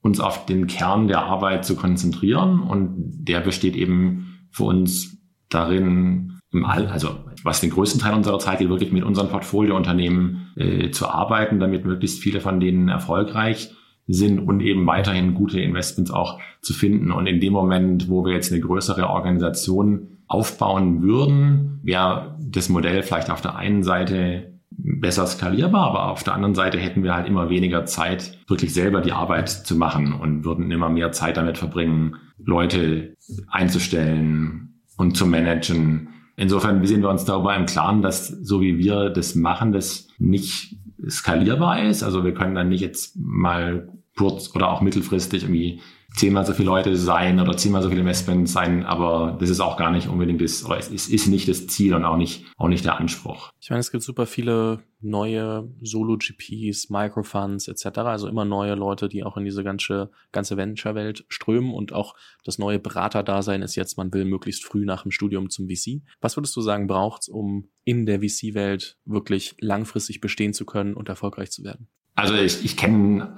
uns 0.01 0.19
auf 0.19 0.45
den 0.45 0.67
Kern 0.67 1.07
der 1.07 1.23
Arbeit 1.23 1.65
zu 1.65 1.75
konzentrieren 1.75 2.61
und 2.61 2.95
der 2.97 3.41
besteht 3.41 3.75
eben 3.75 4.47
für 4.51 4.63
uns 4.63 5.17
darin, 5.49 6.39
im 6.51 6.65
All, 6.65 6.87
also 6.87 7.09
was 7.43 7.61
den 7.61 7.69
größten 7.69 8.01
Teil 8.01 8.13
unserer 8.13 8.39
Zeit 8.39 8.59
geht, 8.59 8.69
wirklich 8.69 8.91
mit 8.91 9.03
unseren 9.03 9.29
Portfoliounternehmen 9.29 10.53
äh, 10.55 10.91
zu 10.91 11.07
arbeiten, 11.07 11.59
damit 11.59 11.85
möglichst 11.85 12.19
viele 12.19 12.39
von 12.39 12.59
denen 12.59 12.87
erfolgreich 12.87 13.71
sind 14.07 14.39
und 14.39 14.61
eben 14.61 14.87
weiterhin 14.87 15.33
gute 15.33 15.59
Investments 15.59 16.11
auch 16.11 16.39
zu 16.61 16.73
finden. 16.73 17.11
Und 17.11 17.27
in 17.27 17.41
dem 17.41 17.53
Moment, 17.53 18.09
wo 18.09 18.25
wir 18.25 18.33
jetzt 18.33 18.51
eine 18.51 18.61
größere 18.61 19.09
Organisation 19.09 20.16
aufbauen 20.27 21.01
würden, 21.01 21.79
wäre 21.83 22.37
das 22.39 22.69
Modell 22.69 23.03
vielleicht 23.03 23.29
auf 23.29 23.41
der 23.41 23.55
einen 23.55 23.83
Seite 23.83 24.57
besser 24.69 25.25
skalierbar, 25.25 25.89
aber 25.89 26.11
auf 26.11 26.23
der 26.23 26.33
anderen 26.33 26.55
Seite 26.55 26.77
hätten 26.77 27.03
wir 27.03 27.15
halt 27.15 27.27
immer 27.27 27.49
weniger 27.49 27.85
Zeit, 27.85 28.37
wirklich 28.47 28.73
selber 28.73 29.01
die 29.01 29.11
Arbeit 29.11 29.49
zu 29.49 29.75
machen 29.75 30.13
und 30.13 30.45
würden 30.45 30.69
immer 30.71 30.89
mehr 30.89 31.11
Zeit 31.11 31.37
damit 31.37 31.57
verbringen, 31.57 32.17
Leute 32.37 33.15
einzustellen 33.47 34.81
und 34.97 35.17
zu 35.17 35.25
managen. 35.25 36.09
Insofern 36.35 36.85
sind 36.85 37.01
wir 37.01 37.09
uns 37.09 37.25
darüber 37.25 37.55
im 37.55 37.65
Klaren, 37.65 38.01
dass 38.01 38.27
so 38.27 38.61
wie 38.61 38.77
wir 38.77 39.09
das 39.09 39.33
machen, 39.33 39.71
das 39.71 40.07
nicht 40.19 40.77
skalierbar 41.09 41.83
ist. 41.83 42.03
Also 42.03 42.23
wir 42.23 42.33
können 42.33 42.55
dann 42.55 42.69
nicht 42.69 42.81
jetzt 42.81 43.15
mal 43.15 43.89
kurz 44.15 44.53
oder 44.55 44.69
auch 44.69 44.81
mittelfristig 44.81 45.43
irgendwie 45.43 45.81
zehnmal 46.17 46.45
so 46.45 46.53
viele 46.53 46.67
Leute 46.67 46.95
sein 46.97 47.39
oder 47.39 47.55
zehnmal 47.55 47.81
so 47.81 47.89
viele 47.89 48.01
Investments 48.01 48.51
sein, 48.51 48.83
aber 48.83 49.37
das 49.39 49.49
ist 49.49 49.59
auch 49.59 49.77
gar 49.77 49.91
nicht 49.91 50.07
unbedingt 50.07 50.41
das, 50.41 50.65
oder 50.65 50.77
es 50.77 50.89
ist, 50.89 51.09
ist 51.09 51.27
nicht 51.27 51.47
das 51.47 51.67
Ziel 51.67 51.93
und 51.93 52.03
auch 52.03 52.17
nicht, 52.17 52.45
auch 52.57 52.67
nicht 52.67 52.83
der 52.83 52.97
Anspruch. 52.97 53.51
Ich 53.59 53.69
meine, 53.69 53.79
es 53.79 53.91
gibt 53.91 54.03
super 54.03 54.25
viele 54.25 54.79
neue 54.99 55.69
Solo-GPs, 55.81 56.89
Microfunds 56.89 57.67
etc., 57.67 57.99
also 57.99 58.27
immer 58.27 58.45
neue 58.45 58.73
Leute, 58.73 59.09
die 59.09 59.23
auch 59.23 59.37
in 59.37 59.45
diese 59.45 59.63
ganze, 59.63 60.11
ganze 60.31 60.57
Venture-Welt 60.57 61.25
strömen 61.29 61.73
und 61.73 61.93
auch 61.93 62.15
das 62.43 62.57
neue 62.57 62.79
Beraterdasein 62.79 63.61
ist 63.61 63.75
jetzt, 63.75 63.97
man 63.97 64.11
will 64.11 64.25
möglichst 64.25 64.65
früh 64.65 64.85
nach 64.85 65.03
dem 65.03 65.11
Studium 65.11 65.49
zum 65.49 65.67
VC. 65.67 66.01
Was 66.19 66.35
würdest 66.35 66.55
du 66.55 66.61
sagen, 66.61 66.87
braucht's, 66.87 67.29
um 67.29 67.69
in 67.83 68.05
der 68.05 68.21
VC-Welt 68.21 68.97
wirklich 69.05 69.55
langfristig 69.59 70.19
bestehen 70.19 70.53
zu 70.53 70.65
können 70.65 70.95
und 70.95 71.09
erfolgreich 71.09 71.51
zu 71.51 71.63
werden? 71.63 71.87
Also 72.15 72.33
ich, 72.33 72.65
ich 72.65 72.75
kenne 72.75 73.35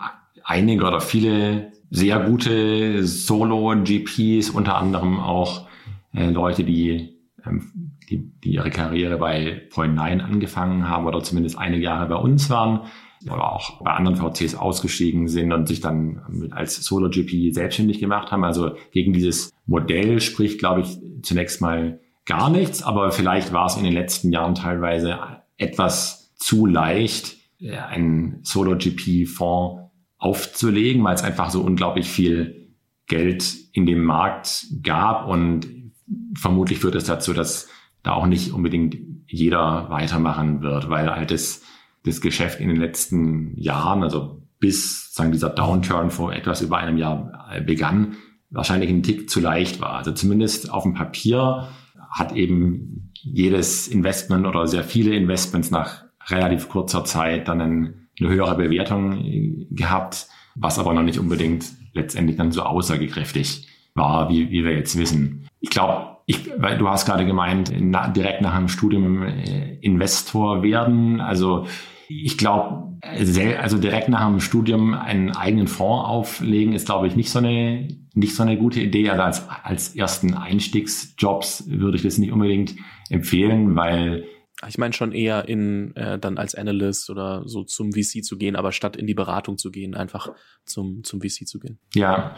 einige 0.50 0.86
oder 0.86 1.00
viele 1.00 1.72
sehr 1.92 2.20
gute 2.20 3.06
Solo-GPs, 3.06 4.50
unter 4.50 4.78
anderem 4.78 5.20
auch 5.20 5.68
äh, 6.14 6.30
Leute, 6.30 6.64
die, 6.64 7.18
ähm, 7.46 7.94
die, 8.10 8.32
die 8.44 8.54
ihre 8.54 8.72
Karriere 8.72 9.18
bei 9.18 9.62
Point9 9.72 10.20
angefangen 10.22 10.90
haben 10.90 11.06
oder 11.06 11.22
zumindest 11.22 11.58
einige 11.58 11.84
Jahre 11.84 12.08
bei 12.08 12.16
uns 12.16 12.50
waren 12.50 12.82
oder 13.26 13.52
auch 13.52 13.82
bei 13.84 13.92
anderen 13.92 14.16
VCs 14.16 14.56
ausgestiegen 14.56 15.28
sind 15.28 15.52
und 15.52 15.68
sich 15.68 15.82
dann 15.82 16.22
mit, 16.30 16.54
als 16.54 16.84
Solo-GP 16.84 17.54
selbstständig 17.54 18.00
gemacht 18.00 18.32
haben. 18.32 18.44
Also 18.44 18.72
gegen 18.92 19.14
dieses 19.14 19.52
Modell 19.68 20.20
spricht, 20.20 20.58
glaube 20.58 20.82
ich, 20.82 20.98
zunächst 21.22 21.62
mal 21.62 22.00
gar 22.26 22.50
nichts, 22.50 22.82
aber 22.82 23.12
vielleicht 23.12 23.54
war 23.54 23.68
es 23.68 23.78
in 23.78 23.84
den 23.84 23.94
letzten 23.94 24.32
Jahren 24.32 24.56
teilweise 24.56 25.20
etwas 25.58 26.34
zu 26.36 26.66
leicht, 26.66 27.38
äh, 27.60 27.78
einen 27.78 28.40
Solo-GP-Fonds 28.44 29.89
aufzulegen, 30.20 31.04
weil 31.04 31.16
es 31.16 31.24
einfach 31.24 31.50
so 31.50 31.62
unglaublich 31.62 32.08
viel 32.08 32.76
Geld 33.08 33.56
in 33.74 33.86
dem 33.86 34.04
Markt 34.04 34.68
gab 34.84 35.28
und 35.28 35.68
vermutlich 36.36 36.80
führt 36.80 36.96
es 36.96 37.06
dazu, 37.06 37.34
dass 37.34 37.68
da 38.04 38.14
auch 38.14 38.28
nicht 38.28 38.54
unbedingt 38.54 38.98
jeder 39.28 39.90
weitermachen 39.90 40.62
wird, 40.62 40.90
weil 40.90 41.10
halt 41.10 41.32
das, 41.32 41.62
das 42.04 42.22
Geschäft 42.22 42.60
in 42.60 42.70
den 42.70 42.78
letzten 42.78 43.58
Jahren, 43.58 44.04
also 44.04 44.42
bis 44.60 45.14
sagen 45.14 45.32
dieser 45.32 45.50
Downturn 45.50 46.12
vor 46.12 46.34
etwas 46.34 46.62
über 46.62 46.78
einem 46.78 46.98
Jahr 46.98 47.50
begann, 47.66 48.18
wahrscheinlich 48.50 48.90
ein 48.90 49.04
Tick 49.04 49.30
zu 49.30 49.40
leicht 49.40 49.80
war. 49.80 49.94
Also 49.94 50.12
zumindest 50.12 50.72
auf 50.72 50.84
dem 50.84 50.94
Papier 50.94 51.70
hat 52.12 52.34
eben 52.34 53.12
jedes 53.14 53.88
Investment 53.88 54.48
oder 54.48 54.68
sehr 54.68 54.84
viele 54.84 55.16
Investments 55.16 55.72
nach 55.72 56.04
relativ 56.28 56.70
kurzer 56.70 57.06
Zeit 57.06 57.48
dann 57.48 57.99
eine 58.22 58.30
höhere 58.30 58.56
Bewertung 58.56 59.68
gehabt, 59.72 60.28
was 60.56 60.80
aber 60.80 60.94
noch 60.94 61.04
nicht 61.04 61.20
unbedingt 61.20 61.66
letztendlich 61.94 62.38
dann 62.38 62.52
so 62.52 62.64
aussagekräftig 62.64 63.68
war, 63.96 64.30
wie, 64.30 64.50
wie 64.52 64.64
wir 64.64 64.74
jetzt 64.74 64.98
wissen. 64.98 65.48
Ich 65.60 65.70
glaube, 65.70 66.18
ich, 66.26 66.52
weil 66.58 66.78
du 66.78 66.88
hast 66.88 67.06
gerade 67.06 67.26
gemeint, 67.26 67.74
na, 67.80 68.08
direkt 68.08 68.42
nach 68.42 68.56
dem 68.56 68.68
Studium 68.68 69.24
äh, 69.24 69.78
Investor 69.82 70.62
werden. 70.62 71.22
Also 71.22 71.66
ich 72.08 72.38
glaube, 72.38 72.98
also 73.02 73.78
direkt 73.78 74.10
nach 74.10 74.28
dem 74.28 74.40
Studium 74.40 74.94
einen 74.94 75.36
eigenen 75.36 75.68
Fonds 75.68 76.08
auflegen, 76.08 76.74
ist, 76.74 76.86
glaube 76.86 77.08
ich, 77.08 77.16
nicht 77.16 77.30
so 77.32 77.40
eine, 77.40 77.88
nicht 78.14 78.36
so 78.36 78.44
eine 78.44 78.58
gute 78.58 78.82
Idee. 78.82 79.10
Also 79.10 79.24
als, 79.24 79.50
als 79.64 79.96
ersten 79.96 80.34
Einstiegsjobs 80.34 81.66
würde 81.68 81.98
ich 81.98 82.04
das 82.04 82.18
nicht 82.18 82.32
unbedingt 82.32 82.76
empfehlen, 83.10 83.76
weil 83.76 84.26
ich 84.68 84.78
meine 84.78 84.94
schon 84.94 85.12
eher 85.12 85.48
in 85.48 85.96
äh, 85.96 86.20
dann 86.20 86.38
als 86.38 86.56
Analyst 86.56 87.10
oder 87.10 87.48
so 87.48 87.64
zum 87.64 87.94
VC 87.94 88.24
zu 88.24 88.38
gehen, 88.38 88.56
aber 88.56 88.72
statt 88.72 88.98
in 88.98 89.08
die 89.08 89.14
Beratung 89.14 89.58
zu 89.58 89.72
gehen, 89.72 89.96
einfach 89.96 90.30
zum 90.66 91.04
zum 91.04 91.22
VC 91.22 91.48
zu 91.48 91.60
gehen. 91.60 91.80
Ja, 91.94 92.36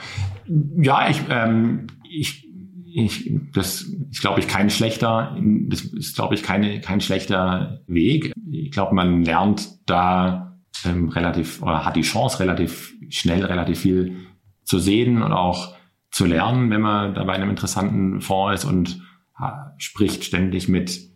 ja, 0.77 1.09
ich 1.09 1.21
ähm, 1.29 1.87
ich 2.09 2.47
ich, 2.93 3.31
das 3.53 3.83
ist, 3.83 4.21
glaube 4.21 4.41
ich, 4.41 4.47
kein 4.47 4.69
schlechter, 4.69 5.37
das 5.39 5.81
ist, 5.81 6.15
glaube 6.15 6.35
ich, 6.35 6.43
keine, 6.43 6.81
kein 6.81 6.99
schlechter 6.99 7.81
Weg. 7.87 8.33
Ich 8.51 8.71
glaube, 8.71 8.93
man 8.93 9.23
lernt 9.23 9.69
da 9.85 10.59
ähm, 10.85 11.09
relativ 11.09 11.61
oder 11.61 11.85
hat 11.85 11.95
die 11.95 12.01
Chance, 12.01 12.39
relativ 12.39 12.93
schnell, 13.09 13.45
relativ 13.45 13.79
viel 13.79 14.17
zu 14.63 14.79
sehen 14.79 15.21
und 15.21 15.31
auch 15.31 15.75
zu 16.11 16.25
lernen, 16.25 16.69
wenn 16.69 16.81
man 16.81 17.13
da 17.13 17.23
bei 17.23 17.33
einem 17.33 17.49
interessanten 17.49 18.19
Fonds 18.21 18.63
ist 18.63 18.69
und 18.69 19.01
ha, 19.35 19.73
spricht 19.77 20.25
ständig 20.25 20.67
mit 20.67 21.10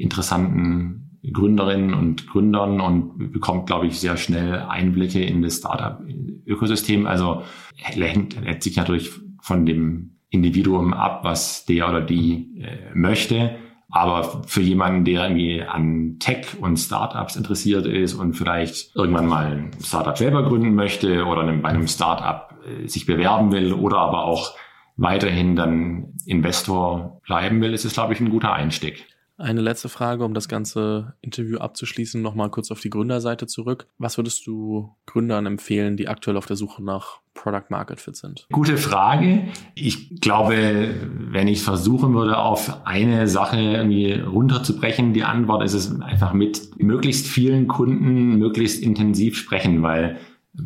interessanten 0.00 1.18
Gründerinnen 1.32 1.92
und 1.92 2.26
Gründern 2.28 2.80
und 2.80 3.32
bekommt, 3.32 3.66
glaube 3.66 3.86
ich, 3.86 4.00
sehr 4.00 4.16
schnell 4.16 4.60
Einblicke 4.60 5.22
in 5.22 5.42
das 5.42 5.58
Startup-Ökosystem. 5.58 7.06
Also 7.06 7.42
hängt, 7.76 8.40
hängt 8.42 8.62
sich 8.62 8.76
natürlich 8.76 9.10
von 9.42 9.66
dem 9.66 10.16
Individuum 10.30 10.94
ab, 10.94 11.24
was 11.24 11.66
der 11.66 11.88
oder 11.88 12.00
die 12.00 12.60
äh, 12.60 12.94
möchte. 12.94 13.56
Aber 13.90 14.44
für 14.46 14.62
jemanden, 14.62 15.04
der 15.04 15.24
irgendwie 15.24 15.62
an 15.62 16.16
Tech 16.20 16.46
und 16.60 16.78
Startups 16.78 17.34
interessiert 17.34 17.86
ist 17.86 18.14
und 18.14 18.34
vielleicht 18.34 18.94
irgendwann 18.94 19.26
mal 19.26 19.46
ein 19.46 19.70
Startup 19.82 20.16
selber 20.16 20.44
gründen 20.44 20.74
möchte 20.74 21.24
oder 21.26 21.44
bei 21.52 21.68
einem 21.68 21.88
Startup 21.88 22.54
äh, 22.64 22.86
sich 22.86 23.04
bewerben 23.04 23.50
will 23.52 23.72
oder 23.72 23.98
aber 23.98 24.24
auch 24.24 24.54
weiterhin 24.96 25.56
dann 25.56 26.14
Investor 26.26 27.20
bleiben 27.26 27.60
will, 27.60 27.74
ist 27.74 27.84
es, 27.84 27.94
glaube 27.94 28.12
ich, 28.12 28.20
ein 28.20 28.30
guter 28.30 28.52
Einstieg. 28.52 29.06
Eine 29.40 29.62
letzte 29.62 29.88
Frage, 29.88 30.22
um 30.26 30.34
das 30.34 30.48
ganze 30.48 31.14
Interview 31.22 31.56
abzuschließen, 31.56 32.20
nochmal 32.20 32.50
kurz 32.50 32.70
auf 32.70 32.80
die 32.80 32.90
Gründerseite 32.90 33.46
zurück. 33.46 33.86
Was 33.96 34.18
würdest 34.18 34.46
du 34.46 34.94
Gründern 35.06 35.46
empfehlen, 35.46 35.96
die 35.96 36.08
aktuell 36.08 36.36
auf 36.36 36.44
der 36.44 36.56
Suche 36.56 36.84
nach 36.84 37.20
Product 37.32 37.70
Market 37.70 38.02
Fit 38.02 38.16
sind? 38.16 38.46
Gute 38.52 38.76
Frage. 38.76 39.44
Ich 39.74 40.20
glaube, 40.20 40.94
wenn 41.30 41.48
ich 41.48 41.62
versuchen 41.62 42.12
würde, 42.12 42.36
auf 42.36 42.86
eine 42.86 43.28
Sache 43.28 43.58
irgendwie 43.58 44.12
runterzubrechen, 44.12 45.14
die 45.14 45.24
Antwort 45.24 45.64
ist 45.64 45.72
es 45.72 46.00
einfach 46.02 46.34
mit 46.34 46.78
möglichst 46.78 47.26
vielen 47.26 47.66
Kunden 47.66 48.38
möglichst 48.38 48.82
intensiv 48.82 49.38
sprechen, 49.38 49.82
weil 49.82 50.18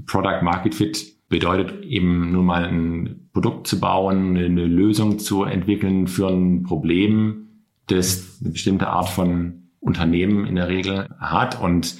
Product 0.07 0.43
Market 0.43 0.75
Fit 0.75 1.15
bedeutet 1.29 1.85
eben 1.85 2.33
nur 2.33 2.43
mal 2.43 2.65
ein 2.65 3.29
Produkt 3.33 3.69
zu 3.69 3.79
bauen, 3.79 4.37
eine 4.37 4.67
Lösung 4.67 5.21
zu 5.21 5.45
entwickeln 5.45 6.09
für 6.09 6.27
ein 6.27 6.65
Problem, 6.65 7.44
das 7.87 8.39
eine 8.41 8.51
bestimmte 8.51 8.89
Art 8.89 9.09
von 9.09 9.71
Unternehmen 9.81 10.47
in 10.47 10.57
der 10.57 10.69
Regel 10.69 11.09
hat. 11.19 11.61
Und 11.61 11.97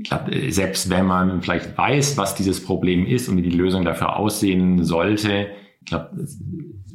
ich 0.00 0.08
glaube, 0.08 0.52
selbst 0.52 0.90
wenn 0.90 1.06
man 1.06 1.42
vielleicht 1.42 1.76
weiß, 1.76 2.16
was 2.16 2.34
dieses 2.34 2.62
Problem 2.62 3.06
ist 3.06 3.28
und 3.28 3.36
wie 3.36 3.42
die 3.42 3.56
Lösung 3.56 3.84
dafür 3.84 4.16
aussehen 4.16 4.84
sollte, 4.84 5.48
ich 5.80 5.86
glaube, 5.86 6.10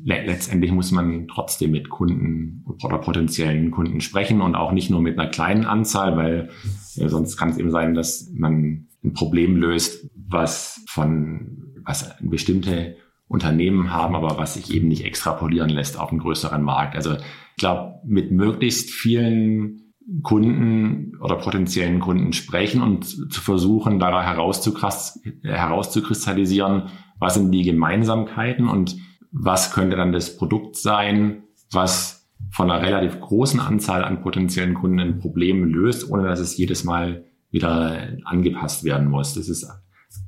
letztendlich 0.04 0.72
muss 0.72 0.92
man 0.92 1.28
trotzdem 1.28 1.72
mit 1.72 1.90
Kunden 1.90 2.64
oder 2.84 3.00
potenziellen 3.00 3.72
Kunden 3.72 4.00
sprechen 4.00 4.42
und 4.42 4.56
auch 4.56 4.72
nicht 4.72 4.90
nur 4.90 5.02
mit 5.02 5.20
einer 5.20 5.30
kleinen 5.30 5.66
Anzahl, 5.66 6.16
weil 6.16 6.50
ja, 6.96 7.10
sonst 7.10 7.36
kann 7.36 7.50
es 7.50 7.58
eben 7.58 7.72
sein, 7.72 7.94
dass 7.94 8.32
man 8.34 8.88
ein 9.04 9.14
Problem 9.14 9.58
löst, 9.58 10.10
was 10.16 10.84
von 10.88 11.74
was 11.84 12.16
bestimmte 12.22 12.98
Unternehmen 13.28 13.92
haben, 13.92 14.16
aber 14.16 14.38
was 14.38 14.54
sich 14.54 14.74
eben 14.74 14.88
nicht 14.88 15.04
extrapolieren 15.04 15.70
lässt 15.70 16.00
auf 16.00 16.12
einen 16.12 16.20
größeren 16.20 16.62
Markt. 16.62 16.96
Also 16.96 17.16
ich 17.16 17.58
glaube, 17.58 17.96
mit 18.06 18.32
möglichst 18.32 18.90
vielen 18.90 19.94
Kunden 20.24 21.18
oder 21.20 21.36
potenziellen 21.36 22.00
Kunden 22.00 22.32
sprechen 22.32 22.82
und 22.82 23.06
zu 23.06 23.42
versuchen, 23.42 24.00
da 24.00 24.24
herauszukristallisieren, 24.24 26.84
was 27.20 27.34
sind 27.34 27.52
die 27.52 27.64
Gemeinsamkeiten 27.64 28.70
und 28.70 28.96
was 29.32 29.74
könnte 29.74 29.98
dann 29.98 30.14
das 30.14 30.38
Produkt 30.38 30.78
sein, 30.78 31.44
was 31.72 32.30
von 32.52 32.72
einer 32.72 32.86
relativ 32.86 33.20
großen 33.20 33.60
Anzahl 33.60 34.06
an 34.06 34.22
potenziellen 34.22 34.76
Kunden 34.76 35.02
ein 35.02 35.20
Problem 35.20 35.66
löst, 35.66 36.10
ohne 36.10 36.24
dass 36.24 36.40
es 36.40 36.56
jedes 36.56 36.86
Mal 36.86 37.26
wieder 37.50 38.08
angepasst 38.24 38.86
werden 38.86 39.10
muss. 39.10 39.34
Das 39.34 39.50
ist, 39.50 39.70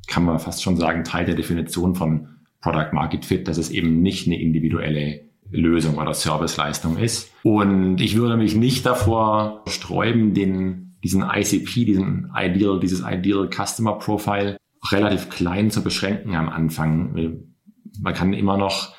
kann 0.08 0.26
man 0.26 0.40
fast 0.40 0.62
schon 0.62 0.76
sagen, 0.76 1.06
Teil 1.06 1.26
der 1.26 1.36
Definition 1.36 1.96
von 1.96 2.28
Product 2.62 2.94
Market 2.94 3.26
Fit, 3.26 3.48
dass 3.48 3.58
es 3.58 3.70
eben 3.70 4.02
nicht 4.02 4.28
eine 4.28 4.40
individuelle 4.40 5.22
Lösung 5.52 5.98
oder 5.98 6.14
Serviceleistung 6.14 6.98
ist. 6.98 7.32
Und 7.44 8.02
ich 8.02 8.16
würde 8.16 8.38
mich 8.38 8.56
nicht 8.56 8.86
davor 8.86 9.64
sträuben, 9.68 10.34
den, 10.34 10.98
diesen 11.04 11.24
ICP, 11.24 11.86
diesen 11.86 12.32
Ideal, 12.36 12.80
dieses 12.80 13.04
Ideal 13.06 13.50
Customer 13.50 13.98
Profile 13.98 14.58
relativ 14.92 15.30
klein 15.30 15.72
zu 15.72 15.84
beschränken 15.84 16.36
am 16.36 16.50
Anfang. 16.50 17.42
Man 18.02 18.14
kann 18.14 18.34
immer 18.34 18.58
noch 18.58 18.94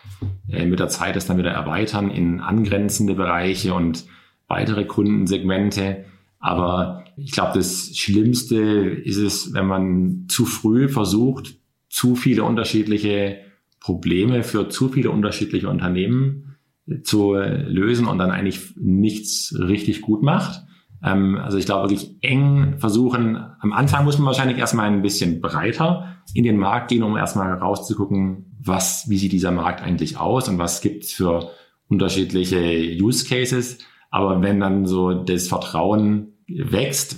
äh, 0.49 0.67
mit 0.67 0.81
der 0.81 0.89
Zeit 0.89 1.17
das 1.17 1.27
dann 1.27 1.39
wieder 1.39 1.53
erweitern 1.53 2.11
in 2.11 2.41
angrenzende 2.41 3.15
Bereiche 3.15 3.75
und 3.75 4.05
weitere 4.49 4.85
Kundensegmente. 4.85 6.05
Aber 6.41 7.05
ich 7.17 7.33
glaube, 7.33 7.53
das 7.55 7.97
Schlimmste 7.97 8.57
ist 8.57 9.19
es, 9.19 9.55
wenn 9.55 9.67
man 9.67 10.27
zu 10.29 10.47
früh 10.47 10.89
versucht, 10.89 11.55
zu 11.89 12.17
viele 12.17 12.45
unterschiedliche 12.45 13.39
Probleme 13.81 14.43
für 14.43 14.69
zu 14.69 14.89
viele 14.89 15.11
unterschiedliche 15.11 15.69
Unternehmen 15.69 16.57
zu 17.03 17.35
lösen 17.35 18.07
und 18.07 18.19
dann 18.19 18.31
eigentlich 18.31 18.75
nichts 18.77 19.55
richtig 19.59 20.03
gut 20.03 20.23
macht. 20.23 20.63
Ähm, 21.03 21.37
also 21.37 21.57
ich 21.57 21.67
glaube 21.67 21.89
wirklich 21.89 22.17
eng 22.21 22.79
versuchen, 22.79 23.37
am 23.61 23.73
Anfang 23.73 24.05
muss 24.05 24.19
man 24.19 24.27
wahrscheinlich 24.27 24.59
erstmal 24.59 24.87
ein 24.87 25.03
bisschen 25.03 25.41
breiter 25.41 26.17
in 26.35 26.45
den 26.45 26.59
Markt 26.59 26.89
gehen, 26.89 27.03
um 27.03 27.17
erstmal 27.17 27.55
rauszugucken, 27.55 28.57
was, 28.63 29.09
wie 29.09 29.19
sieht 29.19 29.33
dieser 29.33 29.53
Markt 29.53 29.83
eigentlich 29.83 30.19
aus 30.19 30.49
und 30.49 30.59
was 30.59 30.81
gibt's 30.81 31.13
für 31.13 31.51
unterschiedliche 31.89 32.97
Use 33.03 33.27
Cases. 33.27 33.79
Aber 34.11 34.43
wenn 34.43 34.61
dann 34.61 34.87
so 34.87 35.15
das 35.15 35.49
Vertrauen 35.49 36.35
wächst, 36.49 37.17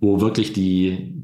wo 0.00 0.20
wirklich 0.20 0.52
die, 0.52 1.14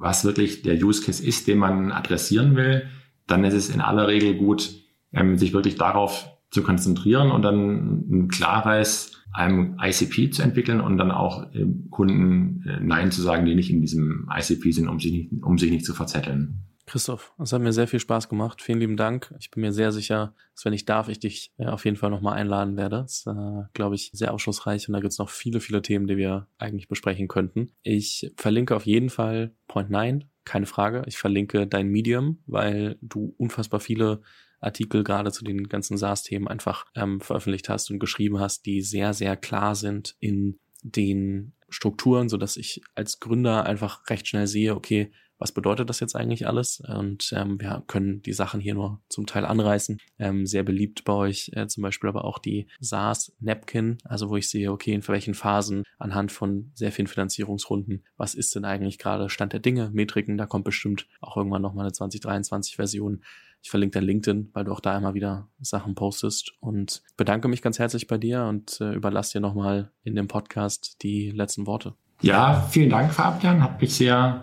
was 0.00 0.24
wirklich 0.24 0.62
der 0.62 0.76
Use 0.76 1.04
Case 1.04 1.26
ist, 1.26 1.48
den 1.48 1.58
man 1.58 1.90
adressieren 1.90 2.56
will, 2.56 2.84
dann 3.26 3.44
ist 3.44 3.54
es 3.54 3.68
in 3.68 3.80
aller 3.80 4.08
Regel 4.08 4.34
gut, 4.34 4.82
ähm, 5.12 5.38
sich 5.38 5.52
wirklich 5.52 5.76
darauf 5.76 6.28
zu 6.50 6.62
konzentrieren 6.62 7.30
und 7.30 7.42
dann 7.42 8.04
ein 8.10 8.28
klares 8.28 9.12
einem 9.32 9.76
ICP 9.80 10.30
zu 10.30 10.42
entwickeln 10.42 10.80
und 10.80 10.96
dann 10.96 11.10
auch 11.10 11.52
ähm, 11.52 11.88
Kunden 11.90 12.64
äh, 12.66 12.80
Nein 12.80 13.12
zu 13.12 13.20
sagen, 13.20 13.44
die 13.44 13.54
nicht 13.54 13.70
in 13.70 13.82
diesem 13.82 14.28
ICP 14.34 14.72
sind, 14.72 14.88
um 14.88 14.98
sich 14.98 15.12
nicht, 15.12 15.42
um 15.42 15.58
sich 15.58 15.70
nicht 15.70 15.84
zu 15.84 15.92
verzetteln. 15.92 16.62
Christoph, 16.86 17.34
es 17.42 17.52
hat 17.52 17.60
mir 17.60 17.72
sehr 17.72 17.88
viel 17.88 17.98
Spaß 17.98 18.28
gemacht. 18.28 18.62
Vielen 18.62 18.78
lieben 18.78 18.96
Dank. 18.96 19.34
Ich 19.40 19.50
bin 19.50 19.60
mir 19.60 19.72
sehr 19.72 19.90
sicher, 19.90 20.34
dass 20.54 20.64
wenn 20.64 20.72
ich 20.72 20.84
darf, 20.84 21.08
ich 21.08 21.18
dich 21.18 21.52
äh, 21.58 21.66
auf 21.66 21.84
jeden 21.84 21.96
Fall 21.96 22.10
nochmal 22.10 22.34
einladen 22.34 22.76
werde. 22.76 23.02
Das 23.02 23.18
ist, 23.18 23.26
äh, 23.26 23.64
glaube 23.74 23.96
ich, 23.96 24.10
sehr 24.14 24.32
aufschlussreich 24.32 24.88
und 24.88 24.94
da 24.94 25.00
gibt 25.00 25.12
es 25.12 25.18
noch 25.18 25.28
viele, 25.28 25.60
viele 25.60 25.82
Themen, 25.82 26.06
die 26.06 26.16
wir 26.16 26.46
eigentlich 26.58 26.88
besprechen 26.88 27.28
könnten. 27.28 27.72
Ich 27.82 28.32
verlinke 28.36 28.74
auf 28.76 28.86
jeden 28.86 29.10
Fall 29.10 29.52
Point 29.66 29.90
9 29.90 30.24
keine 30.46 30.66
Frage. 30.66 31.02
Ich 31.06 31.18
verlinke 31.18 31.66
dein 31.66 31.88
Medium, 31.88 32.38
weil 32.46 32.96
du 33.02 33.34
unfassbar 33.36 33.80
viele 33.80 34.22
Artikel 34.60 35.04
gerade 35.04 35.32
zu 35.32 35.44
den 35.44 35.68
ganzen 35.68 35.98
SaaS-Themen 35.98 36.48
einfach 36.48 36.86
ähm, 36.94 37.20
veröffentlicht 37.20 37.68
hast 37.68 37.90
und 37.90 37.98
geschrieben 37.98 38.40
hast, 38.40 38.64
die 38.64 38.80
sehr, 38.80 39.12
sehr 39.12 39.36
klar 39.36 39.74
sind 39.74 40.16
in 40.18 40.58
den 40.82 41.52
Strukturen, 41.68 42.28
so 42.28 42.36
dass 42.36 42.56
ich 42.56 42.80
als 42.94 43.20
Gründer 43.20 43.66
einfach 43.66 44.08
recht 44.08 44.28
schnell 44.28 44.46
sehe, 44.46 44.74
okay, 44.74 45.12
was 45.38 45.52
bedeutet 45.52 45.90
das 45.90 46.00
jetzt 46.00 46.16
eigentlich 46.16 46.46
alles? 46.46 46.80
Und 46.80 47.32
ähm, 47.36 47.60
wir 47.60 47.82
können 47.86 48.22
die 48.22 48.32
Sachen 48.32 48.60
hier 48.60 48.74
nur 48.74 49.00
zum 49.08 49.26
Teil 49.26 49.44
anreißen. 49.44 49.98
Ähm, 50.18 50.46
sehr 50.46 50.62
beliebt 50.62 51.04
bei 51.04 51.12
euch 51.12 51.50
äh, 51.54 51.66
zum 51.66 51.82
Beispiel 51.82 52.08
aber 52.08 52.24
auch 52.24 52.38
die 52.38 52.68
SaaS 52.80 53.32
Napkin, 53.40 53.98
also 54.04 54.30
wo 54.30 54.36
ich 54.36 54.48
sehe, 54.48 54.72
okay, 54.72 54.92
in 54.92 55.06
welchen 55.06 55.34
Phasen 55.34 55.84
anhand 55.98 56.32
von 56.32 56.70
sehr 56.74 56.92
vielen 56.92 57.06
Finanzierungsrunden, 57.06 58.04
was 58.16 58.34
ist 58.34 58.54
denn 58.54 58.64
eigentlich 58.64 58.98
gerade 58.98 59.28
Stand 59.28 59.52
der 59.52 59.60
Dinge, 59.60 59.90
Metriken, 59.92 60.38
da 60.38 60.46
kommt 60.46 60.64
bestimmt 60.64 61.06
auch 61.20 61.36
irgendwann 61.36 61.62
nochmal 61.62 61.84
eine 61.84 61.92
2023 61.92 62.76
Version. 62.76 63.22
Ich 63.62 63.70
verlinke 63.70 63.98
dein 63.98 64.04
LinkedIn, 64.04 64.50
weil 64.52 64.64
du 64.64 64.72
auch 64.72 64.80
da 64.80 64.96
immer 64.96 65.14
wieder 65.14 65.48
Sachen 65.60 65.94
postest 65.94 66.52
und 66.60 67.02
bedanke 67.16 67.48
mich 67.48 67.62
ganz 67.62 67.78
herzlich 67.78 68.06
bei 68.06 68.18
dir 68.18 68.44
und 68.44 68.80
äh, 68.80 68.92
überlasse 68.92 69.32
dir 69.32 69.40
nochmal 69.40 69.90
in 70.04 70.14
dem 70.14 70.28
Podcast 70.28 71.02
die 71.02 71.30
letzten 71.30 71.66
Worte. 71.66 71.94
Ja, 72.22 72.66
vielen 72.70 72.90
Dank, 72.90 73.12
Fabian. 73.12 73.62
Hat 73.62 73.80
mich 73.80 73.94
sehr 73.94 74.42